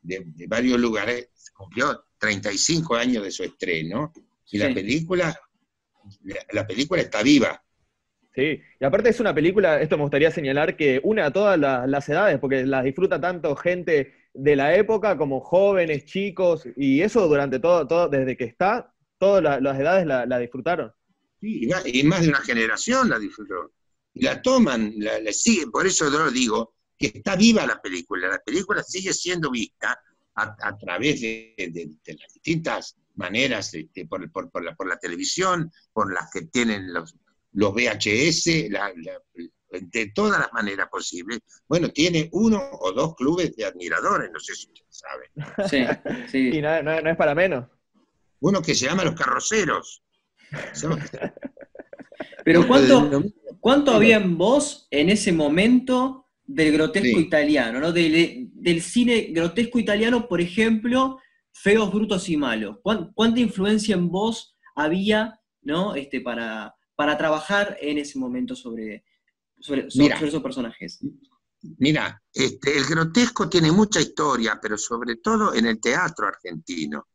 de, 0.00 0.22
de, 0.26 0.46
varios 0.46 0.78
lugares, 0.78 1.30
cumplió 1.52 2.06
35 2.18 2.94
años 2.94 3.24
de 3.24 3.32
su 3.32 3.42
estreno 3.42 4.12
y 4.46 4.58
la 4.58 4.72
película 4.72 5.36
la 6.52 6.66
película 6.66 7.02
está 7.02 7.22
viva, 7.22 7.63
Sí, 8.34 8.60
y 8.80 8.84
aparte 8.84 9.10
es 9.10 9.20
una 9.20 9.32
película, 9.32 9.80
esto 9.80 9.96
me 9.96 10.02
gustaría 10.02 10.30
señalar, 10.32 10.76
que 10.76 11.00
une 11.04 11.22
a 11.22 11.32
todas 11.32 11.56
las, 11.56 12.08
edades, 12.08 12.40
porque 12.40 12.66
las 12.66 12.82
disfruta 12.82 13.20
tanto 13.20 13.54
gente 13.54 14.12
de 14.34 14.56
la 14.56 14.74
época 14.74 15.16
como 15.16 15.38
jóvenes, 15.38 16.04
chicos, 16.04 16.66
y 16.76 17.00
eso 17.00 17.28
durante 17.28 17.60
todo, 17.60 17.86
todo 17.86 18.08
desde 18.08 18.36
que 18.36 18.44
está, 18.44 18.92
todas 19.18 19.62
las 19.62 19.78
edades 19.78 20.04
la, 20.04 20.38
disfrutaron. 20.38 20.92
Sí, 21.40 21.68
y 21.84 22.02
más 22.02 22.22
de 22.22 22.28
una 22.28 22.40
generación 22.40 23.08
la 23.08 23.20
disfrutó. 23.20 23.72
Y 24.12 24.24
la 24.24 24.42
toman, 24.42 24.94
la, 24.96 25.20
siguen, 25.32 25.70
por 25.70 25.86
eso 25.86 26.10
yo 26.10 26.28
digo 26.30 26.74
que 26.98 27.12
está 27.14 27.36
viva 27.36 27.64
la 27.64 27.80
película, 27.80 28.28
la 28.28 28.38
película 28.38 28.82
sigue 28.82 29.12
siendo 29.12 29.48
vista 29.48 29.96
a, 30.34 30.76
través 30.76 31.20
de, 31.20 31.54
las 32.06 32.34
distintas 32.34 32.96
maneras, 33.14 33.72
este, 33.74 34.06
por, 34.06 34.28
por, 34.32 34.64
la, 34.64 34.74
por 34.74 34.88
la 34.88 34.96
televisión, 34.96 35.70
por 35.92 36.12
las 36.12 36.28
que 36.32 36.46
tienen 36.46 36.92
los, 36.92 37.14
los 37.54 37.72
VHS, 37.72 38.68
de 39.80 40.12
todas 40.14 40.38
las 40.40 40.52
maneras 40.52 40.88
posibles. 40.88 41.40
Bueno, 41.68 41.88
tiene 41.90 42.28
uno 42.32 42.60
o 42.80 42.92
dos 42.92 43.14
clubes 43.14 43.56
de 43.56 43.64
admiradores, 43.64 44.30
no 44.32 44.38
sé 44.38 44.54
si 44.54 44.68
ustedes 44.68 45.02
saben. 45.02 45.30
Sí, 45.68 45.84
sí. 46.30 46.50
Y 46.58 46.62
no, 46.62 46.92
es 46.92 47.16
para 47.16 47.34
menos. 47.34 47.66
Uno 48.40 48.60
que 48.60 48.74
se 48.74 48.86
llama 48.86 49.04
Los 49.04 49.14
Carroceros. 49.14 50.02
Pero 52.44 52.66
¿cuánto, 52.68 53.22
¿cuánto 53.58 53.92
había 53.92 54.16
en 54.16 54.36
vos 54.36 54.86
en 54.90 55.08
ese 55.08 55.32
momento 55.32 56.28
del 56.46 56.72
grotesco 56.72 57.18
italiano, 57.18 57.80
¿no? 57.80 57.90
Del, 57.90 58.82
cine 58.82 59.28
grotesco 59.30 59.78
italiano, 59.78 60.28
por 60.28 60.40
ejemplo, 60.40 61.18
Feos, 61.52 61.90
Brutos 61.92 62.28
y 62.28 62.36
Malos. 62.36 62.78
¿Cuánta 62.82 63.40
influencia 63.40 63.94
en 63.94 64.10
vos 64.10 64.56
había, 64.74 65.40
¿no? 65.62 65.94
Este, 65.94 66.20
para, 66.20 66.74
para 66.96 67.16
trabajar 67.16 67.76
en 67.80 67.98
ese 67.98 68.18
momento 68.18 68.54
sobre, 68.54 69.04
sobre, 69.58 69.86
esos 69.88 70.42
personajes? 70.42 71.00
Mira, 71.78 72.22
este, 72.32 72.76
el 72.76 72.84
grotesco 72.84 73.48
tiene 73.48 73.72
mucha 73.72 74.00
historia, 74.00 74.58
pero 74.60 74.76
sobre 74.76 75.16
todo 75.16 75.54
en 75.54 75.66
el 75.66 75.80
teatro 75.80 76.26
argentino. 76.26 77.08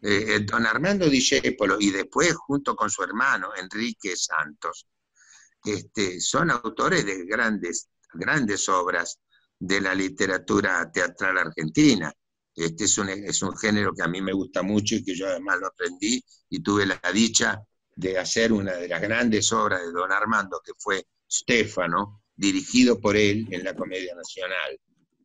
Eh, 0.00 0.40
don 0.46 0.64
Armando 0.64 1.10
Discepolo 1.10 1.76
y 1.80 1.90
después 1.90 2.32
junto 2.36 2.76
con 2.76 2.88
su 2.88 3.02
hermano 3.02 3.50
Enrique 3.56 4.14
Santos, 4.16 4.86
este, 5.64 6.20
son 6.20 6.52
autores 6.52 7.04
de 7.04 7.24
grandes, 7.24 7.88
grandes 8.14 8.68
obras 8.68 9.18
de 9.58 9.80
la 9.80 9.94
literatura 9.94 10.88
teatral 10.92 11.38
argentina. 11.38 12.12
Este 12.54 12.84
es 12.84 12.96
un, 12.98 13.08
es 13.08 13.42
un 13.42 13.56
género 13.56 13.92
que 13.92 14.02
a 14.02 14.08
mí 14.08 14.22
me 14.22 14.32
gusta 14.32 14.62
mucho 14.62 14.94
y 14.94 15.04
que 15.04 15.16
yo 15.16 15.26
además 15.26 15.58
lo 15.60 15.66
aprendí 15.66 16.22
y 16.48 16.62
tuve 16.62 16.86
la 16.86 17.00
dicha 17.12 17.60
de 17.98 18.16
hacer 18.16 18.52
una 18.52 18.74
de 18.74 18.86
las 18.86 19.02
grandes 19.02 19.52
obras 19.52 19.80
de 19.80 19.90
don 19.90 20.12
Armando, 20.12 20.62
que 20.64 20.72
fue 20.78 21.08
Stefano, 21.28 22.22
dirigido 22.36 23.00
por 23.00 23.16
él 23.16 23.48
en 23.50 23.64
la 23.64 23.74
Comedia 23.74 24.14
Nacional. 24.14 24.78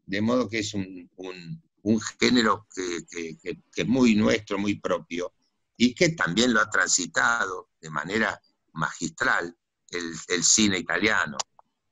De 0.08 0.22
modo 0.22 0.50
que 0.50 0.60
es 0.60 0.74
un, 0.74 1.08
un, 1.18 2.02
género 2.20 2.66
que, 2.74 3.36
que, 3.40 3.60
es 3.76 3.88
muy 3.88 4.16
nuestro, 4.16 4.58
muy 4.58 4.80
propio, 4.80 5.34
y 5.78 5.94
que 5.94 6.10
también 6.10 6.52
lo 6.52 6.62
ha 6.62 6.70
transitado 6.72 7.70
de 7.80 7.92
manera 7.92 8.42
magistral 8.74 9.56
el, 9.92 10.44
cine 10.44 10.80
italiano. 10.80 11.38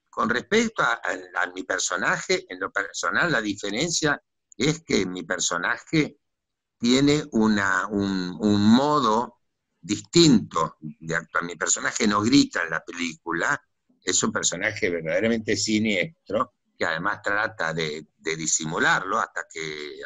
Con 0.10 0.30
respecto 0.30 0.82
a, 0.82 1.00
mi 1.54 1.62
personaje, 1.62 2.44
en 2.50 2.60
lo 2.60 2.72
personal 2.72 3.32
la 3.32 3.40
diferencia 3.40 4.20
es 4.58 4.84
que 4.84 5.06
mi 5.06 5.22
personaje 5.22 6.18
tiene 6.80 7.24
una, 7.34 7.86
un, 7.86 8.36
un, 8.40 8.62
modo 8.62 9.41
distinto 9.82 10.78
de 10.80 11.16
actuar. 11.16 11.44
Mi 11.44 11.56
personaje 11.56 12.08
no 12.08 12.22
grita 12.22 12.64
en 12.64 12.70
la 12.70 12.84
película, 12.84 13.62
es 14.04 14.22
un 14.24 14.32
personaje 14.32 14.90
verdaderamente 14.90 15.56
siniestro, 15.56 16.54
que 16.78 16.86
además 16.86 17.22
trata 17.22 17.74
de, 17.74 18.08
disimularlo 18.18 19.20
hasta 19.20 19.46
que, 19.52 20.00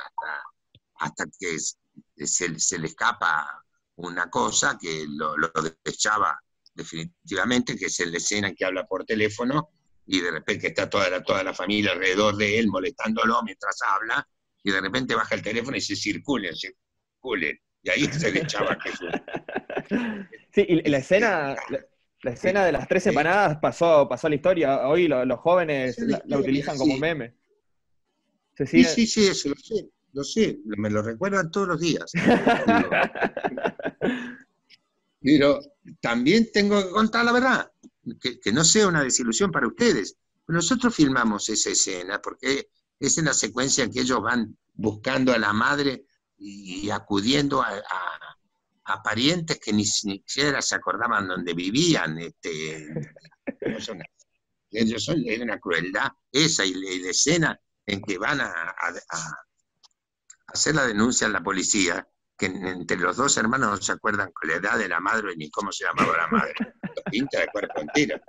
hasta, 0.96 1.26
que 1.40 1.58
se, 2.26 2.80
le 2.80 2.88
escapa 2.88 3.64
una 3.98 4.30
cosa 4.30 4.78
que 4.80 5.06
lo, 5.08 5.38
lo 5.38 5.50
desechaba 5.84 6.38
definitivamente, 6.74 7.78
que 7.78 7.86
es 7.86 8.00
la 8.06 8.18
escena 8.18 8.50
en 8.50 8.56
que 8.56 8.66
habla 8.66 8.86
por 8.86 9.06
teléfono 9.06 9.70
y 10.06 10.20
de 10.20 10.32
repente 10.32 10.68
está 10.68 10.90
toda 10.90 11.10
la, 11.10 11.24
toda 11.24 11.44
la 11.44 11.54
familia 11.54 11.94
alrededor 11.94 12.36
de 12.36 12.60
él 12.60 12.68
molestándolo 12.68 13.42
mientras 13.44 13.78
habla 13.82 14.28
y 14.64 14.72
de 14.72 14.82
repente 14.82 15.16
baja 15.16 15.36
el 15.36 15.42
teléfono 15.42 15.78
y 15.78 15.82
se 15.82 15.96
circule, 15.96 16.54
circule. 16.56 17.62
Y 17.82 17.90
ahí 17.90 18.06
se 18.12 18.32
le 18.32 18.42
echaba 18.42 18.78
Jesús. 18.82 19.10
Sí, 20.54 20.66
y 20.68 20.90
la 20.90 20.98
escena, 20.98 21.56
la, 22.22 22.32
escena 22.32 22.66
de 22.66 22.72
las 22.72 22.88
tres 22.88 23.06
empanadas 23.08 23.58
pasó, 23.58 24.08
pasó 24.08 24.28
a 24.28 24.30
la 24.30 24.38
historia. 24.38 24.88
Hoy 24.88 25.08
los 25.08 25.40
jóvenes 25.40 25.98
la, 26.00 26.38
utilizan 26.38 26.78
como 26.78 26.98
meme. 26.98 27.36
Sí, 28.66 28.86
sí, 28.86 29.06
sí, 29.06 29.28
eso 29.28 29.50
lo 29.50 29.56
sé, 29.56 29.90
lo 30.14 30.24
sé, 30.24 30.60
me 30.64 30.90
lo 30.90 31.02
recuerdan 31.02 31.52
todos 31.52 31.68
los 31.68 31.82
días. 31.82 32.10
Pero 35.22 35.60
también 36.00 36.50
tengo 36.54 36.82
que 36.82 36.92
contar 36.92 37.26
la 37.26 37.34
verdad, 37.34 37.70
que, 38.22 38.52
no 38.54 38.64
sea 38.64 38.88
una 38.88 39.04
desilusión 39.04 39.52
para 39.52 39.68
ustedes. 39.68 40.16
Nosotros 40.48 40.96
filmamos 40.96 41.50
esa 41.50 41.72
escena 41.72 42.22
porque 42.22 42.70
es 43.00 43.18
en 43.18 43.26
la 43.26 43.34
secuencia 43.34 43.84
en 43.84 43.92
que 43.92 44.02
ellos 44.02 44.22
van 44.22 44.56
buscando 44.76 45.34
a 45.34 45.40
la 45.40 45.52
madre 45.52 46.06
y, 46.38 46.90
acudiendo 46.92 47.62
a, 47.62 47.82
parientes 49.04 49.60
que 49.60 49.74
ni 49.74 49.86
siquiera 49.86 50.62
se 50.62 50.76
acordaban 50.76 51.28
dónde 51.28 51.54
vivían. 51.54 52.20
Este, 52.20 52.88
ellos 54.72 55.04
son, 55.04 55.24
es 55.26 55.40
una 55.40 55.60
crueldad 55.60 56.10
esa 56.32 56.66
y, 56.66 56.74
la 56.74 57.10
escena 57.10 57.60
en 57.86 58.02
que 58.02 58.18
van 58.18 58.42
a, 58.42 58.52
a 58.52 59.46
hacer 60.48 60.76
la 60.76 60.86
denuncia 60.86 61.28
a 61.28 61.32
la 61.32 61.44
policía 61.44 62.08
que 62.38 62.48
entre 62.48 62.98
los 62.98 63.18
dos 63.18 63.38
hermanos 63.38 63.70
no 63.70 63.78
se 63.78 63.92
acuerdan 63.94 64.32
con 64.32 64.50
la 64.50 64.56
edad 64.56 64.78
de 64.78 64.90
la 64.90 65.00
madre 65.00 65.36
ni 65.36 65.50
cómo 65.50 65.72
se 65.72 65.86
llamaba 65.86 66.18
la 66.18 66.28
madre. 66.28 66.54
Pinta 67.10 67.40
de 67.40 67.48
cuerpo 67.48 67.82
entero. 67.82 68.20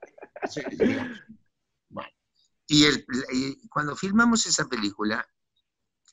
y, 2.68 3.68
cuando 3.68 3.96
filmamos 3.96 4.46
esa 4.46 4.66
película, 4.66 5.26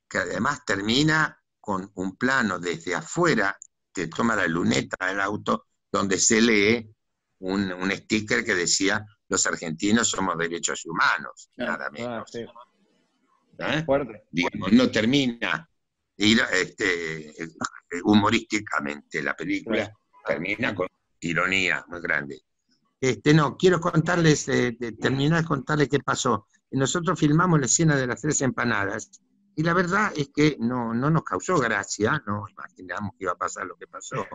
que 0.10 0.18
además 0.20 0.64
termina 0.66 1.40
con 1.60 1.92
un 1.96 2.16
plano 2.16 2.60
desde 2.60 2.96
afuera, 2.96 3.58
que 3.94 4.08
toma 4.08 4.36
la 4.36 4.48
luneta 4.48 5.08
del 5.08 5.22
auto, 5.22 5.68
donde 5.92 6.18
se 6.18 6.42
lee 6.42 6.90
un, 7.40 7.72
un 7.72 7.92
sticker 7.92 8.44
que 8.44 8.56
decía, 8.56 9.06
los 9.30 9.46
argentinos 9.46 10.10
somos 10.10 10.38
derechos 10.38 10.86
humanos, 10.86 11.50
nada 11.58 11.90
menos. 11.92 12.32
Ah, 13.60 13.78
¿Eh? 13.78 13.86
Digamos, 14.32 14.72
no 14.72 14.90
termina 14.90 15.70
este, 16.18 17.34
humorísticamente 18.04 19.22
la 19.22 19.36
película 19.36 19.92
termina 20.26 20.74
con 20.74 20.88
ironía 21.20 21.86
muy 21.88 22.02
grande. 22.02 22.42
Este, 23.00 23.34
no, 23.34 23.58
quiero 23.58 23.82
contarles, 23.82 24.48
eh, 24.48 24.78
terminar 25.00 25.42
de 25.42 25.48
contarles 25.48 25.90
qué 25.90 26.00
pasó. 26.00 26.48
Nosotros 26.72 27.20
filmamos 27.20 27.60
la 27.60 27.66
escena 27.66 27.96
de 27.96 28.08
las 28.08 28.22
tres 28.22 28.42
empanadas 28.42 29.12
y 29.56 29.64
la 29.64 29.74
verdad 29.74 30.12
es 30.16 30.30
que 30.34 30.58
no, 30.60 30.94
no 30.94 31.10
nos 31.10 31.24
causó 31.24 31.58
gracia, 31.60 32.24
no 32.26 32.46
imaginamos 32.50 33.12
que 33.12 33.26
iba 33.26 33.34
a 33.34 33.38
pasar 33.38 33.66
lo 33.66 33.76
que 33.76 33.88
pasó. 33.88 34.26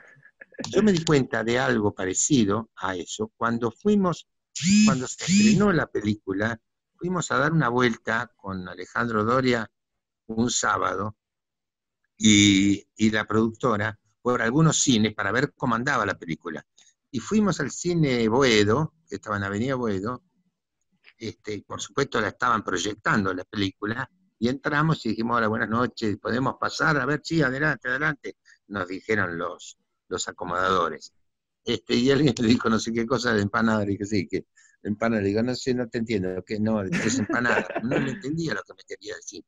Yo 0.71 0.83
me 0.83 0.93
di 0.93 1.05
cuenta 1.05 1.43
de 1.43 1.59
algo 1.59 1.95
parecido 1.95 2.71
a 2.77 2.95
eso 2.95 3.33
cuando 3.37 3.71
fuimos, 3.71 4.29
cuando 4.85 5.07
se 5.07 5.25
estrenó 5.25 5.73
la 5.73 5.87
película, 5.87 6.61
fuimos 6.97 7.31
a 7.31 7.39
dar 7.39 7.53
una 7.53 7.69
vuelta 7.69 8.31
con 8.37 8.69
Alejandro 8.69 9.25
Doria 9.25 9.69
un 10.27 10.51
sábado 10.51 11.16
y, 12.16 13.11
la 13.11 13.25
productora 13.27 13.99
por 14.21 14.43
algunos 14.43 14.77
cines 14.77 15.14
para 15.14 15.33
ver 15.33 15.55
cómo 15.55 15.75
andaba 15.75 16.05
la 16.05 16.19
película. 16.19 16.64
Y 17.11 17.21
fuimos 17.21 17.61
al 17.61 17.71
cine 17.71 18.29
Boedo, 18.29 18.95
que 19.09 19.16
estaba 19.16 19.37
en 19.37 19.45
Avenida 19.45 19.75
Boedo, 19.75 20.23
este, 21.16 21.62
por 21.62 21.81
supuesto 21.81 22.21
la 22.21 22.29
estaban 22.29 22.62
proyectando 22.62 23.33
la 23.33 23.45
película, 23.45 24.09
y 24.39 24.49
entramos 24.49 25.05
y 25.05 25.11
dijimos, 25.11 25.39
hola, 25.39 25.49
buenas 25.49 25.68
noches, 25.68 26.16
¿podemos 26.18 26.57
pasar? 26.61 26.97
A 26.99 27.07
ver, 27.07 27.20
sí, 27.24 27.43
adelante, 27.43 27.89
adelante, 27.89 28.36
nos 28.68 28.86
dijeron 28.89 29.36
los, 29.36 29.78
los 30.09 30.28
acomodadores. 30.28 31.12
Este, 31.64 31.95
y 31.95 32.11
alguien 32.11 32.34
le 32.39 32.49
dijo 32.49 32.68
no 32.68 32.78
sé 32.78 32.93
qué 32.93 33.07
cosa 33.07 33.34
de 33.34 33.43
empanada, 33.43 33.80
le 33.84 33.93
dije, 33.93 34.07
sí, 34.07 34.28
que 34.28 34.47
empanada, 34.82 35.22
le 35.22 35.28
digo, 35.28 35.43
no 35.43 35.55
sé, 35.55 35.74
no 35.74 35.89
te 35.89 35.99
entiendo, 35.99 36.43
que 36.45 36.61
no, 36.61 36.82
es 36.82 37.18
empanada, 37.18 37.66
no 37.84 37.99
le 37.99 38.12
entendía 38.12 38.55
lo 38.55 38.62
que 38.62 38.74
me 38.74 38.82
quería 38.86 39.16
decir. 39.16 39.45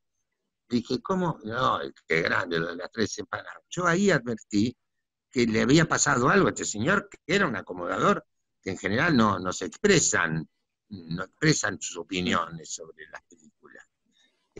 Dije, 0.68 1.00
¿cómo? 1.02 1.38
No, 1.44 1.80
qué 2.06 2.22
grande 2.22 2.58
lo 2.58 2.68
de 2.68 2.76
las 2.76 2.90
tres 2.92 3.18
empanadas. 3.18 3.62
Yo 3.68 3.86
ahí 3.86 4.10
advertí 4.10 4.76
que 5.30 5.46
le 5.46 5.62
había 5.62 5.86
pasado 5.86 6.28
algo 6.28 6.46
a 6.48 6.50
este 6.50 6.64
señor, 6.64 7.08
que 7.08 7.18
era 7.26 7.46
un 7.46 7.56
acomodador, 7.56 8.24
que 8.62 8.70
en 8.70 8.78
general 8.78 9.16
no, 9.16 9.38
no 9.38 9.52
se 9.52 9.66
expresan, 9.66 10.48
no 10.88 11.24
expresan 11.24 11.80
sus 11.80 11.96
opiniones 11.98 12.70
sobre 12.74 13.06
las 13.08 13.22
películas. 13.22 13.49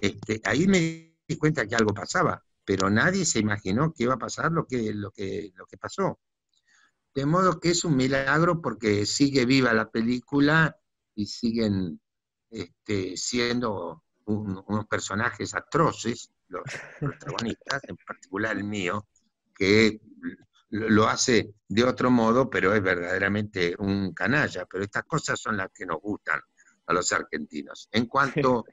Este, 0.01 0.41
ahí 0.45 0.67
me 0.67 1.17
di 1.27 1.37
cuenta 1.37 1.67
que 1.67 1.77
algo 1.77 1.93
pasaba, 1.93 2.43
pero 2.65 2.91
nadie 2.91 3.25
se 3.25 3.39
imaginó 3.39 3.93
que 3.93 4.05
iba 4.05 4.15
a 4.15 4.19
pasar 4.19 4.53
lo 4.53 4.67
que, 4.67 4.93
lo 4.95 5.11
que, 5.11 5.53
lo 5.55 5.67
que 5.67 5.77
pasó. 5.77 6.19
De 7.15 7.27
modo 7.27 7.59
que 7.59 7.71
es 7.71 7.85
un 7.85 7.97
milagro 7.97 8.61
porque 8.61 9.05
sigue 9.05 9.45
viva 9.45 9.73
la 9.73 9.91
película 9.91 10.77
y 11.15 11.27
siguen 11.27 12.01
este, 12.51 13.17
siendo 13.17 14.05
unos 14.25 14.87
personajes 14.87 15.55
atroces, 15.55 16.31
los 16.49 16.63
protagonistas, 16.99 17.83
en 17.89 17.97
particular 17.97 18.57
el 18.57 18.65
mío, 18.65 19.07
que 19.55 20.01
lo 20.71 21.09
hace 21.09 21.55
de 21.69 21.85
otro 21.85 22.11
modo, 22.11 22.49
pero 22.49 22.75
es 22.75 22.83
verdaderamente 22.83 23.75
un 23.79 24.13
canalla. 24.15 24.67
Pero 24.67 24.85
estas 24.85 25.05
cosas 25.05 25.41
son 25.41 25.57
las 25.57 25.71
que 25.73 25.87
nos 25.87 26.01
gustan 26.01 26.41
a 26.91 26.93
los 26.93 27.13
argentinos. 27.13 27.89
En 27.93 28.07
cuanto 28.07 28.65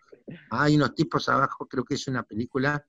a 0.50 0.64
hay 0.64 0.76
unos 0.76 0.96
tipos 0.96 1.30
abajo, 1.30 1.68
creo 1.68 1.86
que 1.86 1.94
es 1.94 2.08
una 2.08 2.24
película 2.24 2.86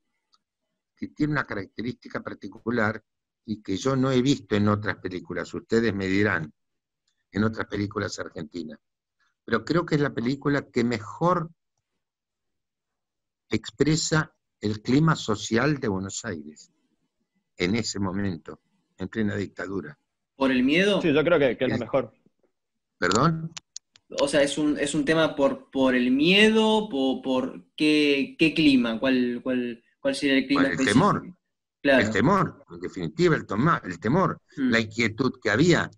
que 0.97 1.09
tiene 1.09 1.33
una 1.33 1.45
característica 1.45 2.20
particular 2.22 3.03
y 3.45 3.62
que 3.62 3.76
yo 3.76 3.95
no 3.95 4.11
he 4.11 4.22
visto 4.22 4.57
en 4.57 4.68
otras 4.68 4.97
películas. 4.97 5.53
Ustedes 5.53 5.95
me 5.95 6.07
dirán, 6.07 6.53
en 7.31 7.45
otras 7.45 7.66
películas 7.66 8.18
argentinas. 8.18 8.79
Pero 9.45 9.64
creo 9.64 9.85
que 9.85 9.97
es 9.97 10.01
la 10.01 10.14
película 10.14 10.62
que 10.70 10.83
mejor 10.83 11.51
expresa 13.51 14.35
el 14.61 14.81
clima 14.83 15.14
social 15.14 15.79
de 15.79 15.89
Buenos 15.89 16.24
Aires 16.24 16.72
en 17.57 17.74
ese 17.74 17.99
momento, 17.99 18.61
en 18.97 19.09
plena 19.09 19.37
dictadura. 19.37 19.99
¿Por 20.37 20.51
el 20.51 20.62
miedo? 20.62 21.03
Sí, 21.03 21.12
yo 21.12 21.22
creo 21.22 21.39
que, 21.39 21.57
es 21.59 21.70
lo 21.70 21.79
mejor. 21.79 22.12
¿Perdón? 22.99 23.53
O 24.11 24.28
sea, 24.28 24.42
es 24.42 24.56
un, 24.59 24.78
es 24.78 24.94
un 24.94 25.04
tema 25.04 25.36
por, 25.36 25.70
por 25.70 25.94
el 25.94 26.11
miedo, 26.11 26.88
por, 26.88 27.22
por 27.22 27.64
qué, 27.76 28.36
qué, 28.38 28.54
clima, 28.54 28.98
cuál, 28.98 29.40
cuál, 29.42 29.82
cuál 30.00 30.14
sería 30.14 30.38
el 30.38 30.46
clima. 30.46 30.68
el 30.68 30.76
temor. 30.76 31.34
El 31.82 32.11
temor, 32.11 32.64
en 32.70 32.80
definitiva, 32.80 33.36
el, 33.36 33.46
el 33.84 34.00
temor, 34.00 34.40
mm. 34.56 34.70
la 34.70 34.80
inquietud 34.80 35.32
que 35.42 35.50
había, 35.50 35.90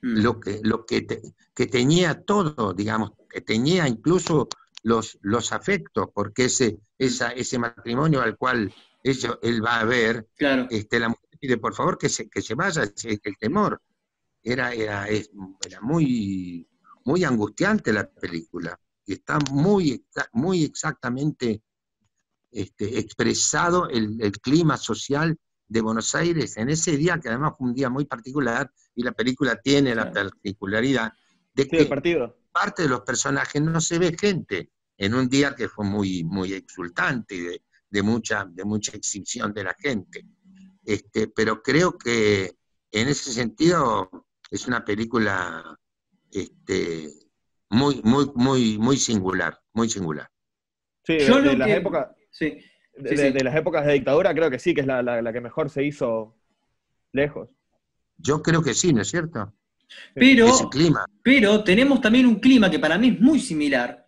mm. 0.00 0.22
lo 0.22 0.40
que, 0.40 0.60
lo 0.62 0.86
que, 0.86 1.06
que 1.54 1.66
tenía 1.66 2.22
todo, 2.22 2.72
digamos, 2.72 3.12
que 3.28 3.40
tenía 3.40 3.88
incluso 3.88 4.48
los, 4.82 5.18
los 5.22 5.52
afectos, 5.52 6.08
porque 6.14 6.44
ese, 6.44 6.78
esa, 6.98 7.30
ese 7.30 7.58
matrimonio 7.58 8.22
al 8.22 8.36
cual 8.36 8.72
él 9.02 9.64
va 9.64 9.80
a 9.80 9.84
ver, 9.84 10.28
claro. 10.36 10.66
este, 10.70 11.00
la 11.00 11.08
mujer 11.08 11.24
pide 11.38 11.58
por 11.58 11.74
favor 11.74 11.98
que 11.98 12.08
se, 12.08 12.28
que 12.28 12.40
se 12.40 12.54
vaya, 12.54 12.82
el 12.82 13.38
temor. 13.38 13.82
Era, 14.42 14.72
era, 14.72 15.06
era 15.08 15.80
muy, 15.80 16.68
muy 17.04 17.24
angustiante 17.24 17.92
la 17.92 18.08
película 18.08 18.78
y 19.06 19.14
está 19.14 19.38
muy, 19.50 20.04
muy 20.32 20.64
exactamente 20.64 21.62
este, 22.50 22.98
expresado 22.98 23.88
el, 23.88 24.32
clima 24.40 24.76
social 24.76 25.36
de 25.66 25.80
Buenos 25.80 26.14
Aires 26.14 26.56
en 26.56 26.68
ese 26.70 26.96
día, 26.96 27.18
que 27.18 27.28
además 27.28 27.54
fue 27.58 27.68
un 27.68 27.74
día 27.74 27.90
muy 27.90 28.04
particular, 28.04 28.70
y 28.94 29.02
la 29.02 29.12
película 29.12 29.56
tiene 29.56 29.94
la 29.94 30.12
particularidad 30.12 31.12
de 31.52 31.68
que 31.68 31.86
parte 32.52 32.82
de 32.84 32.88
los 32.88 33.00
personajes 33.00 33.60
no 33.60 33.80
se 33.80 33.98
ve 33.98 34.16
gente 34.18 34.70
en 34.96 35.14
un 35.14 35.28
día 35.28 35.54
que 35.56 35.68
fue 35.68 35.84
muy, 35.84 36.22
muy 36.22 36.52
exultante 36.52 37.34
y 37.34 37.40
de, 37.90 38.02
mucha, 38.02 38.44
de 38.48 38.64
mucha 38.64 38.96
exhibición 38.96 39.52
de 39.52 39.64
la 39.64 39.74
gente. 39.76 40.24
Este, 40.84 41.28
pero 41.28 41.62
creo 41.62 41.98
que 41.98 42.56
en 42.92 43.08
ese 43.08 43.32
sentido 43.32 44.26
es 44.50 44.66
una 44.68 44.84
película 44.84 45.76
este, 46.34 47.08
muy, 47.70 48.00
muy, 48.02 48.30
muy, 48.34 48.78
muy 48.78 48.96
singular, 48.96 49.58
muy 49.72 49.88
singular. 49.88 50.28
Sí, 51.04 51.14
de, 51.14 51.56
las 51.56 51.68
épocas. 51.68 52.08
de, 52.96 53.44
las 53.44 53.56
épocas 53.56 53.86
de 53.86 53.92
dictadura 53.92 54.34
creo 54.34 54.50
que 54.50 54.58
sí, 54.58 54.74
que 54.74 54.80
es 54.80 54.86
la, 54.86 55.32
que 55.32 55.40
mejor 55.40 55.70
se 55.70 55.84
hizo 55.84 56.36
lejos. 57.12 57.50
Yo 58.16 58.42
creo 58.42 58.62
que 58.62 58.74
sí, 58.74 58.92
¿no 58.92 59.02
es 59.02 59.08
cierto? 59.08 59.52
Pero, 60.14 60.48
clima. 60.70 61.04
pero 61.22 61.62
tenemos 61.62 62.00
también 62.00 62.26
un 62.26 62.40
clima 62.40 62.70
que 62.70 62.78
para 62.78 62.98
mí 62.98 63.08
es 63.08 63.20
muy 63.20 63.38
similar 63.38 64.06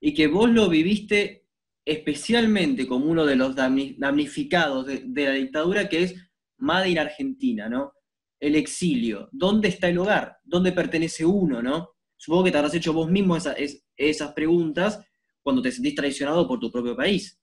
y 0.00 0.14
que 0.14 0.26
vos 0.26 0.50
lo 0.50 0.68
viviste 0.68 1.46
especialmente 1.84 2.86
como 2.86 3.06
uno 3.06 3.24
de 3.24 3.36
los 3.36 3.54
damnificados 3.54 4.86
de, 4.86 5.02
de 5.06 5.24
la 5.24 5.32
dictadura, 5.32 5.88
que 5.88 6.02
es 6.02 6.14
Made 6.58 6.98
Argentina, 6.98 7.68
¿no? 7.68 7.92
El 8.40 8.54
exilio, 8.56 9.28
¿dónde 9.32 9.68
está 9.68 9.88
el 9.88 9.98
hogar? 9.98 10.38
¿Dónde 10.44 10.72
pertenece 10.72 11.24
uno, 11.24 11.62
no? 11.62 11.90
Supongo 12.16 12.44
que 12.44 12.50
te 12.52 12.58
habrás 12.58 12.74
hecho 12.74 12.92
vos 12.92 13.10
mismo 13.10 13.36
esas 13.36 14.32
preguntas 14.32 15.00
cuando 15.42 15.62
te 15.62 15.72
sentís 15.72 15.94
traicionado 15.94 16.46
por 16.46 16.58
tu 16.58 16.70
propio 16.70 16.96
país. 16.96 17.38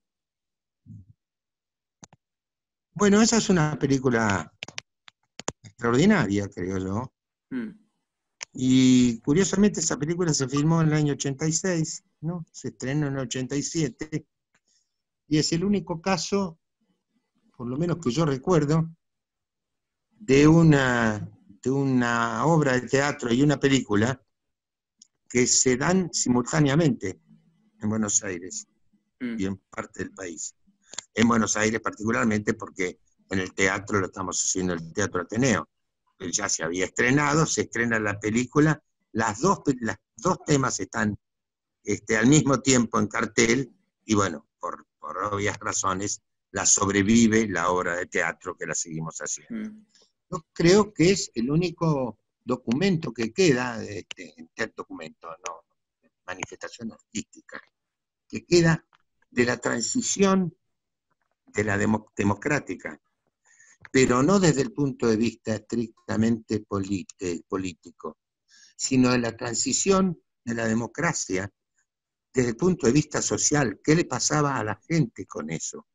Bueno, 2.94 3.22
esa 3.22 3.38
es 3.38 3.50
una 3.50 3.78
película 3.78 4.54
extraordinaria, 5.64 6.48
creo 6.48 6.78
yo. 6.78 7.14
Hmm. 7.50 7.72
Y 8.54 9.20
curiosamente 9.20 9.82
esa 9.82 9.98
película 9.98 10.34
se 10.34 10.48
filmó 10.48 10.82
en 10.82 10.88
el 10.88 10.94
año 10.94 11.14
86, 11.14 12.04
¿no? 12.22 12.46
Se 12.52 12.70
estrenó 12.70 13.08
en 13.08 13.14
el 13.14 13.20
87. 13.20 14.26
Y 15.28 15.38
es 15.38 15.52
el 15.52 15.66
único 15.66 16.02
caso, 16.02 16.58
por 17.58 17.68
lo 17.68 17.78
menos 17.78 17.98
que 17.98 18.12
yo 18.12 18.26
recuerdo, 18.26 18.90
de 20.20 20.48
una, 20.48 21.30
de 21.62 21.72
una 21.72 22.46
obra 22.46 22.74
de 22.74 22.88
teatro 22.88 23.34
y 23.34 23.42
una 23.42 23.60
película 23.60 24.22
que 25.28 25.48
se 25.48 25.78
dan 25.78 26.14
simultáneamente 26.14 27.20
en 27.82 27.90
Buenos 27.90 28.24
Aires 28.24 28.68
mm. 29.20 29.40
y 29.40 29.46
en 29.46 29.58
parte 29.58 30.04
del 30.04 30.12
país. 30.12 30.56
En 31.14 31.28
Buenos 31.28 31.58
Aires 31.58 31.82
particularmente 31.82 32.54
porque 32.54 33.00
en 33.30 33.40
el 33.40 33.54
teatro 33.54 34.00
lo 34.00 34.08
estamos 34.08 34.42
haciendo 34.42 34.74
el 34.74 34.94
Teatro 34.94 35.22
Ateneo. 35.22 35.68
Ya 36.32 36.48
se 36.48 36.64
había 36.64 36.86
estrenado, 36.86 37.46
se 37.46 37.62
estrena 37.62 38.00
la 38.00 38.20
película, 38.20 38.82
las 39.12 39.42
dos, 39.42 39.60
las 39.82 39.98
dos 40.16 40.38
temas 40.46 40.80
están 40.80 41.18
este, 41.84 42.18
al 42.18 42.28
mismo 42.28 42.62
tiempo 42.62 43.00
en 43.00 43.08
cartel 43.08 43.76
y 44.06 44.16
bueno, 44.16 44.48
por, 44.60 44.86
por 45.00 45.18
obvias 45.18 45.58
razones, 45.60 46.22
la 46.52 46.66
sobrevive 46.66 47.48
la 47.50 47.70
obra 47.70 47.98
de 47.98 48.06
teatro 48.06 48.56
que 48.56 48.66
la 48.66 48.74
seguimos 48.74 49.18
haciendo. 49.20 49.72
Mm. 49.72 49.86
Creo 50.54 50.94
que 50.94 51.12
es 51.12 51.32
el 51.36 51.50
único 51.50 52.20
documento 52.44 53.12
que 53.12 53.34
queda, 53.34 53.84
este, 53.84 54.34
documento, 54.76 55.28
no, 55.48 55.66
manifestación 56.26 56.92
artística, 56.92 57.62
que 58.28 58.46
queda 58.46 58.86
de 59.30 59.46
la 59.46 59.58
transición 59.58 60.56
de 61.48 61.64
la 61.64 61.78
democrática, 61.78 63.00
pero 63.92 64.24
no 64.24 64.40
desde 64.40 64.62
el 64.62 64.74
punto 64.74 65.08
de 65.08 65.18
vista 65.18 65.56
estrictamente 65.56 66.62
político, 66.62 68.18
sino 68.76 69.12
de 69.12 69.20
la 69.20 69.36
transición 69.36 70.20
de 70.44 70.54
la 70.54 70.68
democracia 70.68 71.52
desde 72.34 72.50
el 72.50 72.58
punto 72.58 72.88
de 72.88 72.94
vista 72.94 73.22
social. 73.22 73.80
¿Qué 73.84 73.96
le 73.96 74.06
pasaba 74.06 74.58
a 74.58 74.64
la 74.64 74.80
gente 74.88 75.26
con 75.26 75.50
eso? 75.50 75.88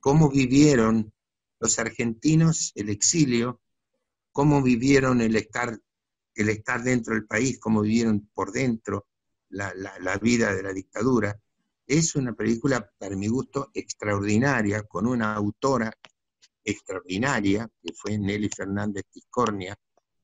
¿Cómo 0.00 0.28
vivieron 0.28 1.12
los 1.60 1.78
argentinos 1.78 2.72
el 2.74 2.88
exilio, 2.88 3.60
cómo 4.32 4.62
vivieron 4.62 5.20
el 5.20 5.36
estar, 5.36 5.78
el 6.34 6.48
estar 6.48 6.82
dentro 6.82 7.14
del 7.14 7.26
país, 7.26 7.60
cómo 7.60 7.82
vivieron 7.82 8.28
por 8.34 8.50
dentro 8.50 9.06
la, 9.50 10.18
vida 10.20 10.54
de 10.54 10.62
la 10.62 10.72
dictadura. 10.72 11.38
Es 11.86 12.14
una 12.14 12.32
película, 12.32 12.90
para 12.98 13.16
mi 13.16 13.28
gusto, 13.28 13.70
extraordinaria, 13.74 14.84
con 14.84 15.06
una 15.06 15.34
autora 15.34 15.92
extraordinaria, 16.64 17.68
que 17.82 17.92
fue 17.92 18.16
Nelly 18.16 18.48
Fernández 18.48 19.04
Tiscornia, 19.10 19.76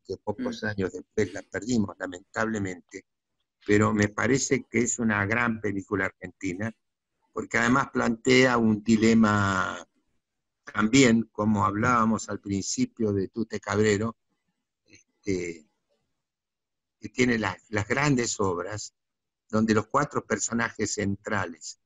que 0.04 0.16
pocos 0.16 0.62
mm. 0.62 0.66
años 0.66 0.92
después 0.92 1.32
la 1.34 1.42
perdimos, 1.42 1.96
lamentablemente, 1.98 3.04
pero 3.66 3.92
me 3.92 4.08
parece 4.08 4.64
que 4.70 4.78
es 4.78 4.98
una 5.00 5.26
gran 5.26 5.60
película 5.60 6.06
argentina, 6.06 6.72
porque 7.32 7.58
además 7.58 7.88
plantea 7.92 8.56
un 8.58 8.82
dilema 8.82 9.86
también, 10.72 11.28
como 11.32 11.64
hablábamos 11.64 12.28
al 12.28 12.40
principio 12.40 13.12
de 13.12 13.28
Tute 13.28 13.60
Cabrero, 13.60 14.16
este, 14.84 15.66
que 17.00 17.08
tiene 17.08 17.38
las, 17.38 17.56
grandes 17.88 18.38
obras, 18.40 18.94
donde 19.48 19.74
los 19.74 19.86
cuatro 19.86 20.24
personajes 20.26 20.94
centrales 20.94 21.78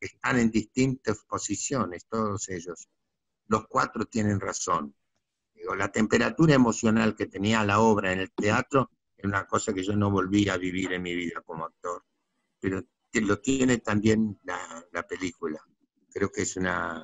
están 0.00 0.38
en 0.38 0.50
distintas 0.50 1.18
posiciones, 1.24 2.06
todos 2.06 2.48
ellos. 2.48 2.88
Los 3.46 3.66
cuatro 3.68 4.04
tienen 4.06 4.40
razón. 4.40 4.94
la 5.76 5.90
temperatura 5.90 6.54
emocional 6.54 7.14
que 7.14 7.26
tenía 7.26 7.64
la 7.64 7.80
obra 7.80 8.12
en 8.12 8.20
el 8.20 8.32
teatro 8.32 8.90
es 9.16 9.24
una 9.24 9.46
cosa 9.46 9.72
que 9.72 9.82
yo 9.82 9.96
no 9.96 10.10
volví 10.10 10.48
a 10.48 10.58
vivir 10.58 10.92
en 10.92 11.02
mi 11.02 11.14
vida 11.14 11.40
como 11.40 11.64
actor, 11.64 12.04
pero 12.60 12.82
lo 13.12 13.40
tiene 13.40 13.78
también 13.78 14.38
la 14.42 15.06
película. 15.06 15.62
Creo 16.12 16.30
que 16.30 16.42
es 16.42 16.56
una, 16.56 17.00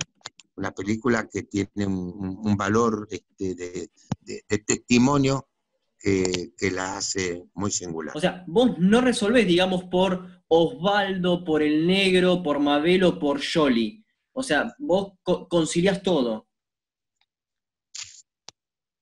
una 0.60 0.72
película 0.72 1.26
que 1.26 1.42
tiene 1.44 1.86
un, 1.86 2.56
valor 2.56 3.08
este, 3.10 3.54
de, 3.54 4.58
testimonio 4.66 5.48
que, 5.98 6.52
la 6.72 6.98
hace 6.98 7.44
muy 7.54 7.70
singular. 7.70 8.16
O 8.16 8.20
sea, 8.20 8.44
vos 8.46 8.78
no 8.78 9.00
resolvés, 9.00 9.46
digamos, 9.46 9.84
por 9.84 10.44
Osvaldo, 10.48 11.44
por 11.44 11.62
el 11.62 11.86
negro, 11.86 12.42
por 12.42 12.60
Mabel 12.60 13.18
por 13.18 13.40
Jolly. 13.42 14.04
O 14.32 14.42
sea, 14.42 14.74
vos 14.78 15.14
conciliás 15.48 16.02
todo. 16.02 16.46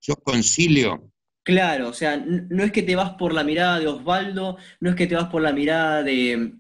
Yo 0.00 0.14
concilio. 0.16 1.12
Claro, 1.42 1.88
o 1.88 1.92
sea, 1.92 2.16
no 2.16 2.62
es 2.62 2.72
que 2.72 2.82
te 2.82 2.94
vas 2.94 3.14
por 3.14 3.32
la 3.34 3.42
mirada 3.42 3.80
de 3.80 3.88
Osvaldo, 3.88 4.58
no 4.80 4.90
es 4.90 4.96
que 4.96 5.06
te 5.06 5.14
vas 5.14 5.28
por 5.28 5.42
la 5.42 5.52
mirada 5.52 6.02
de, 6.02 6.54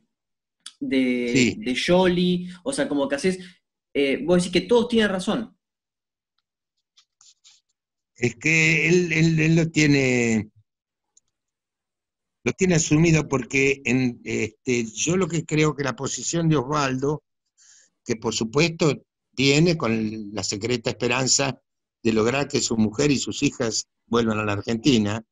de, 0.80 1.56
de 1.58 1.76
Jolly, 1.76 2.48
o 2.62 2.72
sea, 2.72 2.88
como 2.88 3.06
que 3.06 3.16
haces 3.16 3.57
eh, 3.94 4.22
vos 4.24 4.38
decís 4.38 4.52
que 4.52 4.68
todos 4.68 4.88
tienen 4.88 5.10
razón. 5.10 5.56
Es 8.14 8.34
que 8.36 8.88
él, 8.88 9.56
lo 9.56 9.70
tiene 9.70 10.50
lo 12.44 12.52
tiene 12.52 12.76
asumido 12.76 13.28
porque 13.28 13.82
en, 13.84 14.20
este, 14.24 14.84
yo 14.84 15.16
lo 15.16 15.28
que 15.28 15.44
creo 15.44 15.74
que 15.74 15.84
la 15.84 15.96
posición 15.96 16.48
de 16.48 16.56
Osvaldo, 16.56 17.22
que 18.04 18.16
por 18.16 18.34
supuesto 18.34 19.04
tiene 19.34 19.76
con 19.76 20.32
la 20.32 20.42
secreta 20.42 20.90
esperanza 20.90 21.60
de 22.02 22.12
lograr 22.12 22.48
que 22.48 22.60
su 22.60 22.76
mujer 22.76 23.10
y 23.10 23.18
sus 23.18 23.42
hijas 23.42 23.86
vuelvan 24.06 24.38
a 24.38 24.44
la 24.44 24.52
Argentina, 24.54 25.22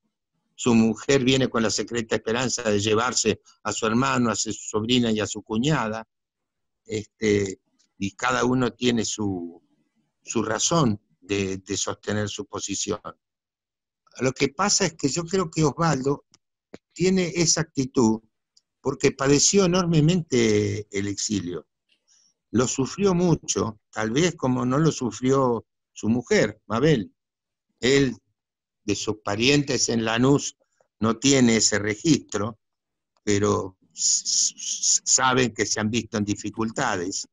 su 0.54 0.74
mujer 0.74 1.24
viene 1.24 1.48
con 1.48 1.62
la 1.62 1.70
secreta 1.70 2.16
esperanza 2.16 2.62
de 2.62 2.80
llevarse 2.80 3.40
a 3.62 3.72
su 3.72 3.86
hermano, 3.86 4.30
a 4.30 4.36
su 4.36 4.52
sobrina 4.52 5.10
y 5.10 5.20
a 5.20 5.26
su 5.26 5.42
cuñada, 5.42 6.06
este, 6.84 7.60
y 7.98 8.12
cada 8.12 8.44
uno 8.44 8.72
tiene 8.72 9.04
su, 9.04 9.62
razón 10.44 11.00
de, 11.20 11.62
sostener 11.76 12.28
su 12.28 12.46
posición. 12.46 13.00
Lo 14.20 14.32
que 14.32 14.48
pasa 14.48 14.86
es 14.86 14.94
que 14.94 15.08
yo 15.08 15.24
creo 15.24 15.50
que 15.50 15.64
Osvaldo 15.64 16.24
tiene 16.92 17.32
esa 17.34 17.62
actitud 17.62 18.20
porque 18.80 19.12
padeció 19.12 19.64
enormemente 19.64 20.86
el 20.96 21.08
exilio. 21.08 21.66
Lo 22.50 22.66
sufrió 22.68 23.14
mucho, 23.14 23.80
tal 23.90 24.10
vez 24.10 24.34
como 24.36 24.64
no 24.64 24.78
lo 24.78 24.92
sufrió 24.92 25.66
su 25.92 26.08
mujer, 26.08 26.60
Mabel. 26.66 27.12
Él, 27.80 28.16
de 28.84 28.94
sus 28.94 29.16
parientes 29.18 29.88
en 29.88 30.04
Lanús, 30.04 30.56
no 31.00 31.18
tiene 31.18 31.56
ese 31.56 31.78
registro, 31.78 32.58
pero 33.24 33.76
saben 33.92 35.52
que 35.52 35.66
se 35.66 35.80
han 35.80 35.90
visto 35.90 36.16
en 36.16 36.24
dificultades. 36.24 37.28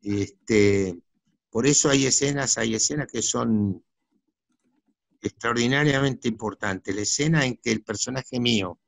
Este, 0.00 0.98
por 1.50 1.66
eso 1.66 1.90
hay 1.90 2.06
escenas, 2.06 2.58
hay 2.58 2.74
escenas 2.74 3.08
que 3.10 3.22
son 3.22 3.84
extraordinariamente 5.20 6.28
importantes. 6.28 6.94
La 6.94 7.02
escena 7.02 7.44
en 7.44 7.56
que 7.56 7.72
el 7.72 7.82
personaje 7.82 8.38
mío 8.38 8.78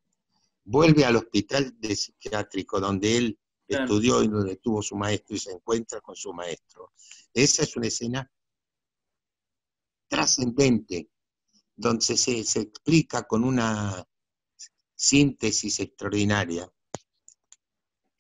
vuelve 0.64 1.04
al 1.04 1.16
hospital 1.16 1.74
de 1.78 1.96
psiquiátrico 1.96 2.80
donde 2.80 3.16
él 3.16 3.38
estudió 3.66 4.22
y 4.22 4.28
donde 4.28 4.56
tuvo 4.56 4.82
su 4.82 4.96
maestro 4.96 5.36
y 5.36 5.38
se 5.38 5.52
encuentra 5.52 6.00
con 6.00 6.16
su 6.16 6.32
maestro. 6.32 6.92
Esa 7.32 7.62
es 7.62 7.76
una 7.76 7.86
escena 7.86 8.30
trascendente, 10.08 11.08
donde 11.76 12.02
se, 12.02 12.44
se 12.44 12.60
explica 12.60 13.22
con 13.22 13.44
una 13.44 14.04
síntesis 14.94 15.80
extraordinaria 15.80 16.70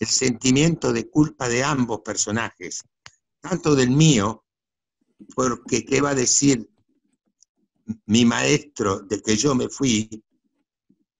el 0.00 0.08
sentimiento 0.08 0.92
de 0.92 1.08
culpa 1.08 1.48
de 1.48 1.62
ambos 1.62 2.00
personajes, 2.00 2.82
tanto 3.38 3.76
del 3.76 3.90
mío, 3.90 4.44
porque 5.36 5.84
qué 5.84 6.00
va 6.00 6.10
a 6.10 6.14
decir 6.14 6.68
mi 8.06 8.24
maestro 8.24 9.00
de 9.00 9.20
que 9.22 9.36
yo 9.36 9.54
me 9.54 9.68
fui, 9.68 10.24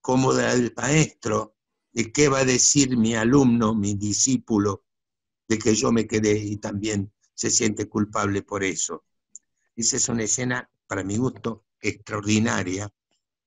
como 0.00 0.32
del 0.32 0.72
maestro 0.76 1.56
de 1.92 2.12
qué 2.12 2.28
va 2.28 2.38
a 2.38 2.44
decir 2.44 2.96
mi 2.96 3.14
alumno, 3.14 3.74
mi 3.74 3.94
discípulo, 3.94 4.84
de 5.48 5.58
que 5.58 5.74
yo 5.74 5.92
me 5.92 6.06
quedé 6.06 6.38
y 6.38 6.56
también 6.56 7.12
se 7.34 7.50
siente 7.50 7.88
culpable 7.88 8.42
por 8.42 8.62
eso. 8.62 9.04
Esa 9.74 9.96
es 9.96 10.08
una 10.08 10.22
escena, 10.22 10.70
para 10.86 11.02
mi 11.02 11.16
gusto, 11.16 11.66
extraordinaria, 11.80 12.88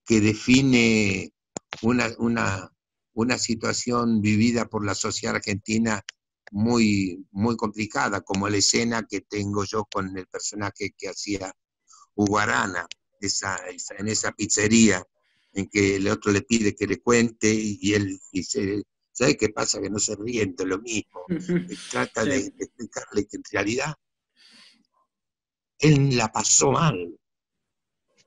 que 0.05 0.19
define 0.19 1.33
una, 1.81 2.09
una, 2.17 2.72
una 3.13 3.37
situación 3.37 4.21
vivida 4.21 4.65
por 4.65 4.85
la 4.85 4.95
sociedad 4.95 5.35
argentina 5.35 6.03
muy, 6.51 7.25
muy 7.31 7.55
complicada, 7.55 8.21
como 8.21 8.49
la 8.49 8.57
escena 8.57 9.07
que 9.09 9.21
tengo 9.21 9.63
yo 9.63 9.85
con 9.85 10.17
el 10.17 10.27
personaje 10.27 10.93
que 10.97 11.09
hacía 11.09 11.51
Uguarana, 12.15 12.87
esa, 13.19 13.59
en 13.97 14.07
esa 14.07 14.31
pizzería, 14.33 15.03
en 15.53 15.67
que 15.67 15.95
el 15.95 16.07
otro 16.07 16.31
le 16.31 16.41
pide 16.41 16.75
que 16.75 16.87
le 16.87 17.01
cuente 17.01 17.51
y, 17.51 17.93
él 17.93 18.19
dice, 18.31 18.83
¿sabe 19.11 19.37
qué 19.37 19.49
pasa? 19.49 19.81
Que 19.81 19.89
no 19.89 19.99
se 19.99 20.15
ríen 20.15 20.55
de 20.55 20.65
lo 20.65 20.79
mismo. 20.79 21.25
Trata 21.91 22.23
de, 22.25 22.53
explicarle 22.57 23.25
que 23.25 23.37
en 23.37 23.43
realidad 23.51 23.93
él 25.79 26.15
la 26.15 26.31
pasó 26.31 26.71
mal 26.71 27.19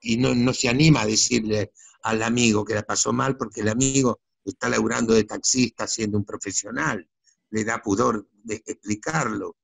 y 0.01 0.17
no, 0.19 0.35
no 0.35 0.53
se 0.53 0.69
anima 0.69 1.03
a 1.03 1.07
decirle 1.07 1.73
al 2.03 2.23
amigo 2.23 2.65
que 2.65 2.75
la 2.75 2.83
pasó 2.83 3.13
mal 3.13 3.37
porque 3.37 3.61
el 3.61 3.69
amigo 3.69 4.21
está 4.51 4.69
laburando 4.69 5.15
de 5.15 5.25
taxista 5.25 5.87
siendo 5.87 6.19
un 6.19 6.25
profesional, 6.25 7.09
le 7.51 7.65
da 7.65 7.83
pudor 7.83 8.29
de 8.33 8.63
explicarlo, 8.67 9.57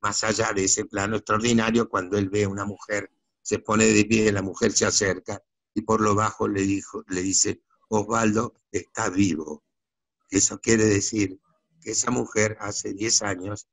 más 0.00 0.24
allá 0.24 0.52
de 0.52 0.64
ese 0.64 0.86
plano 0.86 1.16
extraordinario 1.16 1.88
cuando 1.88 2.16
él 2.16 2.30
ve 2.30 2.44
a 2.44 2.48
una 2.48 2.64
mujer, 2.64 3.10
se 3.42 3.58
pone 3.58 3.86
de 3.86 4.04
pie, 4.04 4.32
la 4.32 4.42
mujer 4.42 4.72
se 4.72 4.86
acerca 4.86 5.42
y 5.74 5.82
por 5.82 6.00
lo 6.00 6.14
bajo 6.14 6.48
le, 6.48 6.62
dijo, 6.62 7.04
le 7.08 7.22
dice, 7.22 7.62
Osvaldo 7.88 8.54
está 8.70 9.10
vivo. 9.10 9.62
Eso 10.30 10.60
quiere 10.60 10.84
decir 10.84 11.38
que 11.80 11.92
esa 11.92 12.10
mujer 12.10 12.56
hace 12.60 12.92
10 12.92 13.22
años 13.22 13.68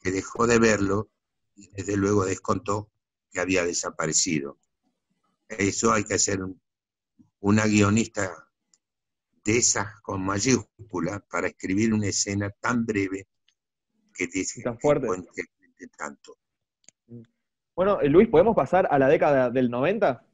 que 0.00 0.10
dejó 0.10 0.46
de 0.46 0.58
verlo 0.58 1.10
y 1.54 1.68
desde 1.68 1.96
luego 1.96 2.24
descontó 2.24 2.90
que 3.30 3.40
había 3.40 3.64
desaparecido. 3.64 4.58
Eso 5.48 5.92
hay 5.92 6.04
que 6.04 6.14
hacer 6.14 6.40
una 7.40 7.66
guionista 7.66 8.48
de 9.44 9.58
esas 9.58 10.00
con 10.00 10.24
mayúscula 10.24 11.22
para 11.30 11.48
escribir 11.48 11.92
una 11.92 12.06
escena 12.06 12.48
tan 12.60 12.86
breve 12.86 13.26
que 14.14 14.26
dice 14.26 14.62
tan 14.62 14.78
fuerte. 14.78 15.06
tanto. 15.98 16.38
Bueno, 17.76 18.00
eh, 18.00 18.08
Luis, 18.08 18.28
¿podemos 18.28 18.56
pasar 18.56 18.88
a 18.90 18.98
la 18.98 19.08
década 19.08 19.50
del 19.50 19.70
90? 19.70 20.24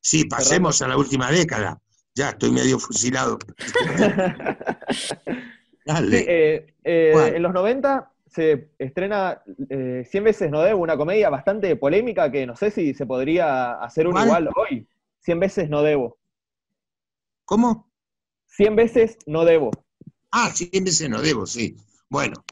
Sí, 0.00 0.24
pasemos 0.24 0.80
a 0.82 0.88
la 0.88 0.96
última 0.96 1.30
década. 1.30 1.78
Ya, 2.14 2.30
estoy 2.30 2.50
medio 2.52 2.78
fusilado. 2.78 3.38
Dale. 5.84 6.24
Eh, 6.26 6.74
eh, 6.84 7.32
en 7.34 7.42
los 7.42 7.52
90 7.52 8.10
se 8.26 8.70
estrena 8.78 9.42
100 9.68 10.24
veces 10.24 10.50
no 10.50 10.62
debo, 10.62 10.80
una 10.80 10.96
comedia 10.96 11.28
bastante 11.28 11.76
polémica 11.76 12.30
que 12.30 12.46
no 12.46 12.56
sé 12.56 12.70
si 12.70 12.94
se 12.94 13.04
podría 13.06 13.74
hacer 13.74 14.06
un 14.06 14.18
igual 14.18 14.48
hoy. 14.56 14.88
100 15.20 15.40
veces 15.40 15.68
no 15.68 15.82
debo. 15.82 16.16
¿Cómo? 17.44 17.93
100 18.56 18.76
veces 18.76 19.18
no 19.26 19.44
debo. 19.44 19.70
Ah, 20.30 20.50
100 20.52 20.84
veces 20.84 21.10
no 21.10 21.20
debo, 21.20 21.46
sí. 21.46 21.76
Bueno, 22.08 22.44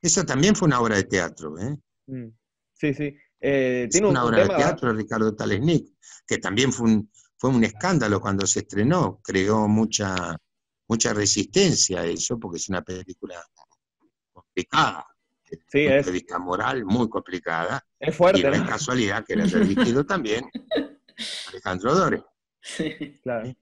esa 0.00 0.24
también 0.24 0.56
fue 0.56 0.66
una 0.66 0.80
obra 0.80 0.96
de 0.96 1.04
teatro, 1.04 1.58
¿eh? 1.58 1.76
Mm, 2.06 2.28
sí, 2.74 2.94
sí. 2.94 3.16
Eh, 3.40 3.88
tiene 3.90 4.08
una 4.08 4.24
obra 4.24 4.42
de 4.42 4.48
teatro 4.48 4.88
de 4.88 4.94
Ricardo 4.94 5.34
Talesnik, 5.34 5.94
que 6.26 6.38
también 6.38 6.72
fue 6.72 6.90
un, 6.90 7.10
fue 7.36 7.50
un 7.50 7.62
escándalo 7.64 8.20
cuando 8.20 8.46
se 8.46 8.60
estrenó, 8.60 9.20
creó 9.22 9.66
mucha, 9.68 10.36
mucha 10.88 11.12
resistencia 11.12 12.00
a 12.00 12.06
eso, 12.06 12.38
porque 12.38 12.58
es 12.58 12.68
una 12.68 12.82
película 12.82 13.44
complicada. 14.32 15.06
Sí, 15.68 15.86
una 15.86 15.96
es. 15.96 16.24
moral 16.40 16.84
muy 16.84 17.08
complicada. 17.08 17.84
Es 17.98 18.16
fuerte. 18.16 18.40
Y 18.40 18.42
la 18.42 18.64
casualidad 18.64 19.24
que 19.24 19.34
era 19.34 19.44
dirigido 19.44 20.06
también 20.06 20.46
Alejandro 21.48 21.94
Dore. 21.94 22.24
Sí, 22.60 23.20
claro 23.22 23.54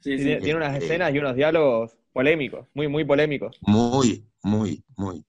tiene, 0.00 0.54
unas 0.54 0.82
escenas 0.82 1.14
y 1.14 1.18
unos 1.18 1.34
diálogos 1.34 1.96
polémicos, 2.12 2.66
muy, 2.74 2.88
muy 2.88 3.04
polémicos. 3.04 3.56
Muy, 3.60 4.26
muy, 4.42 4.82
muy, 4.96 5.24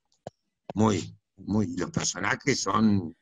muy, 0.74 1.16
muy. 1.38 1.76
Los 1.76 1.92
personajes 1.92 2.60
son 2.62 3.16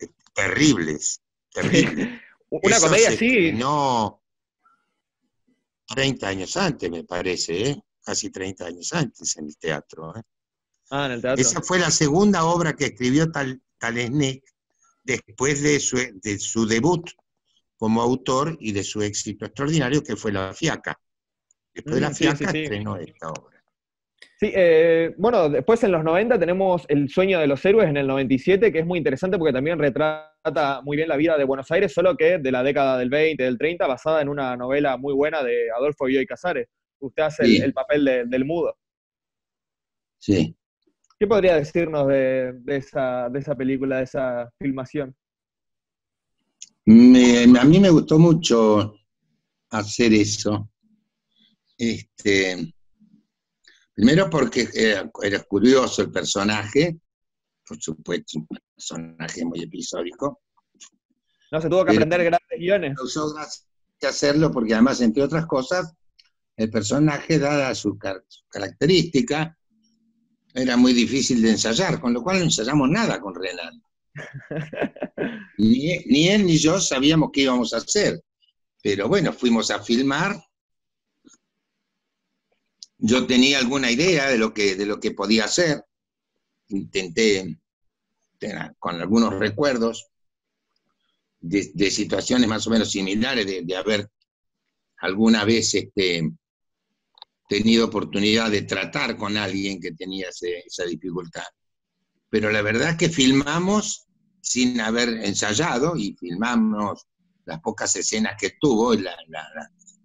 eh, 0.00 0.08
terribles, 0.34 1.20
terribles. 1.52 2.08
Una 2.50 2.80
comedia 2.80 3.08
así. 3.08 3.52
No, 3.52 4.22
30 5.86 6.28
años 6.28 6.56
antes, 6.56 6.90
me 6.90 7.04
parece, 7.04 7.70
¿eh? 7.70 7.82
casi 8.04 8.30
30 8.30 8.66
años 8.66 8.92
antes 8.92 9.36
en 9.36 9.46
el 9.46 9.56
teatro. 9.56 10.16
¿eh? 10.16 10.22
Ah, 10.90 11.06
en 11.06 11.12
el 11.12 11.22
teatro. 11.22 11.40
Esa 11.40 11.62
fue 11.62 11.78
la 11.78 11.90
segunda 11.90 12.44
obra 12.44 12.74
que 12.74 12.86
escribió 12.86 13.30
Tal, 13.30 13.60
Talesnik 13.78 14.44
después 15.02 15.62
de 15.62 15.80
su, 15.80 15.96
de 15.96 16.38
su 16.38 16.66
debut 16.66 17.08
como 17.76 18.00
autor 18.02 18.56
y 18.60 18.72
de 18.72 18.82
su 18.82 19.02
éxito 19.02 19.44
extraordinario 19.44 20.02
que 20.02 20.16
fue 20.16 20.32
La 20.32 20.52
Fiaca. 20.52 20.98
Después 21.74 21.96
de 21.96 22.00
La 22.00 22.10
mm, 22.10 22.14
Fiaca 22.14 22.50
estrenó 22.50 22.96
esta 22.96 23.28
obra. 23.30 23.56
Sí, 24.38 24.50
eh, 24.54 25.14
bueno, 25.16 25.48
después 25.48 25.82
en 25.84 25.92
los 25.92 26.04
90 26.04 26.38
tenemos 26.38 26.84
El 26.88 27.08
sueño 27.08 27.38
de 27.40 27.46
los 27.46 27.64
héroes 27.64 27.88
en 27.88 27.96
el 27.96 28.06
97, 28.06 28.70
que 28.70 28.80
es 28.80 28.86
muy 28.86 28.98
interesante 28.98 29.38
porque 29.38 29.52
también 29.52 29.78
retrata 29.78 30.82
muy 30.82 30.96
bien 30.96 31.08
la 31.08 31.16
vida 31.16 31.38
de 31.38 31.44
Buenos 31.44 31.70
Aires, 31.70 31.92
solo 31.92 32.16
que 32.16 32.38
de 32.38 32.52
la 32.52 32.62
década 32.62 32.98
del 32.98 33.08
20, 33.08 33.42
del 33.42 33.56
30, 33.56 33.86
basada 33.86 34.20
en 34.20 34.28
una 34.28 34.56
novela 34.56 34.98
muy 34.98 35.14
buena 35.14 35.42
de 35.42 35.70
Adolfo 35.70 36.04
Bioy 36.04 36.26
Casares. 36.26 36.68
Usted 36.98 37.22
hace 37.22 37.56
el, 37.64 37.72
papel 37.72 38.04
del 38.28 38.44
mudo. 38.44 38.76
Sí. 40.18 40.56
¿Qué 41.18 41.26
podría 41.26 41.56
decirnos 41.56 42.08
de, 42.08 42.54
esa, 42.66 43.28
de 43.30 43.38
esa 43.38 43.54
película, 43.54 43.98
de 43.98 44.04
esa 44.04 44.50
filmación? 44.60 45.14
A 46.86 47.64
mí 47.64 47.80
me 47.80 47.90
gustó 47.90 48.18
mucho 48.18 48.94
hacer 49.70 50.12
eso. 50.12 50.70
Este, 51.76 52.72
primero 53.92 54.30
porque 54.30 54.68
era, 54.72 55.10
curioso 55.48 56.02
el 56.02 56.10
personaje, 56.10 56.98
por 57.66 57.80
supuesto, 57.80 58.38
un 58.38 58.46
personaje 58.46 59.44
muy 59.44 59.62
episódico. 59.62 60.42
No, 61.50 61.60
se 61.60 61.68
tuvo 61.68 61.84
que 61.84 61.92
aprender 61.92 62.24
grandes 62.24 62.58
guiones. 62.58 62.96
Que 63.98 64.06
hacerlo 64.06 64.52
porque 64.52 64.74
además, 64.74 65.00
entre 65.00 65.22
otras 65.22 65.46
cosas, 65.46 65.92
el 66.56 66.70
personaje, 66.70 67.38
dada 67.38 67.74
su, 67.74 67.98
característica, 68.48 69.56
era 70.54 70.76
muy 70.76 70.92
difícil 70.92 71.42
de 71.42 71.50
ensayar, 71.50 72.00
con 72.00 72.14
lo 72.14 72.22
cual 72.22 72.38
no 72.38 72.44
ensayamos 72.44 72.88
nada 72.88 73.20
con 73.20 73.34
Renan. 73.34 73.82
Ni, 75.58 76.28
él 76.28 76.46
ni 76.46 76.58
yo 76.58 76.80
sabíamos 76.80 77.30
qué 77.32 77.42
íbamos 77.42 77.72
a 77.72 77.78
hacer. 77.78 78.22
Pero 78.82 79.08
bueno, 79.08 79.32
fuimos 79.32 79.70
a 79.70 79.82
filmar. 79.82 80.42
Yo 82.98 83.26
tenía 83.26 83.58
alguna 83.58 83.90
idea 83.90 84.28
de 84.28 84.38
lo 84.38 84.54
que, 84.54 84.76
de 84.76 84.86
lo 84.86 85.00
que 85.00 85.12
podía 85.12 85.44
hacer. 85.44 85.84
Intenté, 86.68 87.58
con 88.78 89.00
algunos 89.00 89.34
recuerdos 89.34 90.08
de, 91.40 91.90
situaciones 91.90 92.48
más 92.48 92.66
o 92.66 92.70
menos 92.70 92.90
similares, 92.90 93.46
de, 93.46 93.76
haber 93.76 94.08
alguna 94.98 95.44
vez 95.44 95.74
este, 95.74 96.30
tenido 97.48 97.86
oportunidad 97.86 98.50
de 98.50 98.62
tratar 98.62 99.16
con 99.16 99.36
alguien 99.36 99.80
que 99.80 99.92
tenía 99.92 100.28
esa 100.28 100.84
dificultad. 100.84 101.44
Pero 102.28 102.50
la 102.50 102.62
verdad 102.62 102.90
es 102.90 102.96
que 102.96 103.08
filmamos 103.08 104.05
sin 104.46 104.80
haber 104.80 105.08
ensayado 105.24 105.96
y 105.96 106.14
filmamos 106.14 107.06
las 107.44 107.60
pocas 107.60 107.94
escenas 107.96 108.36
que 108.38 108.54
tuvo, 108.60 108.94
la, 108.94 109.16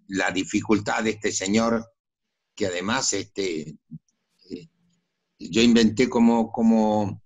la, 0.07 0.31
dificultad 0.31 1.03
de 1.03 1.11
este 1.11 1.31
señor, 1.31 1.85
que 2.55 2.67
además 2.67 3.13
este, 3.13 3.77
eh, 4.49 4.69
yo 5.39 5.61
inventé 5.61 6.09
como, 6.09 6.51
como 6.51 7.21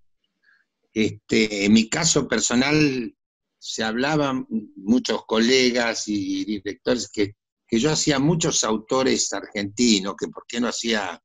este, 0.93 1.65
en 1.65 1.73
mi 1.73 1.89
caso 1.89 2.27
personal 2.27 3.15
se 3.57 3.83
hablaban 3.83 4.47
muchos 4.75 5.25
colegas 5.25 6.07
y 6.07 6.45
directores 6.45 7.09
que 7.09 7.35
que 7.67 7.79
yo 7.79 7.91
hacía 7.91 8.19
muchos 8.19 8.63
autores 8.63 9.31
argentinos, 9.33 10.15
que 10.15 10.27
por 10.27 10.45
qué 10.47 10.59
no 10.59 10.67
hacía 10.67 11.21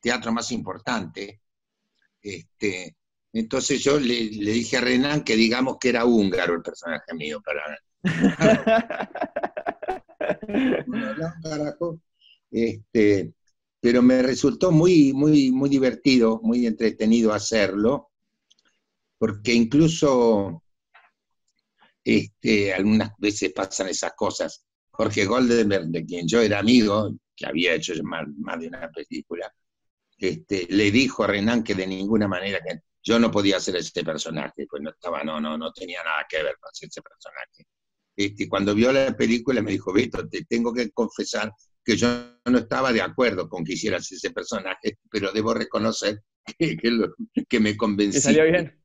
teatro 0.00 0.32
más 0.32 0.52
importante. 0.52 1.42
Este, 2.20 2.96
entonces 3.38 3.82
yo 3.82 3.98
le, 3.98 4.28
dije 4.28 4.76
a 4.76 4.80
Renan 4.80 5.22
que 5.22 5.36
digamos 5.36 5.78
que 5.78 5.90
era 5.90 6.04
húngaro 6.04 6.54
el 6.54 6.62
personaje 6.62 7.14
mío 7.14 7.40
para... 7.42 7.78
este, 12.50 13.32
pero 13.80 14.02
me 14.02 14.22
resultó 14.22 14.72
muy, 14.72 15.12
muy, 15.12 15.50
muy 15.50 15.68
divertido, 15.68 16.40
muy 16.42 16.66
entretenido 16.66 17.32
hacerlo, 17.32 18.10
porque 19.18 19.54
incluso 19.54 20.62
este, 22.04 22.72
algunas 22.72 23.12
veces 23.18 23.52
pasan 23.52 23.88
esas 23.88 24.12
cosas. 24.14 24.64
Jorge 24.90 25.26
Goldenberg, 25.26 25.88
de 25.88 26.04
quien 26.04 26.26
yo 26.26 26.40
era 26.40 26.58
amigo, 26.58 27.14
que 27.36 27.46
había 27.46 27.74
hecho 27.74 27.92
más, 28.02 28.26
de 28.58 28.66
una 28.66 28.90
película, 28.90 29.52
este, 30.18 30.66
le 30.70 30.90
dijo 30.90 31.22
a 31.22 31.28
Renan 31.28 31.62
que 31.62 31.74
de 31.74 31.86
ninguna 31.86 32.26
manera 32.26 32.60
que 32.60 32.80
yo 33.08 33.18
no 33.18 33.30
podía 33.30 33.56
hacer 33.56 33.74
ese 33.76 34.04
personaje, 34.04 34.66
pues 34.68 34.82
no 34.82 34.90
estaba, 34.90 35.24
no, 35.24 35.40
no, 35.40 35.56
no 35.56 35.72
tenía 35.72 36.02
nada 36.04 36.26
que 36.28 36.42
ver 36.42 36.58
con 36.60 36.70
ese 36.78 37.00
personaje. 37.00 37.66
Este, 38.14 38.46
cuando 38.46 38.74
vio 38.74 38.92
la 38.92 39.16
película 39.16 39.62
me 39.62 39.70
dijo, 39.70 39.94
Beto, 39.94 40.28
te 40.28 40.44
tengo 40.44 40.74
que 40.74 40.90
confesar 40.90 41.50
que 41.82 41.96
yo 41.96 42.06
no 42.44 42.58
estaba 42.58 42.92
de 42.92 43.00
acuerdo 43.00 43.48
con 43.48 43.64
que 43.64 43.72
hicieras 43.72 44.12
ese 44.12 44.30
personaje, 44.30 44.98
pero 45.10 45.32
debo 45.32 45.54
reconocer 45.54 46.22
que, 46.58 46.76
que, 47.48 47.60
me 47.60 47.78
convencí. 47.78 48.20
salió 48.20 48.44
bien? 48.44 48.78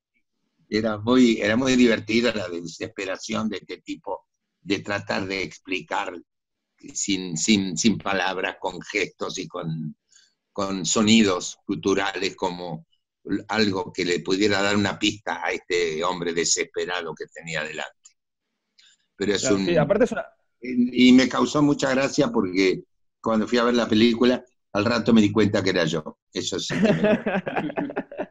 Era 0.70 0.98
muy, 0.98 1.42
era 1.42 1.58
muy 1.58 1.76
divertida 1.76 2.34
la 2.34 2.48
desesperación 2.48 3.50
de 3.50 3.58
este 3.58 3.82
tipo 3.82 4.30
de 4.62 4.80
tratar 4.80 5.28
de 5.28 5.44
explicar 5.44 6.14
sin, 6.94 7.36
sin, 7.36 7.78
sin 7.78 7.98
palabras, 7.98 8.56
con 8.58 8.80
gestos 8.82 9.38
y 9.38 9.50
con, 9.50 9.98
con 10.54 10.86
sonidos 10.86 11.58
culturales 11.66 12.38
como 12.38 12.86
algo 13.48 13.92
que 13.94 14.06
le 14.06 14.20
pudiera 14.20 14.62
dar 14.62 14.76
una 14.76 15.00
pista 15.00 15.46
a 15.46 15.52
este 15.52 16.04
hombre 16.04 16.34
desesperado 16.34 17.14
que 17.16 17.26
tenía 17.34 17.64
delante. 17.64 17.94
Pero 19.16 19.36
es 19.36 19.50
un... 19.50 19.78
aparte 19.78 20.06
Y 20.62 21.14
me 21.14 21.30
causó 21.30 21.62
mucha 21.62 21.92
gracia 21.92 22.30
porque 22.30 22.84
cuando 23.22 23.48
fui 23.48 23.58
a 23.58 23.64
ver 23.64 23.76
la 23.76 23.88
película, 23.88 24.44
al 24.74 24.86
rato 24.86 25.14
me 25.14 25.22
di 25.22 25.32
cuenta 25.32 25.64
que 25.64 25.70
era 25.70 25.86
yo. 25.86 26.20
Eso 26.34 26.60
sí. 26.60 26.74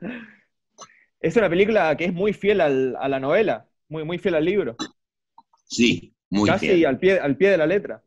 es 1.21 1.37
una 1.37 1.49
película 1.49 1.97
que 1.97 2.07
es 2.07 2.13
muy 2.13 2.33
fiel 2.33 2.61
al, 2.61 2.97
a 2.97 3.09
la 3.09 3.21
novela, 3.21 3.69
muy, 3.89 4.05
muy 4.05 4.19
fiel 4.19 4.35
al 4.35 4.45
libro. 4.45 4.77
Sí, 5.65 6.13
Casi 6.47 6.85
al 6.85 6.99
pie, 6.99 7.19
al 7.19 7.37
pie 7.37 7.51
de 7.51 7.59
la 7.59 7.67
letra. 7.67 8.03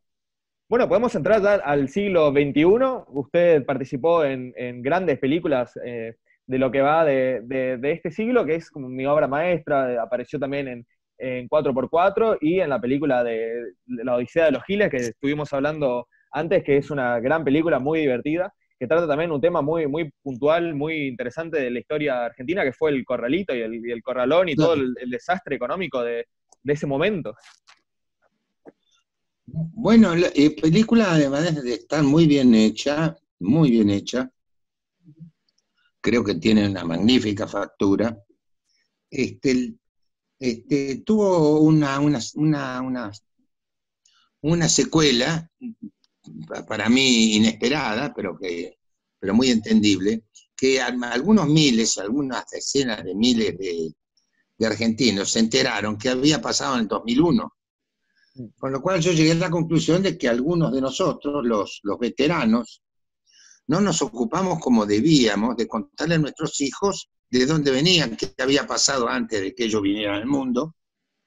Bueno, 0.67 0.88
podemos 0.88 1.13
entrar 1.13 1.41
ya 1.41 1.55
al 1.55 1.89
siglo 1.89 2.31
XXI. 2.31 2.63
Usted 3.09 3.65
participó 3.65 4.23
en, 4.23 4.81
grandes 4.81 5.19
películas 5.19 5.79
eh, 5.86 6.15
de 6.48 6.60
lo 6.60 6.72
que 6.72 6.82
va 6.82 7.06
de, 7.06 7.80
este 7.84 8.12
siglo, 8.12 8.46
que 8.46 8.56
es 8.56 8.70
como 8.70 8.88
mi 8.88 9.06
obra 9.06 9.28
maestra. 9.28 10.02
Apareció 10.02 10.39
también 10.39 10.68
en, 10.68 10.88
en 11.18 11.50
4x4 11.50 12.38
y 12.41 12.60
en 12.60 12.70
la 12.70 12.80
película 12.80 13.24
de, 13.24 13.74
La 13.88 14.16
Odisea 14.16 14.46
de 14.46 14.52
los 14.52 14.64
Giles, 14.64 14.89
que 14.89 14.98
estuvimos 14.98 15.52
hablando 15.54 16.08
antes, 16.32 16.64
que 16.64 16.78
es 16.78 16.91
una 16.91 17.20
gran 17.20 17.43
película 17.43 17.80
muy 17.80 18.02
divertida, 18.02 18.54
que 18.78 18.88
trata 18.88 19.08
también 19.08 19.32
un 19.32 19.41
tema 19.41 19.62
muy, 19.62 19.88
muy 19.88 20.12
puntual, 20.22 20.76
muy 20.76 21.08
interesante 21.08 21.60
de 21.60 21.72
la 21.72 21.80
historia 21.80 22.26
argentina, 22.26 22.64
que 22.64 22.74
fue 22.74 22.91
el 22.91 23.06
corralito 23.06 23.56
y 23.56 23.62
el, 23.62 24.04
corralón 24.04 24.50
y 24.50 24.56
todo 24.56 24.74
el, 24.74 24.93
desastre 25.10 25.56
económico 25.56 26.04
de, 26.04 26.28
de 26.62 26.74
ese 26.74 26.86
momento. 26.86 27.36
Bueno, 29.46 30.16
la 30.16 30.28
eh, 30.36 30.56
película 30.60 31.14
además 31.14 31.64
de 31.64 31.74
estar 31.74 32.04
muy 32.04 32.26
bien 32.28 32.54
hecha, 32.54 33.16
muy 33.39 33.70
bien 33.70 33.89
hecha, 33.89 34.30
creo 36.06 36.24
que 36.24 36.36
tiene 36.36 36.70
una 36.70 36.84
magnífica 36.84 37.47
factura. 37.47 38.16
Este, 39.10 39.74
este, 40.38 41.01
tuvo 41.03 41.62
una, 41.62 41.99
una, 41.99 42.20
una, 42.36 43.12
una, 44.41 44.70
secuela, 44.70 45.49
para 46.68 46.89
mí 46.89 47.38
inesperada, 47.38 48.14
pero, 48.14 48.38
que, 48.38 48.78
pero 49.20 49.34
muy 49.34 49.49
entendible, 49.49 50.26
que 50.56 50.80
algunos 50.80 51.47
miles, 51.47 51.97
algunas 51.97 52.45
decenas 52.51 53.03
de 53.03 53.16
miles 53.16 53.58
de, 53.58 53.91
de 54.60 54.68
argentinos 54.68 55.32
se 55.32 55.39
enteraron 55.39 55.97
que 55.97 56.10
había 56.10 56.39
pasado 56.39 56.76
en 56.76 56.82
el 56.82 56.88
2001 56.88 57.51
con 58.58 58.70
lo 58.70 58.82
cual 58.82 58.99
yo 58.99 59.14
llegué 59.14 59.32
a 59.32 59.36
la 59.36 59.49
conclusión 59.49 60.03
de 60.03 60.18
que 60.18 60.28
algunos 60.28 60.74
de 60.74 60.82
nosotros, 60.82 61.45
los, 61.45 61.80
los 61.84 61.97
veteranos, 61.97 62.82
no 63.68 63.82
nos 63.82 64.01
ocupamos 64.01 64.59
como 64.59 64.86
debíamos 64.86 65.57
de 65.57 65.68
contarle 65.68 66.16
a 66.16 66.20
nuestros 66.20 66.59
hijos 66.61 67.09
de 67.30 67.45
dónde 67.45 67.72
venían, 67.72 68.16
qué 68.16 68.34
había 68.38 68.68
pasado 68.68 69.07
antes 69.07 69.41
de 69.41 69.55
que 69.55 69.66
ellos 69.66 69.82
vinieran 69.82 70.16
al 70.16 70.26
mundo, 70.26 70.76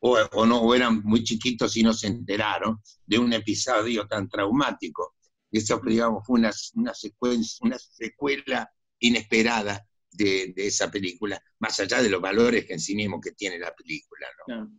o, 0.00 0.16
o 0.32 0.46
no, 0.46 0.60
o 0.60 0.74
eran 0.74 1.02
muy 1.02 1.24
chiquitos 1.24 1.76
y 1.76 1.82
no 1.82 1.92
se 1.92 2.06
enteraron 2.06 2.80
de 3.04 3.18
un 3.18 3.32
episodio 3.32 4.06
tan 4.06 4.28
traumático. 4.28 5.16
Y 5.50 5.58
eso, 5.58 5.80
digamos, 5.84 6.24
fue 6.24 6.38
una, 6.38 6.52
una, 6.74 6.94
secuencia, 6.94 7.66
una 7.66 7.78
secuela 7.78 8.70
inesperada 9.00 9.84
de, 10.12 10.52
de, 10.54 10.66
esa 10.66 10.90
película, 10.90 11.42
más 11.58 11.80
allá 11.80 12.00
de 12.02 12.10
los 12.10 12.20
valores 12.20 12.64
que 12.66 12.74
en 12.74 12.80
sí 12.80 12.94
mismo 12.94 13.20
que 13.20 13.32
tiene 13.32 13.58
la 13.58 13.74
película. 13.74 14.26
¿no? 14.46 14.70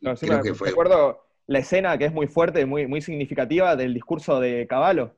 No, 0.00 0.16
Creo 0.16 0.42
que 0.42 0.54
fue 0.54 0.72
la 1.46 1.58
escena 1.58 1.98
que 1.98 2.06
es 2.06 2.12
muy 2.12 2.28
fuerte, 2.28 2.64
muy, 2.64 2.86
muy 2.86 3.02
significativa 3.02 3.74
del 3.76 3.92
discurso 3.92 4.40
de 4.40 4.66
Caballo 4.68 5.16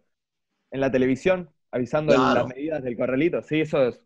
en 0.70 0.80
la 0.80 0.90
televisión, 0.90 1.51
avisando 1.72 2.12
las 2.12 2.46
medidas 2.46 2.82
del 2.84 2.96
corralito. 2.96 3.42
Sí, 3.42 3.60
eso 3.60 3.88
es 3.88 4.00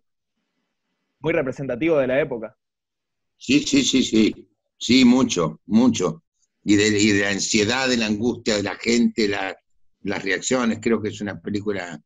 muy 1.18 1.32
representativo 1.32 1.98
de 1.98 2.06
la 2.06 2.20
época. 2.20 2.56
Sí, 3.36 3.60
sí, 3.60 3.82
sí, 3.82 4.02
sí. 4.02 4.48
Sí, 4.78 5.04
mucho, 5.04 5.60
mucho. 5.66 6.22
Y 6.64 6.76
de, 6.76 7.20
la 7.20 7.30
ansiedad, 7.30 7.88
de 7.88 7.96
la 7.96 8.06
angustia 8.06 8.56
de 8.56 8.62
la 8.62 8.76
gente, 8.76 9.28
las 9.28 10.24
reacciones. 10.24 10.78
Creo 10.80 11.00
que 11.02 11.08
es 11.08 11.20
una 11.20 11.40
película 11.40 12.00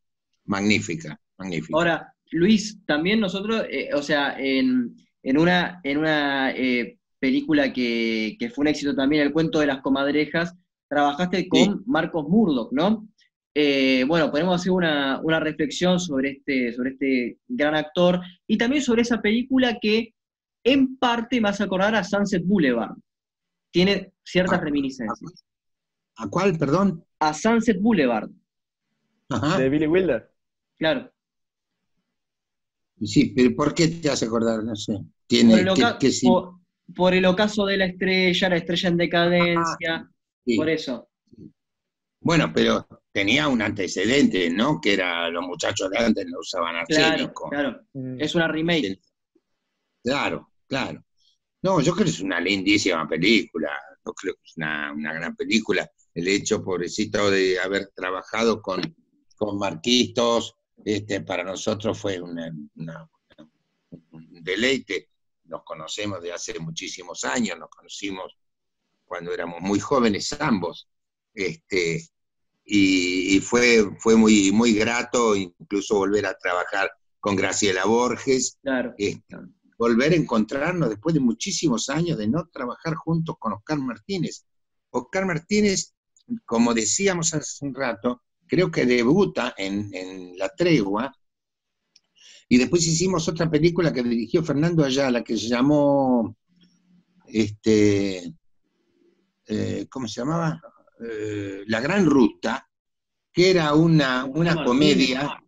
magnífica, 0.45 1.19
magnífica. 1.37 1.77
Ahora, 1.77 2.13
Luis, 2.31 2.77
también 2.85 3.19
nosotros, 3.19 3.65
eh, 3.69 3.89
o 3.93 4.01
sea, 4.01 4.35
en, 4.37 4.95
una, 5.23 5.79
en 5.83 5.97
una 5.97 6.51
eh, 6.51 6.97
película 7.19 7.73
que, 7.73 8.37
fue 8.53 8.63
un 8.63 8.67
éxito 8.67 8.95
también, 8.95 9.23
El 9.23 9.33
cuento 9.33 9.59
de 9.59 9.67
las 9.67 9.81
comadrejas, 9.81 10.55
trabajaste 10.87 11.47
con 11.47 11.83
Marcos 11.85 12.27
Murdoch, 12.27 12.71
¿no? 12.71 13.07
Eh, 13.53 14.05
bueno, 14.07 14.31
podemos 14.31 14.59
hacer 14.59 14.71
una, 14.71 15.19
reflexión 15.39 15.99
sobre 15.99 16.31
este, 16.31 16.73
sobre 16.73 16.91
este 16.91 17.37
gran 17.47 17.75
actor 17.75 18.21
y 18.47 18.57
también 18.57 18.81
sobre 18.81 19.01
esa 19.01 19.21
película 19.21 19.77
que 19.81 20.13
en 20.63 20.97
parte 20.97 21.41
me 21.41 21.49
hace 21.49 21.63
acordar 21.63 21.95
a 21.95 22.03
Sunset 22.03 22.45
Boulevard. 22.45 22.95
Tiene 23.71 24.13
ciertas 24.23 24.61
reminiscencias. 24.61 25.45
¿A 26.17 26.27
cuál, 26.27 26.57
perdón? 26.57 27.03
A 27.19 27.33
Sunset 27.33 27.79
Boulevard. 27.81 28.29
De 29.57 29.69
Billy 29.69 29.87
Wilder. 29.87 30.29
Claro. 30.77 31.11
Sí, 33.03 33.33
pero 33.35 33.55
¿por 33.55 33.73
qué 33.73 33.87
te 33.87 34.09
hace 34.09 34.25
acordar? 34.25 34.63
No 34.63 34.75
sé. 34.75 34.99
Tiene 35.27 35.63
que, 35.99 36.11
por 36.95 37.13
el 37.13 37.25
ocaso 37.25 37.65
de 37.65 37.77
la 37.77 37.85
estrella, 37.85 38.49
la 38.49 38.57
estrella 38.57 38.89
en 38.89 38.97
decadencia, 38.97 40.11
por 40.57 40.69
eso. 40.69 41.09
Bueno, 42.19 42.51
pero 42.53 42.85
tenía 43.11 43.47
un 43.47 43.61
antecedente, 43.61 44.49
¿no? 44.49 44.79
Que 44.81 44.93
era 44.93 45.29
los 45.29 45.43
muchachos 45.43 45.89
de 45.89 45.99
antes 45.99 46.25
no 46.27 46.39
usaban 46.39 46.75
arsénico. 46.75 47.49
Claro, 47.49 47.85
claro. 47.91 48.17
Es 48.19 48.35
una 48.35 48.47
remake. 48.47 49.01
Claro, 50.03 50.51
claro. 50.67 51.03
No, 51.61 51.79
yo 51.81 51.93
creo 51.93 52.05
que 52.05 52.11
es 52.11 52.21
una 52.21 52.39
lindísima 52.39 53.07
película. 53.07 53.69
Yo 54.05 54.13
creo 54.13 54.33
que 54.35 54.41
es 54.45 54.57
una, 54.57 54.93
gran 54.95 55.35
película. 55.35 55.89
El 56.13 56.27
hecho, 56.27 56.63
pobrecito, 56.63 57.29
de 57.29 57.59
haber 57.59 57.91
trabajado 57.95 58.61
con, 58.61 58.81
con 59.35 59.57
Marquitos, 59.57 60.55
este, 60.83 61.21
para 61.21 61.43
nosotros 61.43 61.99
fue 61.99 62.19
un 62.19 62.69
deleite 64.43 65.11
nos 65.51 65.63
conocemos 65.63 66.21
de 66.23 66.31
hace 66.31 66.57
muchísimos 66.59 67.25
años, 67.25 67.59
nos 67.59 67.69
conocimos 67.69 68.37
cuando 69.05 69.33
éramos 69.33 69.59
muy 69.61 69.79
jóvenes 69.79 70.31
ambos. 70.39 70.87
Este, 71.33 72.07
y, 72.73 73.39
fue, 73.41 73.85
fue 73.99 74.15
muy, 74.15 74.51
muy 74.53 74.73
grato 74.73 75.35
incluso 75.35 75.95
volver 75.95 76.25
a 76.25 76.37
trabajar 76.37 76.89
con 77.19 77.35
Graciela 77.35 77.85
Borges. 77.85 78.57
Claro. 78.61 78.95
volver 79.77 80.13
a 80.13 80.15
encontrarnos 80.15 80.89
después 80.89 81.13
de 81.13 81.19
muchísimos 81.19 81.89
años 81.89 82.17
de 82.17 82.29
no 82.29 82.47
trabajar 82.47 82.95
juntos 82.95 83.35
con 83.37 83.51
Oscar 83.53 83.77
Martínez. 83.79 84.45
Oscar 84.89 85.25
Martínez, 85.25 85.93
como 86.45 86.73
decíamos 86.73 87.33
hace 87.33 87.65
un 87.65 87.75
rato, 87.75 88.21
creo 88.47 88.71
que 88.71 88.85
debuta 88.85 89.53
en, 89.57 89.89
en 89.93 90.37
La 90.37 90.47
Tregua, 90.49 91.13
y 92.47 92.57
después 92.57 92.85
hicimos 92.85 93.27
otra 93.27 93.49
película 93.49 93.91
que 93.91 94.03
dirigió 94.03 94.43
Fernando 94.43 94.83
Ayala, 94.83 95.23
que 95.23 95.37
se 95.37 95.47
llamó, 95.47 96.35
este, 97.25 98.33
eh, 99.47 99.87
¿cómo 99.89 100.07
se 100.07 100.21
llamaba? 100.21 100.61
Eh, 101.01 101.63
La 101.67 101.79
Gran 101.79 102.05
Ruta, 102.05 102.67
que 103.33 103.49
era 103.49 103.73
una, 103.73 104.25
una 104.25 104.63
comedia, 104.63 105.41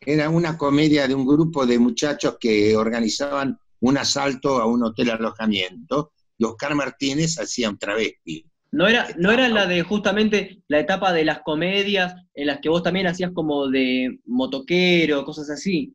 era 0.00 0.30
una 0.30 0.56
comedia 0.56 1.08
de 1.08 1.14
un 1.14 1.26
grupo 1.26 1.66
de 1.66 1.78
muchachos 1.78 2.36
que 2.38 2.76
organizaban 2.76 3.58
un 3.80 3.98
asalto 3.98 4.60
a 4.60 4.66
un 4.66 4.84
hotel 4.84 5.10
alojamiento, 5.10 6.12
y 6.38 6.44
Oscar 6.44 6.74
Martínez 6.74 7.38
hacía 7.38 7.70
un 7.70 7.78
travesti. 7.78 8.46
¿No 8.72 8.86
era, 8.86 9.08
¿No 9.16 9.30
era 9.30 9.48
la 9.48 9.66
de 9.66 9.82
justamente 9.82 10.62
la 10.68 10.80
etapa 10.80 11.12
de 11.12 11.24
las 11.24 11.40
comedias 11.40 12.14
en 12.34 12.46
las 12.46 12.60
que 12.60 12.68
vos 12.68 12.82
también 12.82 13.06
hacías 13.06 13.30
como 13.32 13.68
de 13.68 14.20
motoquero, 14.26 15.24
cosas 15.24 15.48
así? 15.50 15.94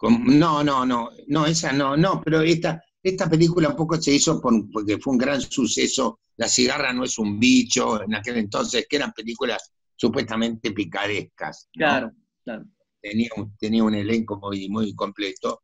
No, 0.00 0.62
no, 0.62 0.86
no, 0.86 1.10
no, 1.26 1.46
esa 1.46 1.72
no, 1.72 1.96
no, 1.96 2.22
pero 2.24 2.40
esta, 2.42 2.82
esta 3.02 3.28
película 3.28 3.68
un 3.68 3.76
poco 3.76 4.00
se 4.00 4.12
hizo 4.12 4.40
porque 4.40 4.98
fue 4.98 5.12
un 5.12 5.18
gran 5.18 5.40
suceso. 5.40 6.20
La 6.36 6.48
cigarra 6.48 6.92
no 6.92 7.04
es 7.04 7.18
un 7.18 7.38
bicho, 7.38 8.02
en 8.02 8.14
aquel 8.14 8.38
entonces, 8.38 8.86
que 8.88 8.96
eran 8.96 9.12
películas 9.12 9.72
supuestamente 9.94 10.72
picarescas. 10.72 11.68
Claro, 11.72 12.12
claro. 12.44 12.64
Tenía 13.00 13.30
un, 13.36 13.56
tenía 13.56 13.84
un 13.84 13.94
elenco 13.94 14.38
muy, 14.38 14.68
muy 14.68 14.94
completo. 14.94 15.62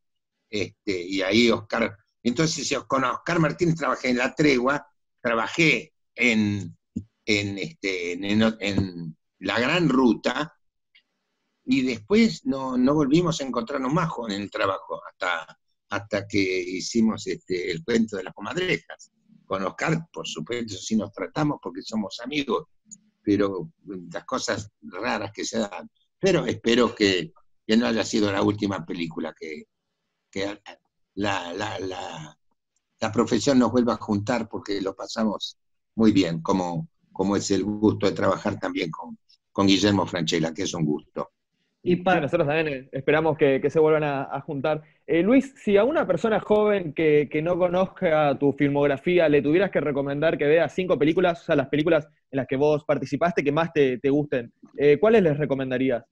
Este, 0.48 1.02
y 1.02 1.22
ahí 1.22 1.50
Oscar. 1.50 1.96
Entonces, 2.22 2.78
con 2.86 3.04
Oscar 3.04 3.38
Martínez 3.38 3.76
trabajé 3.76 4.10
en 4.10 4.18
La 4.18 4.34
Tregua, 4.34 4.86
trabajé 5.20 5.92
en, 6.14 6.76
en, 7.24 7.58
este, 7.58 8.12
en 8.12 9.16
La 9.40 9.58
Gran 9.60 9.88
Ruta, 9.88 10.54
y 11.66 11.82
después 11.82 12.44
no, 12.44 12.76
no 12.76 12.94
volvimos 12.94 13.40
a 13.40 13.44
encontrarnos 13.44 13.92
más 13.92 14.10
en 14.28 14.42
el 14.42 14.50
trabajo, 14.50 15.00
hasta 15.06 15.58
hasta 15.90 16.26
que 16.26 16.38
hicimos 16.38 17.26
este, 17.26 17.70
el 17.70 17.84
cuento 17.84 18.16
de 18.16 18.24
las 18.24 18.34
comadrejas. 18.34 19.12
Con 19.44 19.62
Oscar, 19.64 20.06
por 20.12 20.26
supuesto, 20.26 20.74
sí 20.74 20.96
nos 20.96 21.12
tratamos 21.12 21.58
porque 21.62 21.82
somos 21.82 22.18
amigos, 22.24 22.64
pero 23.22 23.70
las 24.12 24.24
cosas 24.24 24.70
raras 24.82 25.32
que 25.32 25.44
se 25.44 25.58
dan. 25.58 25.90
Pero 26.18 26.46
espero 26.46 26.94
que, 26.94 27.32
no 27.66 27.86
haya 27.86 28.04
sido 28.04 28.32
la 28.32 28.42
última 28.42 28.84
película, 28.84 29.34
que, 29.38 29.64
la, 31.14 31.52
la, 31.52 32.36
profesión 33.12 33.58
nos 33.58 33.70
vuelva 33.70 33.94
a 33.94 33.98
juntar 33.98 34.48
porque 34.48 34.80
lo 34.80 34.96
pasamos 34.96 35.58
muy 35.94 36.10
bien, 36.10 36.40
como, 36.40 36.88
como 37.12 37.36
es 37.36 37.50
el 37.50 37.62
gusto 37.64 38.06
de 38.06 38.12
trabajar 38.12 38.58
también 38.58 38.90
con, 38.90 39.18
con 39.52 39.66
Guillermo 39.66 40.06
Franchella, 40.06 40.52
que 40.52 40.62
es 40.62 40.74
un 40.74 40.84
gusto. 40.84 41.30
Y 41.84 41.96
para... 41.96 42.22
nosotros 42.22 42.48
también 42.48 42.68
eh, 42.68 42.88
esperamos 42.92 43.36
que, 43.36 43.62
se 43.70 43.78
vuelvan 43.78 44.04
a, 44.04 44.40
juntar. 44.40 44.82
Eh, 45.06 45.22
Luis, 45.22 45.52
si 45.62 45.76
a 45.76 45.84
una 45.84 46.06
persona 46.06 46.40
joven 46.40 46.94
que, 46.94 47.28
no 47.42 47.58
conozca 47.58 48.38
tu 48.38 48.52
filmografía 48.52 49.28
le 49.28 49.42
tuvieras 49.42 49.70
que 49.70 49.80
recomendar 49.80 50.38
que 50.38 50.46
vea 50.46 50.68
cinco 50.68 50.98
películas, 50.98 51.42
o 51.42 51.44
sea, 51.44 51.56
las 51.56 51.68
películas 51.68 52.08
en 52.30 52.38
las 52.38 52.46
que 52.46 52.56
vos 52.56 52.84
participaste 52.84 53.44
que 53.44 53.52
más 53.52 53.70
te, 53.72 53.98
gusten, 54.08 54.52
eh, 54.78 54.98
¿cuáles 54.98 55.22
les 55.22 55.36
recomendarías? 55.36 56.04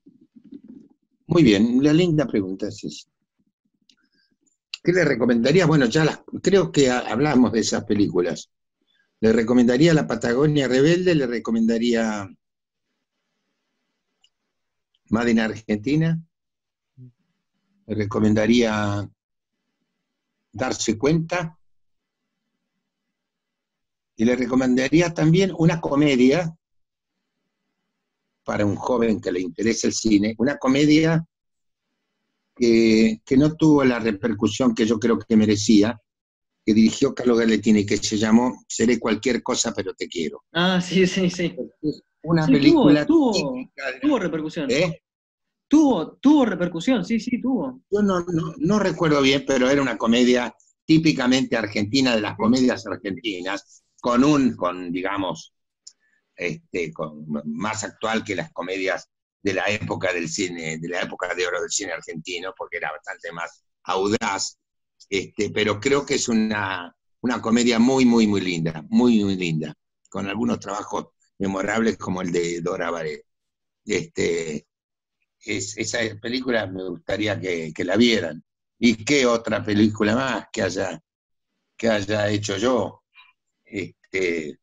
Muy 1.27 1.43
bien, 1.43 1.83
la 1.83 1.93
linda 1.93 2.27
pregunta 2.27 2.69
es. 2.69 3.09
¿Qué 4.85 4.93
le 4.93 5.05
recomendaría? 5.05 5.65
Bueno, 5.65 5.87
ya 5.87 6.05
las, 6.05 6.23
creo 6.43 6.71
que 6.71 6.91
hablamos 6.91 7.53
de 7.53 7.61
esas 7.61 7.85
películas. 7.85 8.51
Le 9.21 9.33
recomendaría 9.33 9.95
La 9.95 10.07
Patagonia 10.07 10.69
Rebelde, 10.69 11.15
le 11.15 11.27
recomendaría 11.27 12.29
Made 15.09 15.31
in 15.31 15.41
Argentina. 15.41 16.21
Recomendaría 17.95 19.09
darse 20.53 20.99
cuenta. 20.99 21.59
Y 24.17 24.25
le 24.25 24.37
recomendaría 24.37 25.13
también 25.13 25.53
una 25.57 25.81
comedia 25.81 26.55
para 28.45 28.67
un 28.67 28.77
joven 28.77 29.21
que 29.21 29.33
le 29.33 29.41
interese 29.41 29.87
el 29.87 29.93
cine, 29.93 30.35
una 30.39 30.59
comedia 30.59 31.25
que, 32.55 33.21
no 33.37 33.55
tuvo 33.55 33.85
la 33.85 33.99
repercusión 33.99 34.75
que 34.75 34.85
yo 34.85 34.99
creo 34.99 35.19
que 35.19 35.37
merecía, 35.37 35.99
que 36.65 36.75
dirigió 36.75 37.15
Carlos 37.15 37.39
Galetini, 37.39 37.87
que 37.87 37.97
se 37.97 38.19
llamó 38.19 38.65
Seré 38.69 38.99
cualquier 38.99 39.43
cosa, 39.43 39.73
pero 39.75 39.95
te 39.95 40.09
quiero. 40.09 40.45
Ah, 40.53 40.81
sí, 40.81 41.07
sí, 41.07 41.31
sí 41.31 41.57
una 42.23 42.47
película. 42.47 43.05
Tuvo, 43.05 43.33
tuvo, 44.01 44.19
repercusión. 44.19 44.71
¿Eh? 44.71 45.03
Tuvo, 45.73 46.19
tuvo 46.21 46.45
repercusión, 46.45 47.03
sí, 47.03 47.19
sí, 47.19 47.41
tuvo. 47.41 47.81
Yo 47.91 48.03
no, 48.03 48.23
no, 48.59 48.79
recuerdo 48.79 49.23
bien, 49.23 49.43
pero 49.47 49.71
era 49.71 49.81
una 49.81 49.97
comedia 49.97 50.55
típicamente 50.85 51.57
argentina 51.57 52.15
de 52.15 52.21
las 52.21 52.37
comedias 52.37 52.87
argentinas, 52.87 53.83
con 53.99 54.23
un, 54.23 54.55
con, 54.55 54.93
digamos, 54.93 55.55
este, 56.37 56.93
con, 56.93 57.25
más 57.47 57.85
actual 57.85 58.23
que 58.23 58.35
las 58.35 58.53
comedias 58.53 59.09
de 59.43 59.55
la 59.55 59.71
época 59.71 60.13
del 60.13 60.29
cine, 60.29 60.77
de 60.77 60.89
la 60.91 61.01
época 61.01 61.35
de 61.35 61.47
oro 61.47 61.63
del 61.63 61.71
cine 61.71 61.93
argentino, 61.93 62.53
porque 62.55 62.77
era 62.77 62.93
bastante 62.93 63.33
más 63.33 63.65
audaz, 63.85 64.59
este, 65.09 65.49
pero 65.49 65.81
creo 65.81 66.05
que 66.05 66.17
es 66.17 66.29
una, 66.29 66.95
una 67.23 67.41
comedia 67.41 67.79
muy, 67.79 68.05
muy, 68.05 68.27
muy 68.27 68.43
linda, 68.43 68.85
muy, 68.91 69.25
muy 69.25 69.37
linda, 69.37 69.75
con 70.11 70.29
algunos 70.29 70.61
trabajos 70.61 71.07
memorables 71.39 71.97
como 71.97 72.21
el 72.21 72.31
de 72.31 72.61
Dora 72.61 72.91
Baret. 72.91 73.25
Este, 73.87 74.67
es, 75.45 75.77
esa 75.77 75.99
película 76.21 76.67
me 76.67 76.89
gustaría 76.89 77.41
que, 77.41 77.73
la 77.85 77.97
vieran. 77.97 78.43
¿Y 78.79 79.05
qué 79.05 79.27
otra 79.27 79.65
película 79.65 80.15
más 80.15 80.47
que 80.53 80.63
haya, 80.63 81.01
que 81.77 81.89
haya 81.89 82.29
hecho 82.29 82.57
yo? 82.57 83.03
Este, 83.65 84.59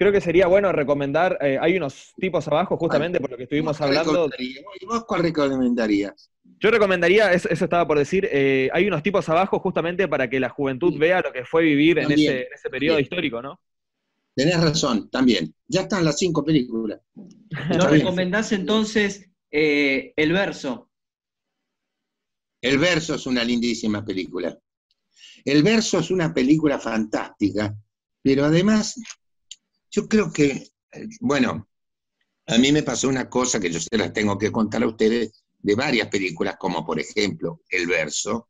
Creo 0.00 0.12
que 0.12 0.22
sería 0.22 0.46
bueno 0.46 0.72
recomendar, 0.72 1.36
eh, 1.42 1.58
hay 1.60 1.76
unos 1.76 2.14
tipos 2.16 2.48
abajo 2.48 2.78
justamente 2.78 3.20
por 3.20 3.30
lo 3.30 3.36
que 3.36 3.42
estuvimos 3.42 3.78
hablando. 3.82 4.30
¿Y 4.38 4.86
vos 4.86 5.04
cuál 5.04 5.22
recomendarías? 5.22 6.30
Yo 6.58 6.70
recomendaría, 6.70 7.34
eso, 7.34 7.48
estaba 7.50 7.86
por 7.86 7.98
decir, 7.98 8.26
eh, 8.32 8.70
hay 8.72 8.86
unos 8.86 9.02
tipos 9.02 9.28
abajo 9.28 9.58
justamente 9.58 10.08
para 10.08 10.30
que 10.30 10.40
la 10.40 10.48
juventud 10.48 10.98
vea 10.98 11.20
lo 11.20 11.30
que 11.30 11.44
fue 11.44 11.64
vivir 11.64 11.98
en 11.98 12.10
ese, 12.12 12.48
periodo 12.70 12.98
histórico, 12.98 13.42
¿no? 13.42 13.60
Tenés 14.34 14.58
razón, 14.58 15.10
también. 15.10 15.54
Ya 15.68 15.82
están 15.82 16.02
las 16.02 16.16
cinco 16.16 16.42
películas. 16.42 17.02
¿Nos 17.68 17.90
recomendás 17.90 18.52
entonces 18.52 19.29
eh, 19.50 20.12
El 20.16 20.32
verso? 20.32 20.90
El 22.60 22.78
verso 22.78 23.14
es 23.14 23.26
una 23.26 23.42
lindísima 23.42 24.04
película. 24.04 24.56
El 25.44 25.62
verso 25.62 25.98
es 25.98 26.10
una 26.10 26.32
película 26.32 26.78
fantástica, 26.78 27.74
pero 28.22 28.44
además 28.44 29.00
yo 29.90 30.06
creo 30.06 30.30
que, 30.30 30.68
bueno, 31.20 31.68
a 32.46 32.58
mí 32.58 32.72
me 32.72 32.82
pasó 32.82 33.08
una 33.08 33.28
cosa 33.30 33.58
que 33.58 33.70
yo 33.70 33.80
se 33.80 33.96
las 33.96 34.12
tengo 34.12 34.36
que 34.36 34.52
contar 34.52 34.82
a 34.82 34.88
ustedes 34.88 35.44
de 35.58 35.74
varias 35.74 36.08
películas, 36.08 36.56
como 36.58 36.84
por 36.84 37.00
ejemplo 37.00 37.62
El 37.68 37.86
verso. 37.86 38.48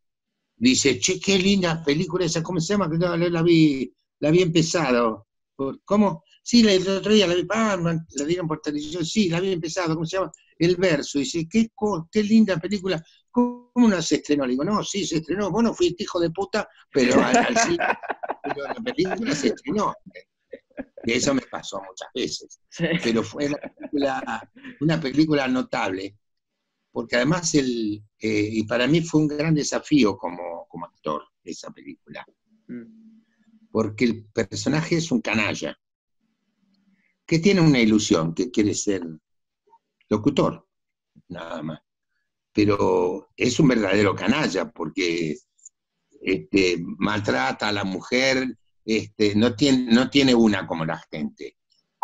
Dice, 0.57 0.99
che, 0.99 1.19
qué 1.19 1.39
linda 1.39 1.83
película 1.83 2.27
esa, 2.27 2.43
¿cómo 2.43 2.61
se 2.61 2.75
llama? 2.75 2.91
Que 2.91 2.99
la 2.99 3.43
vi, 3.43 3.93
la 4.19 4.29
había 4.29 4.43
empezado. 4.43 5.27
¿Cómo? 5.85 6.25
Sí, 6.43 6.67
el 6.67 6.87
otro 6.89 7.13
la 7.13 7.35
vi, 7.35 7.47
ah, 7.51 7.79
la 7.79 8.25
dieron 8.25 8.49
por 8.49 8.61
televisión, 8.61 9.05
sí, 9.05 9.29
la 9.29 9.39
había 9.39 9.53
empezado, 9.53 9.95
¿cómo 9.95 10.07
se 10.07 10.17
llama? 10.17 10.33
El 10.61 10.77
verso, 10.77 11.19
dice, 11.19 11.49
qué, 11.51 11.71
qué 12.11 12.23
linda 12.23 12.57
película, 12.59 13.03
¿cómo 13.31 13.71
no 13.77 14.01
se 14.01 14.17
estrenó? 14.17 14.45
Le 14.45 14.53
digo, 14.53 14.65
no, 14.65 14.85
sí, 14.85 15.07
se 15.07 15.17
estrenó, 15.17 15.51
vos 15.51 15.63
no 15.63 15.75
fuiste 15.75 16.05
hijo 16.05 16.21
de 16.21 16.31
puta, 16.31 16.69
pero, 16.93 17.15
pero 18.43 18.67
la 18.67 18.75
película 18.75 19.35
se 19.35 19.49
estrenó. 19.49 19.95
Y 21.05 21.13
eso 21.13 21.35
me 21.35 21.43
pasó 21.43 21.83
muchas 21.83 22.09
veces. 22.15 22.61
Pero 23.03 23.23
fue 23.23 23.49
una 24.81 25.01
película, 25.01 25.49
notable, 25.49 26.17
porque 26.93 27.17
además, 27.17 27.55
el, 27.55 28.03
eh, 28.19 28.49
y 28.53 28.65
para 28.65 28.87
mí 28.87 29.01
fue 29.01 29.23
un 29.23 29.29
gran 29.29 29.55
desafío 29.55 30.17
como, 30.17 30.67
como 30.69 30.87
actor 30.87 31.25
esa 31.43 31.71
película. 31.71 32.25
Mm 32.69 33.11
porque 33.71 34.05
el 34.05 34.25
personaje 34.27 34.97
es 34.97 35.11
un 35.13 35.21
canalla, 35.21 35.79
que 37.27 37.39
tiene 37.39 37.61
una 37.61 37.79
ilusión, 37.79 38.35
que 38.35 38.51
quiere 38.51 38.75
ser 38.75 39.03
locutor, 40.11 40.69
nada 41.29 41.63
más. 41.63 41.81
Pero 42.53 43.31
es 43.37 43.59
un 43.61 43.69
verdadero 43.69 44.15
canalla, 44.15 44.71
porque 44.71 45.37
este, 46.21 46.79
maltrata 46.99 47.69
a 47.69 47.73
la 47.73 47.85
mujer, 47.85 48.59
este, 48.85 49.35
no, 49.35 49.55
tiene, 49.55 49.93
no 49.93 50.11
tiene 50.11 50.35
una 50.35 50.67
como 50.67 50.85
la 50.85 50.99
gente. 51.11 51.57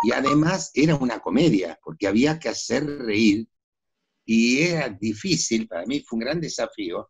y 0.03 0.11
además 0.11 0.71
era 0.73 0.95
una 0.95 1.19
comedia, 1.19 1.79
porque 1.83 2.07
había 2.07 2.39
que 2.39 2.49
hacer 2.49 2.85
reír 2.85 3.47
y 4.25 4.61
era 4.61 4.89
difícil, 4.89 5.67
para 5.67 5.85
mí 5.85 6.01
fue 6.01 6.17
un 6.17 6.25
gran 6.25 6.41
desafío, 6.41 7.09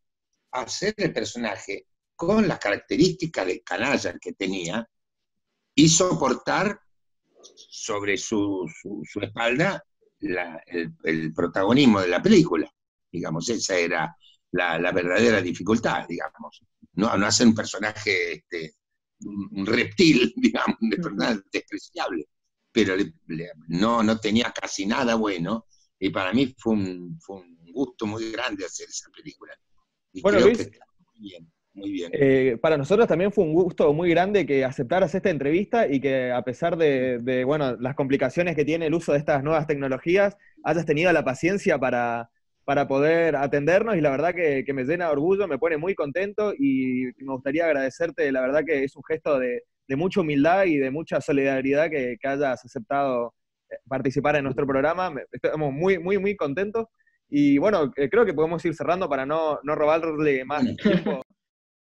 hacer 0.51 0.93
el 0.97 1.11
personaje 1.13 1.87
con 2.15 2.47
las 2.47 2.59
características 2.59 3.45
de 3.45 3.61
canalla 3.61 4.17
que 4.19 4.33
tenía 4.33 4.87
y 5.75 5.89
soportar 5.89 6.79
sobre 7.41 8.17
su, 8.17 8.65
espalda 9.21 9.83
el, 10.19 11.33
protagonismo 11.33 12.01
de 12.01 12.07
la 12.07 12.21
película. 12.21 12.69
Digamos, 13.11 13.49
esa 13.49 13.77
era 13.77 14.15
la, 14.51 14.91
verdadera 14.91 15.41
dificultad, 15.41 16.07
digamos. 16.07 16.61
No, 16.93 17.15
no 17.17 17.25
hacer 17.25 17.47
un 17.47 17.55
personaje, 17.55 18.33
este, 18.33 18.75
un 19.21 19.65
reptil, 19.65 20.33
digamos, 20.35 20.77
despreciable, 21.51 22.27
pero 22.71 22.95
no, 23.67 24.03
no 24.03 24.19
tenía 24.19 24.51
casi 24.51 24.85
nada 24.85 25.15
bueno 25.15 25.65
y 25.99 26.09
para 26.09 26.33
mí 26.33 26.53
fue 26.57 26.73
un, 26.73 27.19
fue 27.19 27.37
un 27.37 27.57
gusto 27.71 28.05
muy 28.05 28.31
grande 28.31 28.65
hacer 28.65 28.87
esa 28.87 29.09
película. 29.09 29.53
Y 30.13 30.21
bueno, 30.21 30.39
creo 30.39 30.57
que 30.57 30.79
muy 31.13 31.19
bien. 31.19 31.51
Muy 31.77 31.91
bien. 31.91 32.09
Eh, 32.11 32.57
para 32.59 32.75
nosotros 32.75 33.07
también 33.07 33.31
fue 33.31 33.43
un 33.43 33.53
gusto 33.53 33.93
muy 33.93 34.09
grande 34.09 34.47
que 34.47 34.65
aceptaras 34.65 35.13
esta 35.13 35.29
entrevista 35.29 35.87
y 35.87 35.99
que 35.99 36.31
a 36.31 36.41
pesar 36.41 36.75
de, 36.75 37.43
bueno, 37.45 37.77
las 37.79 37.93
complicaciones 37.93 38.55
que 38.55 38.65
tiene 38.65 38.87
el 38.87 38.95
uso 38.95 39.11
de 39.11 39.19
estas 39.19 39.43
nuevas 39.43 39.67
tecnologías, 39.67 40.35
hayas 40.63 40.87
tenido 40.87 41.11
la 41.11 41.23
paciencia 41.23 41.77
para, 41.77 42.31
para 42.65 42.87
poder 42.87 43.35
atendernos 43.35 43.95
y 43.95 44.01
la 44.01 44.09
verdad 44.09 44.33
que, 44.33 44.65
me 44.73 44.85
llena 44.85 45.05
de 45.05 45.11
orgullo, 45.11 45.47
me 45.47 45.59
pone 45.59 45.77
muy 45.77 45.93
contento 45.93 46.51
y 46.57 47.11
me 47.19 47.33
gustaría 47.33 47.65
agradecerte, 47.65 48.31
la 48.31 48.41
verdad 48.41 48.63
que 48.65 48.83
es 48.83 48.95
un 48.95 49.03
gesto 49.07 49.37
de, 49.37 49.61
mucha 49.95 50.21
humildad 50.21 50.65
y 50.65 50.77
de 50.77 50.89
mucha 50.89 51.21
solidaridad 51.21 51.91
que, 51.91 52.17
que 52.19 52.27
hayas 52.27 52.65
aceptado 52.65 53.35
participar 53.87 54.35
en 54.35 54.45
nuestro 54.45 54.65
programa. 54.65 55.13
Estamos 55.31 55.71
muy, 55.71 55.99
muy, 55.99 56.17
muy 56.17 56.35
contentos. 56.35 56.87
Y 57.29 57.57
bueno, 57.57 57.91
eh, 57.97 58.09
creo 58.09 58.25
que 58.25 58.33
podemos 58.33 58.63
ir 58.65 58.73
cerrando 58.73 59.09
para 59.09 59.25
no, 59.25 59.59
no 59.63 59.75
robarle 59.75 60.45
más 60.45 60.63
tiempo. 60.81 61.21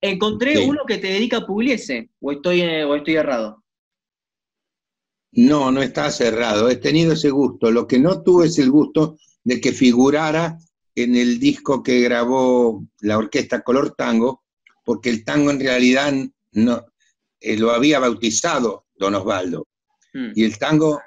Encontré 0.06 0.58
uno 0.58 0.82
que 0.86 0.98
te 0.98 1.06
dedica 1.06 1.38
a 1.38 1.46
Pugliese, 1.46 2.10
o 2.20 2.30
estoy, 2.30 2.60
eh, 2.60 2.84
o 2.84 2.94
estoy 2.94 3.14
errado. 3.14 3.64
No, 5.32 5.72
no 5.72 5.80
está 5.80 6.10
cerrado. 6.10 6.68
He 6.68 6.76
tenido 6.76 7.14
ese 7.14 7.30
gusto. 7.30 7.70
Lo 7.70 7.86
que 7.86 7.98
no 7.98 8.22
tuve 8.22 8.48
es 8.48 8.58
el 8.58 8.70
gusto 8.70 9.16
de 9.42 9.62
que 9.62 9.72
figurara 9.72 10.58
en 10.94 11.16
el 11.16 11.40
disco 11.40 11.82
que 11.82 12.02
grabó 12.02 12.86
la 13.00 13.16
orquesta 13.16 13.62
Color 13.62 13.94
Tango, 13.96 14.44
porque 14.84 15.08
el 15.08 15.24
tango 15.24 15.50
en 15.50 15.60
realidad 15.60 16.12
no, 16.52 16.84
eh, 17.40 17.56
lo 17.56 17.70
había 17.70 17.98
bautizado 17.98 18.84
Don 18.94 19.14
Osvaldo. 19.14 19.68
Hmm. 20.12 20.32
Y 20.34 20.44
el 20.44 20.58
tango 20.58 21.00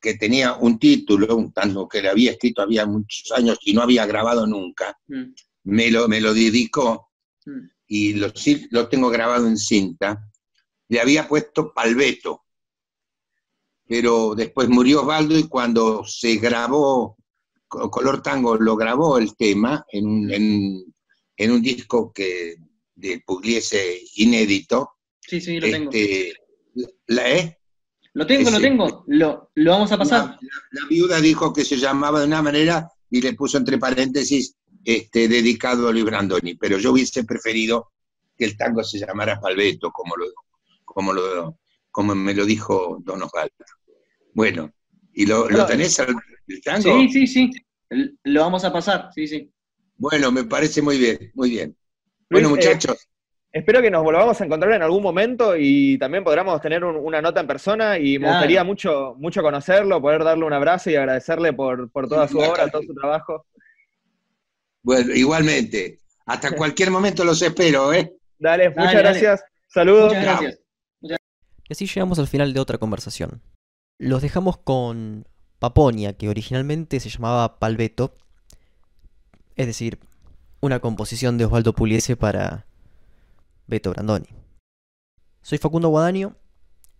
que 0.00 0.14
tenía 0.14 0.54
un 0.54 0.78
título, 0.78 1.34
un 1.34 1.52
tanto 1.52 1.88
que 1.88 2.00
le 2.00 2.10
había 2.10 2.30
escrito 2.30 2.62
había 2.62 2.86
muchos 2.86 3.32
años 3.32 3.58
y 3.62 3.72
no 3.72 3.82
había 3.82 4.06
grabado 4.06 4.46
nunca, 4.46 4.96
mm. 5.08 5.32
me, 5.64 5.90
lo, 5.90 6.06
me 6.06 6.20
lo 6.20 6.32
dedicó 6.32 7.10
mm. 7.44 7.75
Y 7.86 8.14
lo, 8.14 8.32
lo 8.70 8.88
tengo 8.88 9.08
grabado 9.10 9.46
en 9.46 9.56
cinta. 9.56 10.28
Le 10.88 11.00
había 11.00 11.28
puesto 11.28 11.72
Palveto, 11.72 12.44
pero 13.86 14.34
después 14.34 14.68
murió 14.68 15.02
Osvaldo 15.02 15.38
y 15.38 15.48
cuando 15.48 16.04
se 16.04 16.36
grabó, 16.36 17.16
Color 17.68 18.22
Tango 18.22 18.56
lo 18.56 18.76
grabó 18.76 19.18
el 19.18 19.36
tema 19.36 19.84
en, 19.90 20.30
en, 21.36 21.50
un 21.50 21.62
disco 21.62 22.12
que 22.12 22.56
de 22.94 23.22
Pugliese 23.24 24.02
inédito. 24.16 24.92
Sí, 25.20 25.40
sí, 25.40 25.60
lo 25.60 25.68
tengo. 25.68 25.90
Este, 25.90 26.32
la, 27.06 27.30
¿eh? 27.30 27.58
Lo 28.14 28.26
tengo, 28.26 28.50
lo 28.50 28.60
tengo. 28.60 29.04
Lo, 29.08 29.50
lo, 29.54 29.70
vamos 29.70 29.92
a 29.92 29.98
pasar. 29.98 30.38
La, 30.70 30.86
viuda 30.88 31.20
dijo 31.20 31.52
que 31.52 31.64
se 31.64 31.76
llamaba 31.76 32.20
de 32.20 32.26
una 32.26 32.42
manera 32.42 32.88
y 33.10 33.20
le 33.20 33.34
puso 33.34 33.58
entre 33.58 33.78
paréntesis 33.78 34.56
este, 34.86 35.26
dedicado 35.26 35.88
a 35.88 35.92
Luis 35.92 36.04
Brandoni, 36.04 36.54
pero 36.54 36.78
yo 36.78 36.92
hubiese 36.92 37.24
preferido 37.24 37.90
que 38.38 38.44
el 38.44 38.56
tango 38.56 38.84
se 38.84 39.00
llamara 39.00 39.40
Palveto, 39.40 39.90
como, 39.90 40.14
lo, 40.16 40.26
como, 40.84 41.12
lo, 41.12 41.58
como 41.90 42.14
me 42.14 42.32
lo 42.32 42.44
dijo 42.44 42.98
Don 43.02 43.20
Osvaldo. 43.20 43.52
Bueno, 44.32 44.72
¿y 45.12 45.26
lo, 45.26 45.50
¿lo 45.50 45.66
tenés 45.66 45.98
el, 45.98 46.14
tango? 46.62 47.00
Sí, 47.00 47.08
sí, 47.08 47.26
sí. 47.26 47.50
Lo 48.22 48.42
vamos 48.42 48.64
a 48.64 48.72
pasar, 48.72 49.10
sí, 49.12 49.26
sí. 49.26 49.50
Bueno, 49.96 50.30
me 50.30 50.44
parece 50.44 50.80
muy 50.80 50.98
bien, 50.98 51.32
muy 51.34 51.50
bien. 51.50 51.76
bueno, 52.30 52.46
eh, 52.46 52.50
muchachos. 52.52 53.08
Espero 53.50 53.82
que 53.82 53.90
nos 53.90 54.04
volvamos 54.04 54.40
a 54.40 54.44
encontrar 54.44 54.72
en 54.72 54.82
algún 54.82 55.02
momento 55.02 55.56
y 55.58 55.98
también 55.98 56.22
podamos 56.22 56.60
tener 56.60 56.84
una 56.84 57.20
nota 57.20 57.40
en 57.40 57.48
persona 57.48 57.98
y 57.98 58.20
me 58.20 58.28
gustaría 58.28 58.62
mucho, 58.62 59.16
mucho 59.18 59.42
conocerlo, 59.42 60.00
poder 60.00 60.22
darle 60.22 60.44
un 60.44 60.52
abrazo 60.52 60.90
y 60.90 60.94
agradecerle 60.94 61.54
por, 61.54 61.90
toda 61.90 62.28
su 62.28 62.38
obra, 62.38 62.68
todo 62.68 62.82
su 62.82 62.94
trabajo. 62.94 63.46
Bueno, 64.86 65.12
igualmente. 65.16 65.98
Hasta 66.26 66.54
cualquier 66.54 66.92
momento 66.92 67.24
los 67.24 67.42
espero, 67.42 67.92
¿eh? 67.92 68.16
Dale, 68.38 68.70
muchas 68.70 68.94
gracias. 68.94 69.44
Saludos. 69.66 70.14
Muchas 70.14 70.22
gracias. 70.22 70.60
Y 71.00 71.72
así 71.72 71.86
llegamos 71.88 72.20
al 72.20 72.28
final 72.28 72.54
de 72.54 72.60
otra 72.60 72.78
conversación. 72.78 73.42
Los 73.98 74.22
dejamos 74.22 74.58
con 74.58 75.26
Paponia, 75.58 76.12
que 76.12 76.28
originalmente 76.28 77.00
se 77.00 77.08
llamaba 77.08 77.58
Palveto, 77.58 78.16
es 79.56 79.66
decir, 79.66 79.98
una 80.60 80.78
composición 80.78 81.36
de 81.36 81.46
Osvaldo 81.46 81.72
Puliese 81.72 82.14
para 82.14 82.66
Beto 83.66 83.90
Brandoni. 83.90 84.28
Soy 85.42 85.58
Facundo 85.58 85.88
Guadaño 85.88 86.36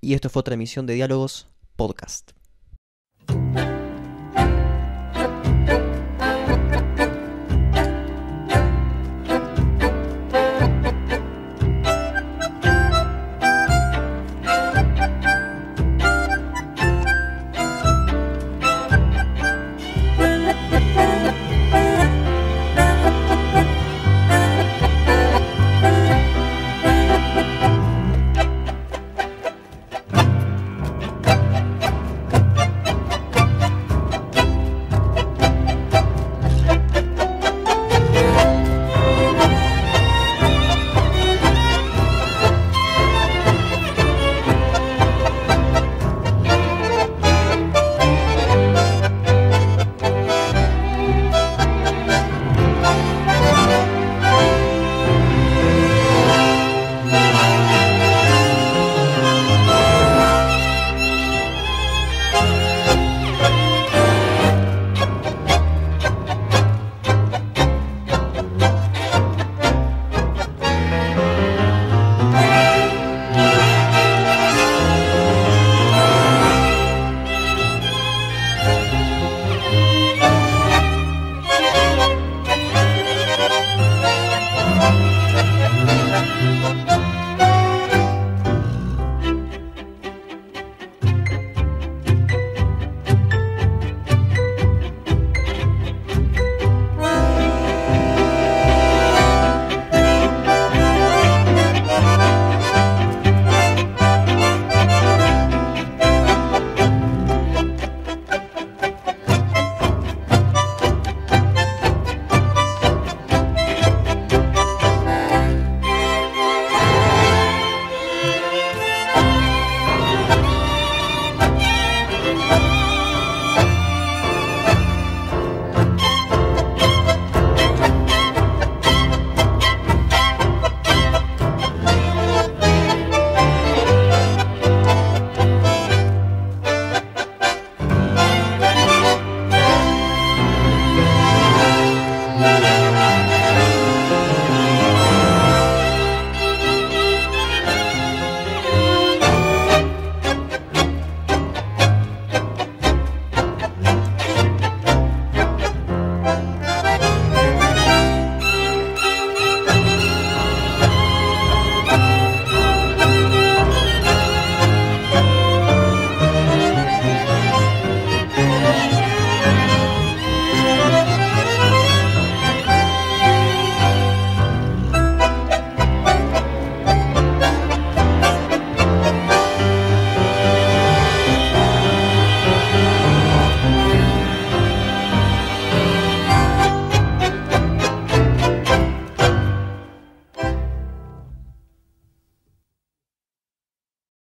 y 0.01 0.15
esto 0.15 0.29
fue 0.29 0.41
otra 0.41 0.55
emisión 0.55 0.87
de 0.87 0.95
Diálogos 0.95 1.49
Podcast. 1.77 2.33